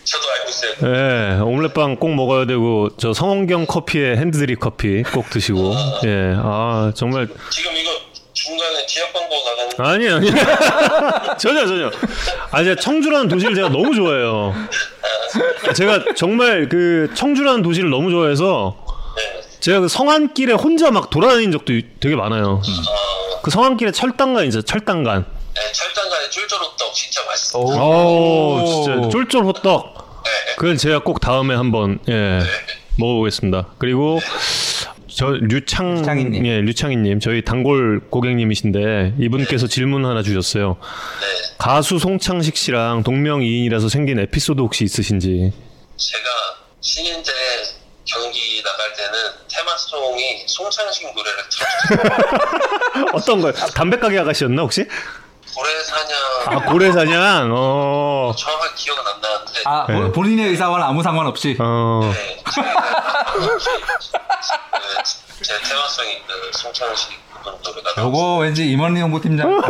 저도 0.04 0.24
알고 0.32 0.48
있어요. 0.48 0.72
예, 0.94 1.40
오믈렛 1.40 1.74
빵 1.74 1.96
꼭 1.96 2.14
먹어야 2.14 2.46
되고 2.46 2.88
저 2.96 3.12
성원경 3.12 3.66
커피의 3.66 4.16
핸드드립 4.16 4.60
커피 4.60 5.02
꼭 5.02 5.28
드시고 5.30 5.74
예, 6.06 6.34
아 6.36 6.92
정말 6.94 7.28
지금 7.50 7.72
이거 7.76 7.90
중간에 8.46 8.86
지역 8.86 9.12
광고 9.12 9.34
나가는 9.44 9.90
아니 9.90 10.08
아니 10.08 10.30
전혀 11.36 11.66
전혀 11.66 11.90
아 12.52 12.62
제가 12.62 12.80
청주라는 12.80 13.28
도시를 13.28 13.56
제가 13.56 13.68
너무 13.70 13.92
좋아해요. 13.92 14.54
제가 15.74 16.04
정말 16.16 16.68
그 16.68 17.10
청주라는 17.14 17.62
도시를 17.62 17.90
너무 17.90 18.12
좋아해서 18.12 18.76
네. 19.16 19.40
제가 19.58 19.80
그 19.80 19.88
성안길에 19.88 20.52
혼자 20.52 20.92
막 20.92 21.10
돌아다닌 21.10 21.50
적도 21.50 21.72
되게 21.98 22.14
많아요. 22.14 22.62
어, 22.62 23.40
그 23.42 23.50
성안길에 23.50 23.90
철당간 23.90 24.44
있죠, 24.44 24.62
철당간. 24.62 25.26
네, 25.54 25.72
철단간의 25.72 26.30
쫄쫄 26.30 26.60
호떡 26.60 26.94
진짜 26.94 27.24
맛있어요. 27.24 27.64
오, 27.64 28.64
진짜 28.64 29.08
쫄쫄 29.08 29.42
호떡. 29.44 30.22
네, 30.24 30.30
그건 30.56 30.76
제가 30.76 31.00
꼭 31.00 31.20
다음에 31.20 31.56
한번 31.56 31.98
예 32.08 32.40
먹어보겠습니다. 32.98 33.66
그리고 33.78 34.20
저 35.16 35.30
류창 35.30 35.94
류창희님. 35.94 36.44
예 36.46 36.60
류창희님 36.60 37.20
저희 37.20 37.40
단골 37.42 38.00
고객님이신데 38.10 39.14
이분께서 39.18 39.66
질문 39.66 40.04
하나 40.04 40.22
주셨어요. 40.22 40.76
네. 40.78 41.54
가수 41.56 41.98
송창식 41.98 42.54
씨랑 42.54 43.02
동명이인이라서 43.02 43.88
생긴 43.88 44.18
에피소드 44.18 44.60
혹시 44.60 44.84
있으신지? 44.84 45.54
제가 45.96 46.22
신인 46.82 47.22
때 47.22 47.32
경기 48.04 48.62
나갈 48.62 48.92
때는 48.92 49.18
테마송이 49.48 50.44
송창식 50.48 51.06
노래를 51.14 51.38
틀어줬어요. 51.96 53.06
어떤 53.14 53.40
걸? 53.40 53.54
담배 53.74 53.98
가게 53.98 54.18
아가씨였나 54.18 54.60
혹시? 54.60 54.84
고래사냥 55.56 56.18
아 56.46 56.58
고래사냥. 56.70 57.50
어. 57.54 58.32
정확하게 58.36 58.74
기억은 58.74 59.02
안 59.06 59.20
나는데 59.20 59.62
아 59.64 59.86
네. 59.88 60.12
본인의 60.12 60.48
의사와는 60.50 60.86
아무 60.86 61.02
상관없이. 61.02 61.56
어. 61.58 62.00
네, 62.12 62.42
저희가 62.54 63.32
그, 63.32 63.58
제 65.42 65.58
테마송이 65.62 66.22
그 66.26 66.50
송창식 66.58 67.08
그분 67.08 67.16
노래 67.16 67.25
요거 67.98 68.38
왠지 68.38 68.70
임원리 68.70 69.00
연구팀장 69.00 69.60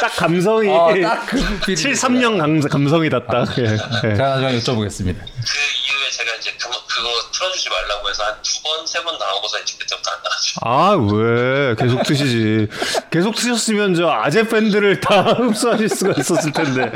딱 0.00 0.16
감성이 0.16 0.68
어, 0.68 0.92
딱그 1.00 1.36
73년 1.74 2.38
감, 2.38 2.60
감성이다 2.60 3.26
딱. 3.26 3.46
예, 3.58 3.64
예. 3.64 3.76
제가 4.16 4.36
나중에 4.40 4.58
여쭤보겠습니다. 4.58 5.16
그 5.18 5.30
이후에 5.30 6.10
제가 6.10 6.34
이제 6.38 6.50
그, 6.58 6.68
그거 6.68 7.08
틀어주지 7.32 7.68
말라고 7.70 8.08
해서 8.10 8.24
한 8.24 8.34
두 8.42 8.62
번, 8.62 8.86
세 8.86 9.00
번 9.04 9.16
나오고서 9.18 9.58
이제 9.60 9.74
그때부터 9.78 10.10
안 10.10 10.18
나가죠. 10.22 10.60
아, 10.62 11.14
왜? 11.14 11.74
계속 11.76 12.02
트시지. 12.02 12.66
계속 13.10 13.34
트셨으면 13.36 13.94
저 13.94 14.08
아재 14.10 14.48
팬들을 14.48 15.00
다 15.00 15.22
흡수하실 15.38 15.88
수가 15.88 16.14
있었을 16.18 16.52
텐데. 16.52 16.90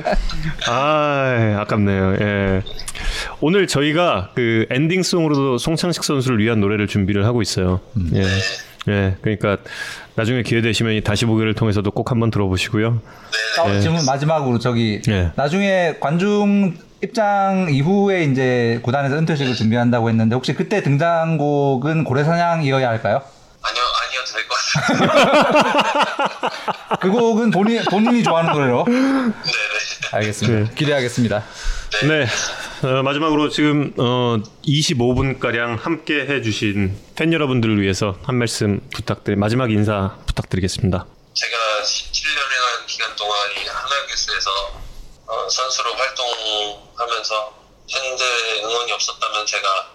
아, 0.66 1.57
아깝네요. 1.61 2.16
예. 2.20 2.62
오늘 3.41 3.66
저희가 3.66 4.30
그 4.35 4.66
엔딩송으로도 4.70 5.59
송창식 5.59 6.03
선수를 6.05 6.39
위한 6.39 6.61
노래를 6.61 6.87
준비를 6.89 7.24
하고 7.24 7.41
있어요. 7.43 7.80
예. 8.14 8.24
예. 8.89 9.16
그러니까 9.22 9.57
나중에 10.14 10.43
기회 10.43 10.61
되시면 10.61 10.93
이 10.95 11.01
다시 11.03 11.24
보기를 11.24 11.55
통해서도 11.55 11.91
꼭 11.91 12.11
한번 12.11 12.30
들어보시고요. 12.30 13.01
어, 13.61 13.80
질문 13.80 14.05
마지막으로 14.05 14.59
저기 14.59 15.01
예. 15.09 15.30
나중에 15.37 15.97
관중 16.01 16.76
입장 17.03 17.68
이후에 17.70 18.24
이제 18.24 18.78
구단에서 18.82 19.16
은퇴식을 19.16 19.55
준비한다고 19.55 20.09
했는데 20.09 20.35
혹시 20.35 20.55
그때 20.55 20.82
등장곡은 20.82 22.05
고래사냥이어야 22.05 22.89
할까요? 22.89 23.20
아니요, 23.62 23.82
아니어도 24.07 24.32
될 24.32 24.45
것 24.49 24.57
같아요. 25.11 26.51
그 27.01 27.11
곡은 27.11 27.51
본인 27.51 27.82
본인이 27.91 28.22
좋아하는 28.22 28.53
노래로 28.53 28.85
네네. 28.87 29.32
알겠습니다. 30.12 30.70
기대하겠습니다. 30.74 31.43
네. 32.03 32.26
어, 32.86 33.03
마지막으로 33.03 33.49
지금 33.49 33.95
어, 33.99 34.36
25분 34.66 35.38
가량 35.38 35.76
함께 35.76 36.26
해주신 36.26 36.97
팬 37.14 37.32
여러분들을 37.32 37.80
위해서 37.80 38.18
한 38.24 38.36
말씀 38.36 38.80
부탁드리 38.95 39.36
마지막 39.36 39.70
인사 39.70 40.16
부탁드리겠습니다. 40.26 41.07
제가 41.34 41.57
7년이라는 41.82 42.86
기간 42.86 43.16
동안 43.16 43.36
이 43.53 43.66
하나교수에서 43.66 44.51
어, 45.26 45.49
선수로 45.49 45.95
활동하면서 45.95 47.64
팬들의 47.92 48.64
응원이 48.64 48.92
없었다면 48.92 49.47
제가 49.47 49.90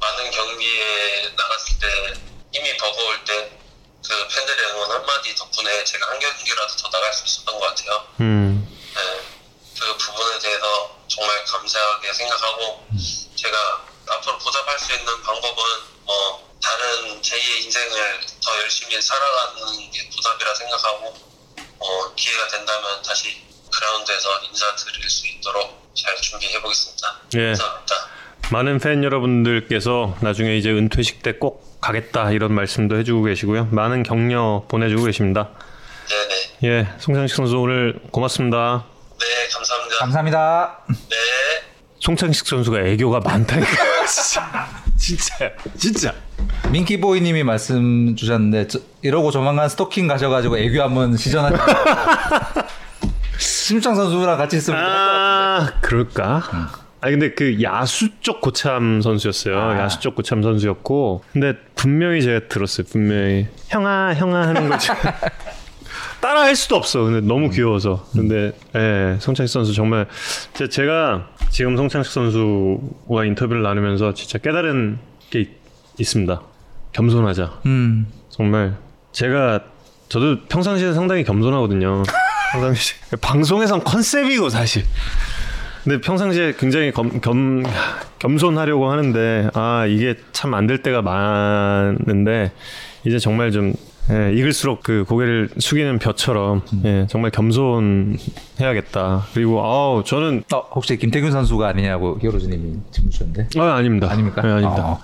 많은 0.00 0.30
경기에 0.30 1.28
나갔을 1.36 1.78
때 1.78 2.14
힘이 2.52 2.76
버거울 2.76 3.24
때 3.24 3.62
그 4.06 4.28
팬들의 4.28 4.72
응원 4.72 4.90
한마디 4.90 5.34
덕분에 5.34 5.84
제가 5.84 6.10
한 6.10 6.18
경기라도 6.18 6.76
더 6.76 6.90
나갈 6.90 7.12
수 7.12 7.24
있었던 7.24 7.58
것 7.58 7.66
같아요. 7.68 8.06
음, 8.20 8.68
네, 8.94 9.00
그 9.82 9.96
부분에 9.98 10.38
대해서 10.38 10.96
정말 11.08 11.44
감사하게 11.44 12.12
생각하고 12.12 12.86
제가 13.34 13.84
앞으로 14.08 14.38
보답할 14.38 14.78
수 14.78 14.92
있는 14.92 15.06
방법은 15.22 15.56
뭐 16.04 16.48
다른 16.62 17.20
제2의 17.20 17.64
인생을 17.64 18.20
더 18.44 18.60
열심히 18.62 19.00
살아가는 19.02 19.90
게 19.90 20.08
보답이라 20.14 20.54
생각하고 20.54 21.14
어, 21.80 22.14
기회가 22.14 22.46
된다면 22.48 23.02
다시 23.04 23.42
그라운드에서 23.74 24.40
인사드릴 24.44 25.10
수 25.10 25.26
있도록 25.26 25.90
잘 25.94 26.14
준비해 26.20 26.60
보겠습니다. 26.60 27.20
예. 27.34 27.46
감사합니다. 27.48 27.94
많은 28.52 28.78
팬 28.78 29.02
여러분들께서 29.02 30.16
나중에 30.20 30.56
이제 30.56 30.70
은퇴식 30.70 31.22
때 31.22 31.32
꼭 31.32 31.80
가겠다 31.80 32.30
이런 32.30 32.52
말씀도 32.52 32.96
해주고 32.98 33.24
계시고요. 33.24 33.66
많은 33.72 34.04
격려 34.04 34.66
보내주고 34.68 35.04
계십니다. 35.04 35.48
네네. 36.08 36.58
예, 36.64 36.88
송창식 37.00 37.36
선수 37.36 37.58
오늘 37.58 37.98
고맙습니다. 38.12 38.84
네, 39.22 39.48
감사합니다. 39.54 39.96
감사합니다. 39.98 40.78
네. 40.88 41.16
송창식 42.00 42.46
선수가 42.46 42.80
애교가 42.80 43.20
많다니까. 43.20 43.70
진짜, 44.06 44.68
진짜, 44.96 45.52
진짜. 45.78 46.14
민키보이님이 46.70 47.44
말씀 47.44 48.16
주셨는데 48.16 48.66
저- 48.66 48.80
이러고 49.02 49.30
조만간 49.30 49.68
스토킹 49.68 50.08
가셔가지고 50.08 50.58
애교 50.58 50.82
한번 50.82 51.16
시전하자. 51.16 51.64
심창 53.38 53.94
선수랑 53.94 54.36
같이 54.36 54.56
있으면. 54.56 54.80
아, 54.82 55.72
그럴까? 55.80 56.42
아니 57.00 57.12
근데 57.12 57.34
그 57.34 57.60
야수 57.62 58.08
쪽 58.20 58.40
고참 58.40 59.00
선수였어요. 59.00 59.58
아. 59.58 59.78
야수 59.80 60.00
쪽 60.00 60.14
고참 60.14 60.42
선수였고, 60.42 61.24
근데 61.32 61.54
분명히 61.74 62.22
제가 62.22 62.48
들었어요. 62.48 62.86
분명히 62.90 63.48
형아, 63.68 64.14
형아 64.14 64.48
하는 64.48 64.68
거지. 64.68 64.88
따라 66.22 66.42
할 66.42 66.54
수도 66.56 66.76
없어. 66.76 67.02
근데 67.02 67.20
너무 67.20 67.50
귀여워서. 67.50 68.06
근데 68.12 68.52
예, 68.76 69.16
송창식 69.20 69.52
선수 69.52 69.74
정말 69.74 70.06
제- 70.54 70.68
제가 70.68 71.28
지금 71.50 71.76
송창식 71.76 72.12
선수와 72.12 73.24
인터뷰를 73.26 73.62
나누면서 73.62 74.14
진짜 74.14 74.38
깨달은 74.38 74.98
게 75.30 75.40
있, 75.40 75.48
있습니다. 75.98 76.40
겸손하자. 76.92 77.60
음. 77.66 78.06
정말 78.30 78.76
제가 79.12 79.60
저도 80.08 80.44
평상시에 80.48 80.92
상당히 80.92 81.24
겸손하거든요. 81.24 82.02
평상시 82.52 82.94
방송에선 83.20 83.82
컨셉이고 83.84 84.48
사실. 84.48 84.84
근데 85.84 86.00
평상시에 86.00 86.54
굉장히 86.58 86.92
겸, 86.92 87.20
겸 87.20 87.64
겸손하려고 88.20 88.88
하는데 88.90 89.48
아 89.54 89.84
이게 89.88 90.14
참 90.32 90.54
안 90.54 90.68
될 90.68 90.82
때가 90.82 91.02
많은데 91.02 92.52
이제 93.04 93.18
정말 93.18 93.50
좀 93.50 93.72
예, 94.10 94.32
익을수록 94.34 94.82
그 94.82 95.04
고개를 95.08 95.50
숙이는 95.58 95.98
벼처럼 95.98 96.62
예, 96.84 97.06
정말 97.08 97.30
겸손해야겠다. 97.30 99.26
그리고 99.32 99.64
아우 99.64 100.02
저는 100.04 100.42
어, 100.52 100.58
혹시 100.74 100.96
김태균 100.96 101.30
선수가 101.30 101.68
아니냐고 101.68 102.18
히어로즈님이 102.20 102.78
질문 102.90 103.10
주셨는데 103.10 103.60
아 103.60 103.74
아닙니다. 103.74 104.10
아닙니까? 104.10 104.42
예, 104.44 104.50
아닙니다. 104.50 104.84
어. 104.84 105.00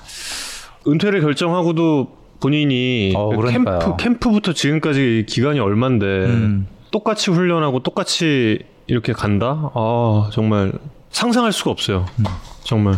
은퇴를 0.89 1.21
결정하고도 1.21 2.19
본인이 2.41 3.13
어, 3.17 3.31
그. 3.31 3.51
캠프 3.51 3.97
캠프부터 3.97 4.53
지금까지 4.53 5.27
기간이 5.29 5.61
얼만데 5.61 6.07
음. 6.07 6.67
똑같이 6.91 7.31
훈련하고 7.31 7.83
똑같이 7.83 8.61
이렇게 8.87 9.13
간다? 9.13 9.71
아 9.75 10.31
정말 10.33 10.73
상상할 11.11 11.53
수가 11.53 11.71
없어요. 11.71 12.07
음. 12.19 12.25
정말 12.65 12.97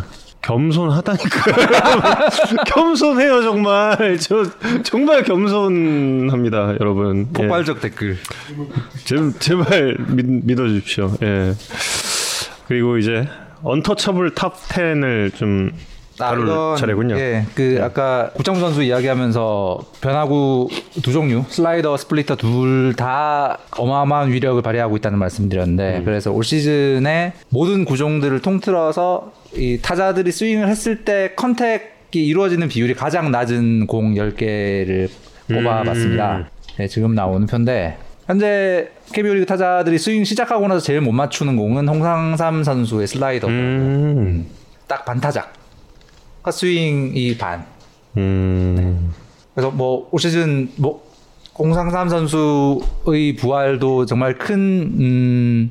겸손하다니까. 0.51 1.53
겸손해요 2.66 3.42
정말. 3.42 4.18
저 4.18 4.44
정말 4.82 5.22
겸손합니다 5.22 6.74
여러분. 6.80 7.28
예. 7.28 7.32
폭발적 7.32 7.80
댓글. 7.80 8.16
제, 9.05 9.16
제발 9.38 9.96
믿, 10.09 10.26
믿어 10.26 10.66
주십시오. 10.66 11.12
예. 11.22 11.55
그리고 12.66 12.98
이제 12.98 13.28
untouchable 13.62 14.35
top 14.35 14.57
10을 14.57 15.34
좀 15.34 15.72
다룰 16.18 16.44
이건, 16.46 16.76
차례군요. 16.76 17.16
예, 17.18 17.46
그 17.55 17.78
아까 17.82 18.30
구창모 18.35 18.61
선수 18.61 18.82
이야기하면서 18.82 19.78
변화구 20.03 20.68
두 21.03 21.12
종류, 21.12 21.44
슬라이더, 21.48 21.96
splitter 21.97 22.37
둘 22.36 22.92
다 22.96 23.57
어마어마한 23.78 24.30
위력을 24.32 24.61
발휘하고 24.61 24.96
있다는 24.98 25.18
말씀드렸는데 25.18 25.98
음. 25.98 26.05
그래서 26.05 26.30
올 26.32 26.44
시즌에 26.44 27.32
모든 27.48 27.84
구종들을 27.86 28.40
통틀어서 28.42 29.32
이 29.55 29.78
타자들이 29.82 30.30
스윙을 30.32 30.68
했을 30.68 31.05
때 31.05 31.32
contact이 31.37 32.24
이루어지는 32.26 32.68
비율이 32.68 32.94
가장 32.94 33.30
낮은 33.30 33.86
공 33.86 34.14
10개를 34.14 35.09
뽑아봤습니다. 35.48 36.36
음. 36.36 36.44
네, 36.78 36.86
지금 36.88 37.14
나오는 37.14 37.46
편데 37.46 37.98
현재 38.26 38.88
KBO 39.12 39.34
리그 39.34 39.46
타자들이 39.46 39.98
스윙 39.98 40.24
시작하고 40.24 40.68
나서 40.68 40.80
제일 40.80 41.01
못 41.01 41.11
맞추는 41.12 41.57
공은 41.57 41.88
홍상삼 41.88 42.62
선수의 42.62 43.07
슬라이더 43.09 43.48
음. 43.48 44.46
딱 44.86 45.05
반타작 45.05 45.53
헛스윙이 46.46 47.36
반 47.38 47.64
음. 48.16 49.12
그래서 49.55 49.70
뭐 49.72 50.09
올 50.12 50.20
시즌 50.20 50.70
뭐 50.76 51.03
공상삼 51.55 52.09
선수의 52.09 53.34
부활도 53.36 54.07
정말 54.07 54.38
큰 54.38 54.59
음, 54.98 55.70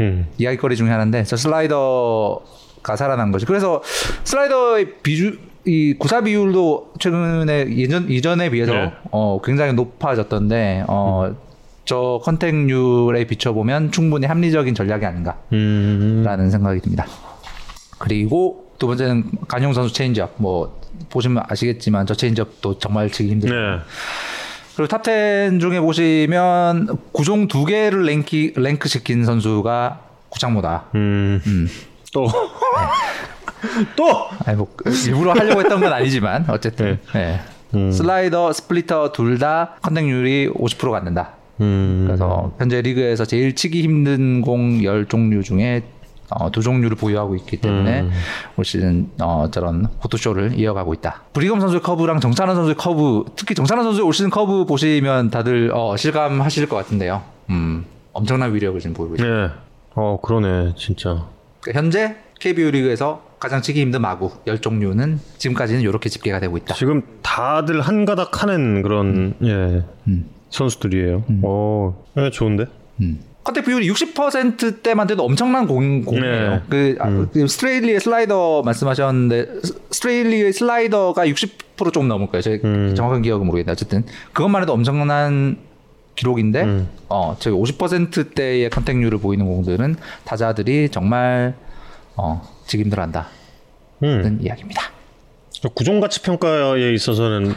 음. 0.00 0.26
이야기거리 0.36 0.76
중에 0.76 0.90
하나인데 0.90 1.22
저 1.24 1.36
슬라이더 1.36 2.40
가 2.82 2.96
살아난 2.96 3.32
거죠. 3.32 3.46
그래서 3.46 3.82
슬라이더의 4.24 4.94
비주 5.02 5.38
이 5.64 5.94
구사 5.98 6.22
비율도 6.22 6.94
최근에 6.98 7.76
예전 7.76 8.10
이전에 8.10 8.50
비해서 8.50 8.72
네. 8.72 8.92
어, 9.10 9.40
굉장히 9.42 9.74
높아졌던데 9.74 10.84
어, 10.88 11.34
저 11.84 12.20
컨택률에 12.22 13.24
비춰보면 13.24 13.92
충분히 13.92 14.26
합리적인 14.26 14.74
전략이 14.74 15.04
아닌가. 15.04 15.38
음. 15.52 16.22
라는 16.24 16.50
생각이 16.50 16.80
듭니다. 16.80 17.06
그리고 17.98 18.68
두 18.78 18.86
번째는 18.86 19.24
간용 19.48 19.72
선수 19.72 19.92
체인지업. 19.92 20.34
뭐 20.36 20.78
보시면 21.10 21.44
아시겠지만 21.48 22.06
저 22.06 22.14
체인지업도 22.14 22.78
정말 22.78 23.10
치기 23.10 23.30
힘들어요. 23.30 23.76
네. 23.76 23.82
그리고 24.76 24.96
top 24.96 25.34
10 25.34 25.60
중에 25.60 25.80
보시면 25.80 26.98
구종 27.12 27.48
두 27.48 27.64
개를 27.64 28.04
랭키, 28.04 28.52
랭크 28.56 28.88
시킨 28.88 29.24
선수가 29.24 30.00
구창모다. 30.28 30.84
음. 30.94 31.40
음. 31.46 31.68
또. 32.26 32.48
또. 33.96 34.26
아니 34.44 34.56
뭐 34.56 34.68
일부러 35.06 35.32
하려고 35.32 35.60
했던 35.60 35.80
건 35.80 35.92
아니지만 35.92 36.44
어쨌든 36.48 36.98
네. 37.12 37.40
음. 37.74 37.90
슬라이더, 37.92 38.52
스플리터 38.52 39.12
둘 39.12 39.38
다 39.38 39.76
contact률이 39.82 40.48
50%가 40.50 40.96
안 40.98 41.04
된다. 41.04 41.30
음. 41.60 42.04
그래서 42.06 42.52
현재 42.58 42.80
리그에서 42.80 43.24
제일 43.24 43.54
치기 43.54 43.82
힘든 43.82 44.40
공 44.42 44.80
10종류 44.80 45.44
중에 45.44 45.82
어, 46.30 46.50
두 46.52 46.60
종류를 46.60 46.96
보유하고 46.96 47.36
있기 47.36 47.56
때문에 47.58 48.02
음. 48.02 48.10
올 48.56 48.64
시즌 48.64 49.08
어, 49.20 49.48
저런 49.50 49.88
포토쇼를 50.00 50.58
이어가고 50.58 50.92
있다. 50.94 51.22
브리검 51.32 51.60
선수의 51.60 51.80
커브랑 51.82 52.20
정찬헌 52.20 52.54
선수의 52.54 52.74
커브, 52.76 53.24
특히 53.34 53.54
정찬헌 53.54 53.84
선수의 53.84 54.06
올 54.06 54.12
시즌 54.12 54.28
커브 54.30 54.66
보시면 54.66 55.30
다들 55.30 55.70
어, 55.74 55.96
실감하실 55.96 56.68
것 56.68 56.76
같은데요. 56.76 57.22
음, 57.50 57.84
엄청난 58.12 58.52
위력을 58.54 58.78
지금 58.80 58.94
보이고 58.94 59.14
있습니다. 59.14 59.46
네. 59.46 59.52
어 59.94 60.18
그러네 60.22 60.74
진짜. 60.76 61.24
그러니까 61.68 61.78
현재 61.78 62.16
KBO 62.40 62.70
리그에서 62.70 63.22
가장 63.38 63.62
치기 63.62 63.80
힘든 63.80 64.00
마구 64.00 64.30
10종류는 64.46 65.18
지금까지는 65.38 65.80
이렇게 65.82 66.08
집계가 66.08 66.40
되고 66.40 66.56
있다. 66.56 66.74
지금 66.74 67.02
다들 67.22 67.80
한 67.80 68.04
가닥 68.04 68.42
하는 68.42 68.82
그런 68.82 69.34
예 69.42 69.82
음. 70.08 70.26
선수들이에요. 70.50 71.24
어, 71.42 72.04
예, 72.16 72.30
좋은데. 72.30 72.66
음. 73.00 73.20
contact 73.44 73.64
비율이 73.64 73.88
60%대만 73.90 75.06
돼도 75.06 75.24
엄청난 75.24 75.66
공, 75.66 76.04
공이에요. 76.04 76.50
네. 76.50 76.60
그, 76.68 76.96
아, 77.00 77.08
그 77.32 77.46
스트레일리의 77.46 78.00
슬라이더 78.00 78.62
말씀하셨는데 78.62 79.46
스- 79.62 79.80
스트레일리의 79.90 80.52
슬라이더가 80.52 81.26
60% 81.26 81.92
조금 81.92 82.08
넘을 82.08 82.26
거예요. 82.26 82.42
제 82.42 82.60
음. 82.64 82.94
정확한 82.94 83.22
기억은 83.22 83.46
모르겠는데 83.46 83.72
어쨌든 83.72 84.04
그것만 84.32 84.62
해도 84.62 84.72
엄청난 84.74 85.56
기록인데 86.18 86.64
음. 86.64 86.88
어, 87.08 87.36
저희 87.38 87.54
50%대의 87.54 88.68
contact률을 88.70 89.18
보이는 89.18 89.46
공들은 89.46 89.96
타자들이 90.24 90.88
정말 90.90 91.54
어, 92.16 92.42
치기 92.66 92.82
힘들어한다는 92.82 93.28
음. 94.02 94.38
이야기입니다. 94.42 94.82
구종 95.74 96.00
가치 96.00 96.22
평가에 96.22 96.92
있어서는 96.92 97.54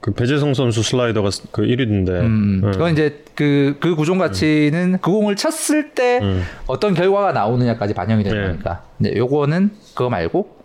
그 0.00 0.12
배재성 0.12 0.52
선수 0.54 0.82
슬라이더가 0.82 1.30
그 1.52 1.62
1위인데. 1.62 2.08
음, 2.08 2.60
그건 2.72 2.92
이제 2.92 3.24
그, 3.34 3.76
그 3.80 3.94
구종 3.94 4.18
가치는 4.18 4.98
그 5.00 5.10
공을 5.10 5.36
쳤을 5.36 5.90
때 5.90 6.20
음. 6.22 6.42
어떤 6.66 6.94
결과가 6.94 7.32
나오느냐까지 7.32 7.94
반영이 7.94 8.24
되는 8.24 8.40
네. 8.40 8.46
거니까. 8.48 8.84
근데 8.98 9.16
요거는 9.16 9.70
그거 9.94 10.10
말고 10.10 10.58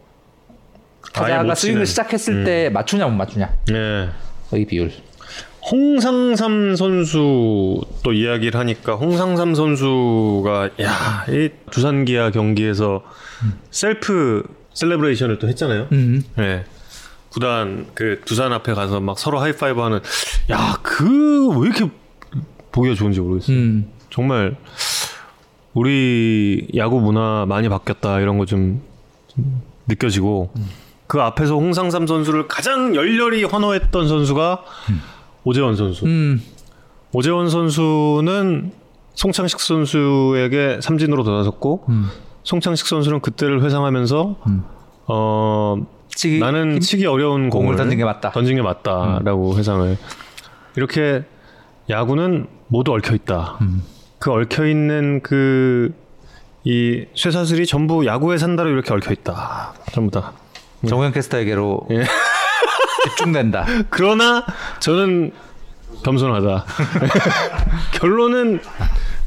타자가 1.14 1.44
못 1.44 1.56
스윙을. 1.56 1.86
시작했을 1.86 2.44
때 2.44 2.70
맞추냐 2.70 3.08
못 3.08 3.16
맞추냐 3.16 3.54
네. 3.68 4.10
의 4.52 4.66
비율. 4.66 4.92
홍상삼 5.72 6.76
선수 6.76 7.82
또 8.04 8.14
이야기를 8.14 8.60
하니까 8.60 8.96
홍상삼 8.96 9.56
선수가 9.56 10.70
야, 10.82 11.26
이 11.30 11.50
두산 11.72 12.06
기아 12.06 12.30
경기에서 12.30 13.04
셀프 13.72 14.44
셀레브레이션을 14.74 15.40
또 15.40 15.48
했잖아요. 15.48 15.88
음. 15.92 16.24
네. 16.36 16.66
구단 17.30 17.88
그 17.94 18.22
두산 18.26 18.54
앞에 18.54 18.74
가서 18.74 19.00
막 19.00 19.18
서로 19.20 19.40
하이파이브 19.40 19.80
하는 19.82 20.00
야, 20.52 20.78
그 20.84 21.50
왜 21.58 21.68
이렇게 21.70 21.90
보기가 22.72 22.96
좋은지 22.96 23.20
모르겠어요. 23.22 23.56
음. 23.58 23.88
정말 24.10 24.56
우리 25.74 26.68
야구 26.76 27.00
문화 27.02 27.46
많이 27.48 27.70
바뀌었다 27.70 28.20
이런 28.20 28.38
거 28.38 28.46
좀 28.46 28.82
느껴지고 29.88 30.52
그 31.08 31.22
앞에서 31.22 31.56
홍상삼 31.56 32.08
선수를 32.08 32.48
가장 32.48 32.96
열렬히 32.96 33.44
환호했던 33.44 34.08
선수가 34.08 34.64
오재원 35.46 35.76
선수. 35.76 36.06
음. 36.06 36.42
오재원 37.14 37.50
선수는 37.50 38.72
송창식 39.14 39.60
선수에게 39.62 40.80
삼진으로 40.82 41.24
돌아섰고 41.24 41.86
음. 41.90 42.08
송창식 42.44 42.86
선수는 42.88 43.22
그때를 43.22 43.64
회상하면서 43.64 44.36
어 45.08 45.76
치기 46.10 46.40
나는 46.40 46.74
힘- 46.74 46.80
치기 46.82 47.06
어려운 47.06 47.50
공을, 47.50 47.66
공을 47.68 47.78
던진 47.78 47.98
게 47.98 48.04
맞다. 48.04 48.30
음. 48.30 48.34
던진 48.34 48.56
게 48.58 48.62
맞다라고 48.62 49.56
회상을 49.58 49.98
이렇게 50.76 51.24
야구는 51.90 52.48
모두 52.68 52.92
얽혀 52.94 53.16
있다. 53.16 53.58
음. 53.62 53.82
그 54.20 54.32
얽혀 54.32 54.68
있는 54.68 55.22
그 55.22 55.94
이 56.68 57.06
쇠사슬이 57.14 57.68
전부 57.68 58.08
야구에 58.08 58.40
산다로 58.40 58.72
이렇게 58.72 58.92
얽혀 58.92 59.14
있다. 59.14 59.74
전부 59.92 60.10
다. 60.10 60.32
정우영 60.88 61.12
캐스터에게로 61.12 61.82
예. 61.92 62.04
집중된다. 63.26 63.66
그러나 63.90 64.46
저는 64.80 65.32
겸손하다. 66.04 66.66
결론은 67.94 68.60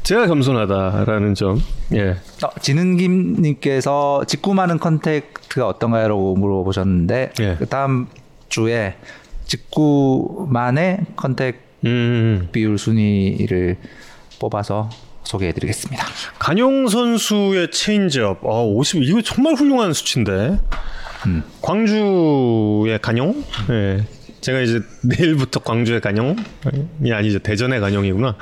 제가 0.03 0.27
겸손하다라는 0.27 1.35
점. 1.35 1.61
예. 1.95 2.11
어, 2.43 2.51
지능김님께서 2.61 4.25
직구 4.27 4.55
만의 4.55 4.79
contact가 4.79 5.66
어떤가요라고 5.67 6.37
물어보셨는데 6.37 7.33
예. 7.41 7.57
그 7.59 7.67
다음 7.67 8.07
주에 8.49 8.97
직구만의 9.47 11.01
contact 11.16 11.66
음. 11.85 12.49
비율 12.53 12.79
순위를 12.79 13.77
뽑아서 14.41 14.91
소개해드리겠습니다. 15.25 16.05
간용 16.39 16.89
선수의 16.89 17.71
체인지업. 17.71 18.45
아, 18.45 18.63
50 18.63 19.03
이거 19.03 19.21
정말 19.21 19.55
훌륭한 19.55 19.93
수치인데. 19.93 20.59
광주의 21.62 22.99
간용? 23.01 23.45
예. 23.71 24.05
제가 24.41 24.61
이제 24.61 24.81
내일부터 25.03 25.61
광주의 25.61 26.01
간용이 26.01 27.12
아니죠. 27.12 27.39
대전의 27.41 27.81
간용이구나. 27.81 28.37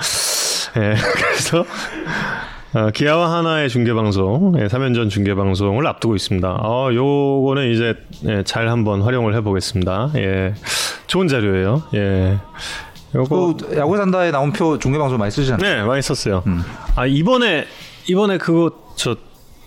예. 0.77 0.95
그래서 1.14 1.64
어, 2.74 2.91
기아와 2.91 3.33
하나의 3.39 3.70
중계 3.70 3.95
방송, 3.95 4.55
예, 4.59 4.66
3연전 4.66 5.09
중계 5.09 5.35
방송을 5.35 5.87
앞두고 5.87 6.14
있습니다. 6.14 6.59
어, 6.61 6.93
요거는 6.93 7.72
이제 7.72 7.95
예, 8.27 8.43
잘 8.45 8.68
한번 8.68 9.01
활용을 9.01 9.35
해 9.35 9.41
보겠습니다. 9.41 10.11
예. 10.16 10.55
좋은 11.07 11.29
자료예요. 11.29 11.85
예. 11.95 12.39
요거 13.14 13.57
그 13.57 13.77
야구 13.79 13.97
산다에 13.97 14.31
나온 14.31 14.53
표 14.53 14.79
중계 14.79 14.99
방송 14.99 15.18
많이 15.18 15.31
쓰시잖아요. 15.31 15.77
네 15.77 15.83
많이 15.83 16.03
썼어요. 16.03 16.43
음. 16.47 16.62
아 16.97 17.07
이번에 17.07 17.64
이번에 18.09 18.37
그거 18.37 18.70
저 18.97 19.16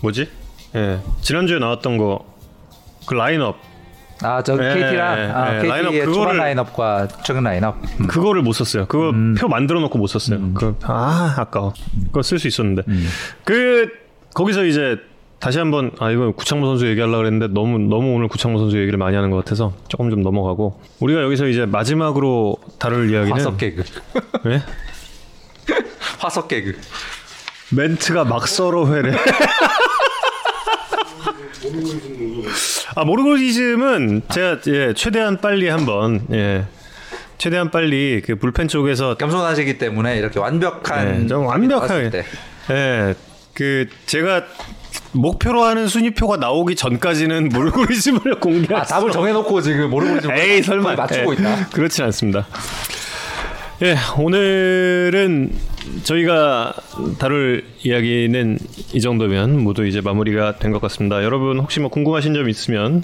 뭐지? 0.02 0.30
예 0.76 1.00
지난주에 1.22 1.58
나왔던 1.58 1.98
거 1.98 2.26
그 3.10 3.16
라인업 3.16 3.58
아, 4.22 4.44
저 4.44 4.56
네, 4.56 4.74
KT랑 4.76 5.18
아, 5.36 5.52
네, 5.54 5.68
라인업 5.68 5.92
KT의 5.94 6.14
초반 6.14 6.36
그거를- 6.36 6.38
라인업과 6.38 7.08
최근 7.26 7.42
라인업. 7.44 7.78
음. 8.02 8.06
그거를 8.08 8.44
못 8.44 8.54
썼어요. 8.54 8.86
그거 8.86 9.12
표 9.40 9.48
만들어 9.48 9.80
놓고 9.80 9.98
못 9.98 10.06
썼어요. 10.08 10.54
그, 10.54 10.76
아 10.84 11.34
아까워. 11.38 11.74
그거 12.08 12.22
쓸 12.22 12.38
수 12.38 12.48
있었는데 12.48 12.84
그 13.46 13.90
거기서 14.36 14.66
이제 14.66 14.98
다시 15.40 15.58
한번 15.58 15.92
아 16.00 16.12
이거 16.12 16.34
구창모 16.34 16.66
선수 16.68 16.86
얘기하려고 16.88 17.18
그랬는데 17.18 17.48
너무 17.54 17.80
너무 17.80 18.14
오늘 18.14 18.28
구창모 18.28 18.60
선수 18.60 18.78
얘기를 18.78 19.00
많이 19.00 19.16
하는 19.16 19.32
것 19.32 19.38
같아서 19.38 19.74
조금 19.88 20.12
좀 20.12 20.22
넘어가고 20.22 20.80
우리가 21.00 21.24
여기서 21.24 21.48
이제 21.48 21.66
마지막으로 21.66 22.58
다룰 22.78 23.10
이야기는 23.10 23.32
화석 23.34 23.58
개그. 23.58 23.84
네? 24.46 24.62
화석 26.20 26.48
개그. 26.50 26.78
멘트가 27.74 28.26
막 28.26 28.48
썰어 28.48 28.94
회래. 28.94 29.14
아 32.96 33.04
모르고리즘은 33.04 34.24
제가 34.32 34.58
예, 34.68 34.94
최대한 34.94 35.40
빨리 35.40 35.68
한번 35.70 36.26
예 36.32 36.66
최대한 37.38 37.72
빨리 37.72 38.22
그 38.26 38.36
불펜 38.36 38.68
쪽에서 38.68 39.16
겸손하시기 39.16 39.78
때문에 39.78 40.18
이렇게 40.18 40.40
완벽한 40.40 41.22
네, 41.22 41.28
좀 41.28 41.46
완벽하게. 41.46 42.24
예, 42.72 43.16
그 43.54 43.88
제가 44.06 44.44
목표로 45.12 45.64
하는 45.64 45.88
순위표가 45.88 46.38
나오기 46.38 46.76
전까지는 46.76 47.50
모르고리즘을 47.54 48.40
공개할 48.40 48.84
아, 48.84 48.86
답을 48.86 49.12
정해놓고 49.12 49.62
지금 49.62 49.90
모르고 49.90 50.22
지금 50.22 50.36
에이 50.36 50.62
설마 50.62 50.96
맞추고 50.96 51.34
예, 51.36 51.40
있다. 51.40 51.68
그렇진 51.70 52.06
않습니다. 52.06 52.48
예, 53.82 53.96
오늘은 54.18 55.54
저희가 56.04 56.74
다룰 57.20 57.64
이야기는 57.84 58.60
이 58.94 59.02
정도면 59.02 59.60
모두 59.64 59.86
이제 59.86 60.02
마무리가 60.02 60.58
된 60.58 60.72
것 60.72 60.82
같습니다. 60.82 61.24
여러분 61.24 61.60
혹시 61.60 61.80
뭐 61.80 61.90
궁금하신 61.90 62.34
점 62.34 62.50
있으면 62.50 63.04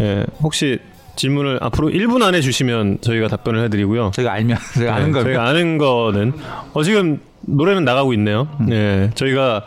예, 0.00 0.24
혹시 0.42 0.78
질문을 1.16 1.58
앞으로 1.62 1.88
1분 1.88 2.22
안에 2.22 2.40
주시면 2.40 2.98
저희가 3.00 3.28
답변을 3.28 3.64
해드리고요. 3.64 4.12
저희가 4.14 4.32
알면 4.32 4.56
저희가 4.76 4.94
아는 4.94 5.06
네, 5.06 5.12
거면 5.12 5.24
저희가 5.24 5.48
아는 5.48 5.78
거는 5.78 6.32
어 6.74 6.82
지금 6.82 7.20
노래는 7.42 7.84
나가고 7.84 8.12
있네요. 8.14 8.48
음. 8.60 8.72
예, 8.72 9.10
저희가 9.14 9.64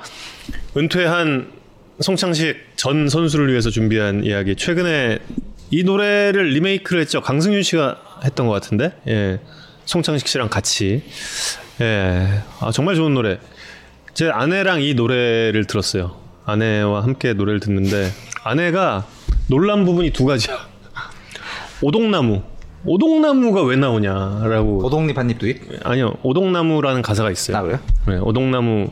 은퇴한 0.78 1.48
송창식 2.00 2.56
전 2.78 3.10
선수를 3.10 3.50
위해서 3.50 3.70
준비한 3.70 4.24
이야기. 4.24 4.56
최근에 4.56 5.20
이 5.72 5.84
노래를 5.84 6.50
리메이크를 6.50 7.02
했죠. 7.02 7.22
강승윤 7.22 7.64
씨가 7.64 7.98
했던 8.26 8.48
것 8.48 8.54
같은데. 8.54 8.92
예, 9.08 9.40
송창식 9.86 10.28
씨랑 10.28 10.50
같이. 10.50 11.04
예, 11.82 12.44
아 12.60 12.72
정말 12.72 12.96
좋은 12.96 13.14
노래. 13.14 13.40
제 14.14 14.30
아내랑 14.30 14.82
이 14.82 14.94
노래를 14.94 15.66
들었어요. 15.66 16.12
아내와 16.46 17.04
함께 17.04 17.34
노래를 17.34 17.60
듣는데 17.60 18.12
아내가 18.44 19.06
놀란 19.48 19.84
부분이 19.86 20.12
두 20.12 20.26
가지야. 20.26 20.58
오동나무. 21.82 22.44
오동나무가 22.84 23.64
왜 23.64 23.76
나오냐라고 23.76 24.86
오동잎 24.86 25.18
한입 25.18 25.40
두입. 25.40 25.62
아니요 25.84 26.14
오동나무라는 26.24 27.02
가사가 27.02 27.32
있어요. 27.32 27.58
아 27.58 27.62
그래요? 27.62 27.80
네, 28.08 28.18
오동나무 28.18 28.92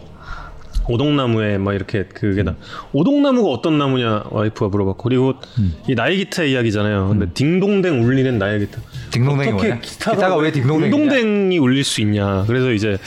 오동나무에 0.90 1.58
막 1.60 1.74
이렇게 1.74 2.04
그게 2.06 2.44
나 2.44 2.56
오동나무가 2.94 3.50
어떤 3.50 3.78
나무냐 3.78 4.24
와이프가 4.32 4.70
물어봤고 4.70 5.04
그리고 5.04 5.36
음. 5.60 5.76
이 5.88 5.96
나의 5.96 6.18
기타 6.18 6.44
이야기잖아요. 6.44 7.08
근데 7.10 7.28
딩동댕 7.34 8.04
울리는 8.04 8.38
나의 8.40 8.60
기타. 8.62 8.82
딩동댕이 9.12 9.52
어떻게? 9.54 9.80
기타가, 9.80 10.16
기타가 10.16 10.36
왜 10.38 10.52
딩동댕이냐? 10.52 10.96
딩동댕이 10.98 11.58
울릴 11.60 11.84
수 11.84 12.02
있냐. 12.02 12.44
그래서 12.48 12.72
이제 12.72 12.98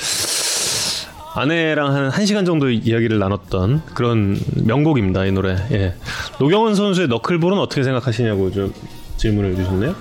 아내랑 1.35 1.95
한 1.95 2.11
1시간 2.11 2.45
정도 2.45 2.71
이야기를 2.71 3.19
나눴던 3.19 3.83
그런 3.95 4.39
명곡입니다. 4.65 5.25
이 5.27 5.33
노래. 5.33 5.57
예. 5.73 5.95
노경원 6.39 6.75
선수의 6.75 7.09
너클볼은 7.09 7.59
어떻게 7.59 7.83
생각하시냐고 7.83 8.51
좀 8.51 8.73
질문을 9.17 9.57
주셨네요. 9.57 9.95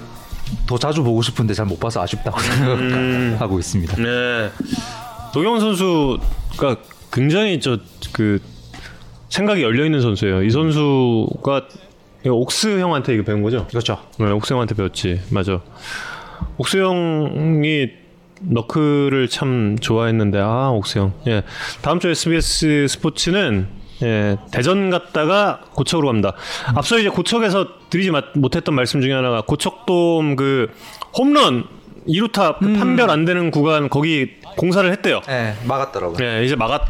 더 0.67 0.77
자주 0.77 1.01
보고 1.03 1.21
싶은데 1.21 1.53
잘 1.53 1.65
못 1.65 1.79
봐서 1.79 2.01
아쉽다고 2.01 2.37
음. 2.75 2.89
생각하고 3.29 3.59
있습니다. 3.59 3.95
네. 3.95 4.49
노경원 5.33 5.61
선수가 5.61 6.75
굉장히 7.11 7.59
저 7.59 7.77
그 8.13 8.39
생각이 9.29 9.63
열려 9.63 9.85
있는 9.85 10.01
선수예요. 10.01 10.43
이 10.43 10.49
선수가 10.49 11.67
옥스 12.25 12.79
형한테 12.79 13.13
이거 13.13 13.23
배운 13.23 13.41
거죠? 13.41 13.65
그렇죠. 13.67 13.97
네, 14.19 14.29
옥스 14.29 14.51
형한테 14.53 14.75
배웠지. 14.75 15.21
맞아. 15.29 15.61
옥스 16.57 16.77
형이 16.77 17.87
너클을 18.41 19.29
참 19.29 19.77
좋아했는데 19.79 20.39
아 20.39 20.71
옥스 20.71 20.99
형. 20.99 21.13
예. 21.27 21.43
다음 21.81 21.99
주 21.99 22.09
SBS 22.09 22.87
스포츠는 22.89 23.67
예, 24.03 24.35
대전 24.51 24.89
갔다가 24.89 25.61
고척으로 25.73 26.07
갑니다. 26.07 26.33
앞서 26.75 26.97
이제 26.99 27.07
고척에서 27.09 27.67
드리지 27.89 28.11
마- 28.11 28.23
못했던 28.35 28.73
말씀 28.75 28.99
중에 28.99 29.13
하나가 29.13 29.41
고척돔 29.41 30.35
그 30.35 30.69
홈런 31.17 31.63
2루타 32.07 32.57
그 32.59 32.73
판별 32.73 33.09
안 33.11 33.25
되는 33.25 33.51
구간 33.51 33.87
거기 33.89 34.31
공사를 34.57 34.91
했대요. 34.91 35.21
네, 35.27 35.53
막았더라고요. 35.65 36.17
네, 36.17 36.43
이제 36.43 36.55
막았 36.55 36.81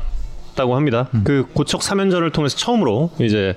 다고 0.61 0.75
합니다. 0.75 1.07
그 1.23 1.47
고척 1.53 1.81
3연전을 1.81 2.31
통해서 2.31 2.55
처음으로 2.55 3.09
이제 3.19 3.55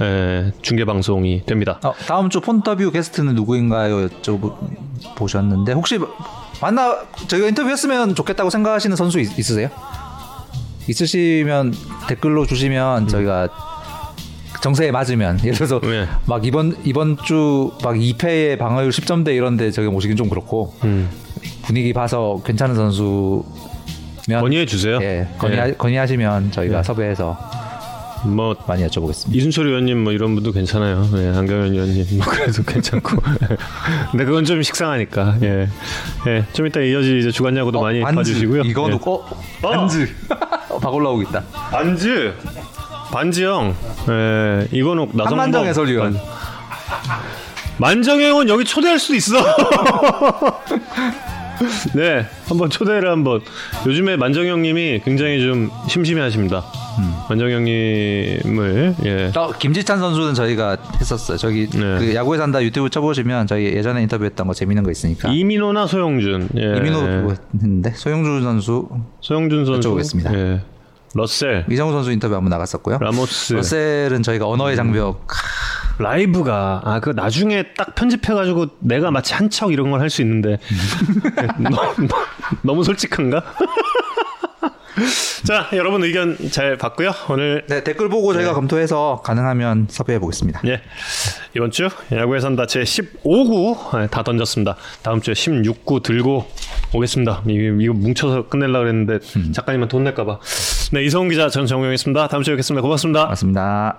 에, 0.00 0.52
중계 0.60 0.84
방송이 0.84 1.46
됩니다. 1.46 1.80
어, 1.82 1.94
다음 2.06 2.28
주 2.28 2.40
폰터뷰 2.42 2.90
게스트는 2.90 3.34
누구인가요? 3.34 4.08
여쭤보셨는데 4.08 5.74
혹시 5.74 5.98
만나 6.60 6.98
저희가 7.28 7.48
인터뷰했으면 7.48 8.14
좋겠다고 8.14 8.50
생각하시는 8.50 8.94
선수 8.94 9.20
있, 9.20 9.38
있으세요? 9.38 9.70
있으시면 10.88 11.72
댓글로 12.08 12.44
주시면 12.46 13.08
저희가 13.08 13.48
정세에 14.62 14.90
맞으면 14.90 15.40
예를 15.40 15.54
들어서 15.54 15.80
네. 15.80 16.06
막 16.26 16.44
이번 16.46 16.76
이번 16.84 17.16
주 17.24 17.70
막 17.82 17.94
2패에 17.94 18.58
방어율 18.58 18.90
10점대 18.90 19.34
이런데 19.34 19.70
저기 19.70 19.88
모시긴 19.88 20.16
좀 20.16 20.28
그렇고 20.28 20.74
음. 20.84 21.08
분위기 21.62 21.92
봐서 21.94 22.40
괜찮은 22.44 22.74
선수 22.74 23.44
면 24.28 24.40
건의해 24.40 24.64
주세요. 24.66 24.98
예 25.02 25.28
건의하, 25.38 25.70
건의하시면 25.72 26.52
저희가 26.52 26.82
섭외해서 26.82 27.38
뭐 28.24 28.56
많이 28.66 28.86
여쭤보겠습니다. 28.86 29.34
이순철 29.34 29.66
의원님 29.66 30.02
뭐 30.02 30.12
이런 30.12 30.34
분도 30.34 30.50
괜찮아요. 30.50 31.06
예, 31.16 31.28
한경현 31.28 31.72
의원님 31.74 32.06
뭐 32.16 32.26
그래도 32.26 32.62
괜찮고. 32.62 33.18
근데 34.12 34.24
그건 34.24 34.46
좀 34.46 34.62
식상하니까. 34.62 35.36
예, 35.42 35.68
예, 36.26 36.44
좀 36.54 36.66
이따 36.66 36.80
이어지 36.80 37.18
이제 37.18 37.30
주간 37.30 37.54
야구도 37.54 37.82
많이 37.82 38.00
반즈. 38.00 38.16
봐주시고요. 38.16 38.62
이거 38.62 38.88
예. 38.90 38.94
어, 38.94 39.24
반즈. 39.60 40.08
어, 40.70 40.78
박 40.78 40.94
올라오고 40.94 41.20
있다. 41.22 41.42
반즈, 41.70 42.32
반즈 43.12 43.42
형. 43.44 43.76
예, 44.08 44.68
이거는 44.72 45.08
나성범. 45.12 45.26
한만정 45.40 45.66
해설위원. 45.66 46.18
만정형은 47.76 48.48
여기 48.48 48.64
초대할 48.64 48.98
수도 48.98 49.16
있어. 49.16 49.36
네, 51.94 52.26
한번 52.48 52.70
초대를 52.70 53.10
한번. 53.10 53.40
요즘에 53.86 54.16
만정 54.16 54.46
형님이 54.46 55.00
굉장히 55.04 55.40
좀 55.40 55.70
심심해하십니다. 55.88 56.64
만정 57.28 57.50
형님을 57.50 58.94
예. 59.04 59.32
어, 59.34 59.52
김지찬 59.58 59.98
선수는 59.98 60.34
저희가 60.34 60.76
했었어요. 61.00 61.36
저기 61.38 61.68
네. 61.70 61.98
그 61.98 62.14
야구에 62.14 62.38
산다 62.38 62.62
유튜브 62.62 62.88
쳐보시면 62.90 63.46
저희 63.46 63.64
예전에 63.64 64.02
인터뷰했던 64.02 64.46
거 64.46 64.54
재밌는 64.54 64.82
거 64.84 64.90
있으니까. 64.90 65.28
이민호나 65.30 65.86
소영준. 65.86 66.50
예. 66.56 66.76
이민호 66.76 67.34
했는데 67.54 67.90
소영주 67.94 68.42
선수, 68.42 68.88
소형준 69.20 69.66
선수. 69.66 69.88
여쭤보겠습니다. 69.88 70.34
예. 70.34 70.60
러셀, 71.16 71.64
이정후 71.70 71.92
선수 71.92 72.10
인터뷰 72.10 72.34
한번 72.34 72.50
나갔었고요. 72.50 72.98
라모스. 73.00 73.54
러셀은 73.54 74.22
저희가 74.24 74.48
언어의 74.48 74.74
장벽 74.76 75.26
라이브가 75.98 76.80
아 76.84 77.00
그 77.00 77.10
나중에 77.10 77.64
딱 77.76 77.94
편집해가지고 77.94 78.66
내가 78.80 79.10
마치 79.10 79.34
한 79.34 79.48
척 79.50 79.72
이런 79.72 79.90
걸 79.90 80.00
할 80.00 80.10
수 80.10 80.22
있는데. 80.22 80.58
너무, 81.58 81.76
너무 82.62 82.84
솔직한가? 82.84 83.42
자 85.44 85.68
여러분 85.74 86.02
의견 86.04 86.36
잘 86.50 86.76
봤고요. 86.78 87.10
오늘 87.28 87.64
네, 87.68 87.82
댓글 87.84 88.08
보고 88.08 88.32
저희가 88.32 88.54
검토해서 88.54 89.20
가능하면 89.24 89.88
섭외해 89.90 90.18
보겠습니다. 90.20 90.60
예. 90.66 90.80
이번 91.56 91.70
주 91.72 91.88
야구에 92.12 92.40
산다 92.40 92.66
제 92.66 92.82
15구 92.82 94.08
다 94.10 94.22
던졌습니다. 94.22 94.76
다음 95.02 95.20
주에 95.20 95.34
16구 95.34 96.02
들고 96.02 96.46
오겠습니다. 96.94 97.42
이거, 97.48 97.92
뭉쳐서 97.92 98.48
끝내려고 98.48 98.84
그랬는데 98.84 99.18
작가님은 99.52 99.88
돈 99.88 100.04
낼까봐. 100.04 100.38
네 100.92 101.02
이성훈 101.02 101.28
기자 101.28 101.48
전 101.50 101.66
정우영이었습니다. 101.66 102.28
다음 102.28 102.42
주에 102.42 102.54
뵙겠습니다. 102.54 102.80
고맙습니다. 102.82 103.26
맞습니다. 103.26 103.98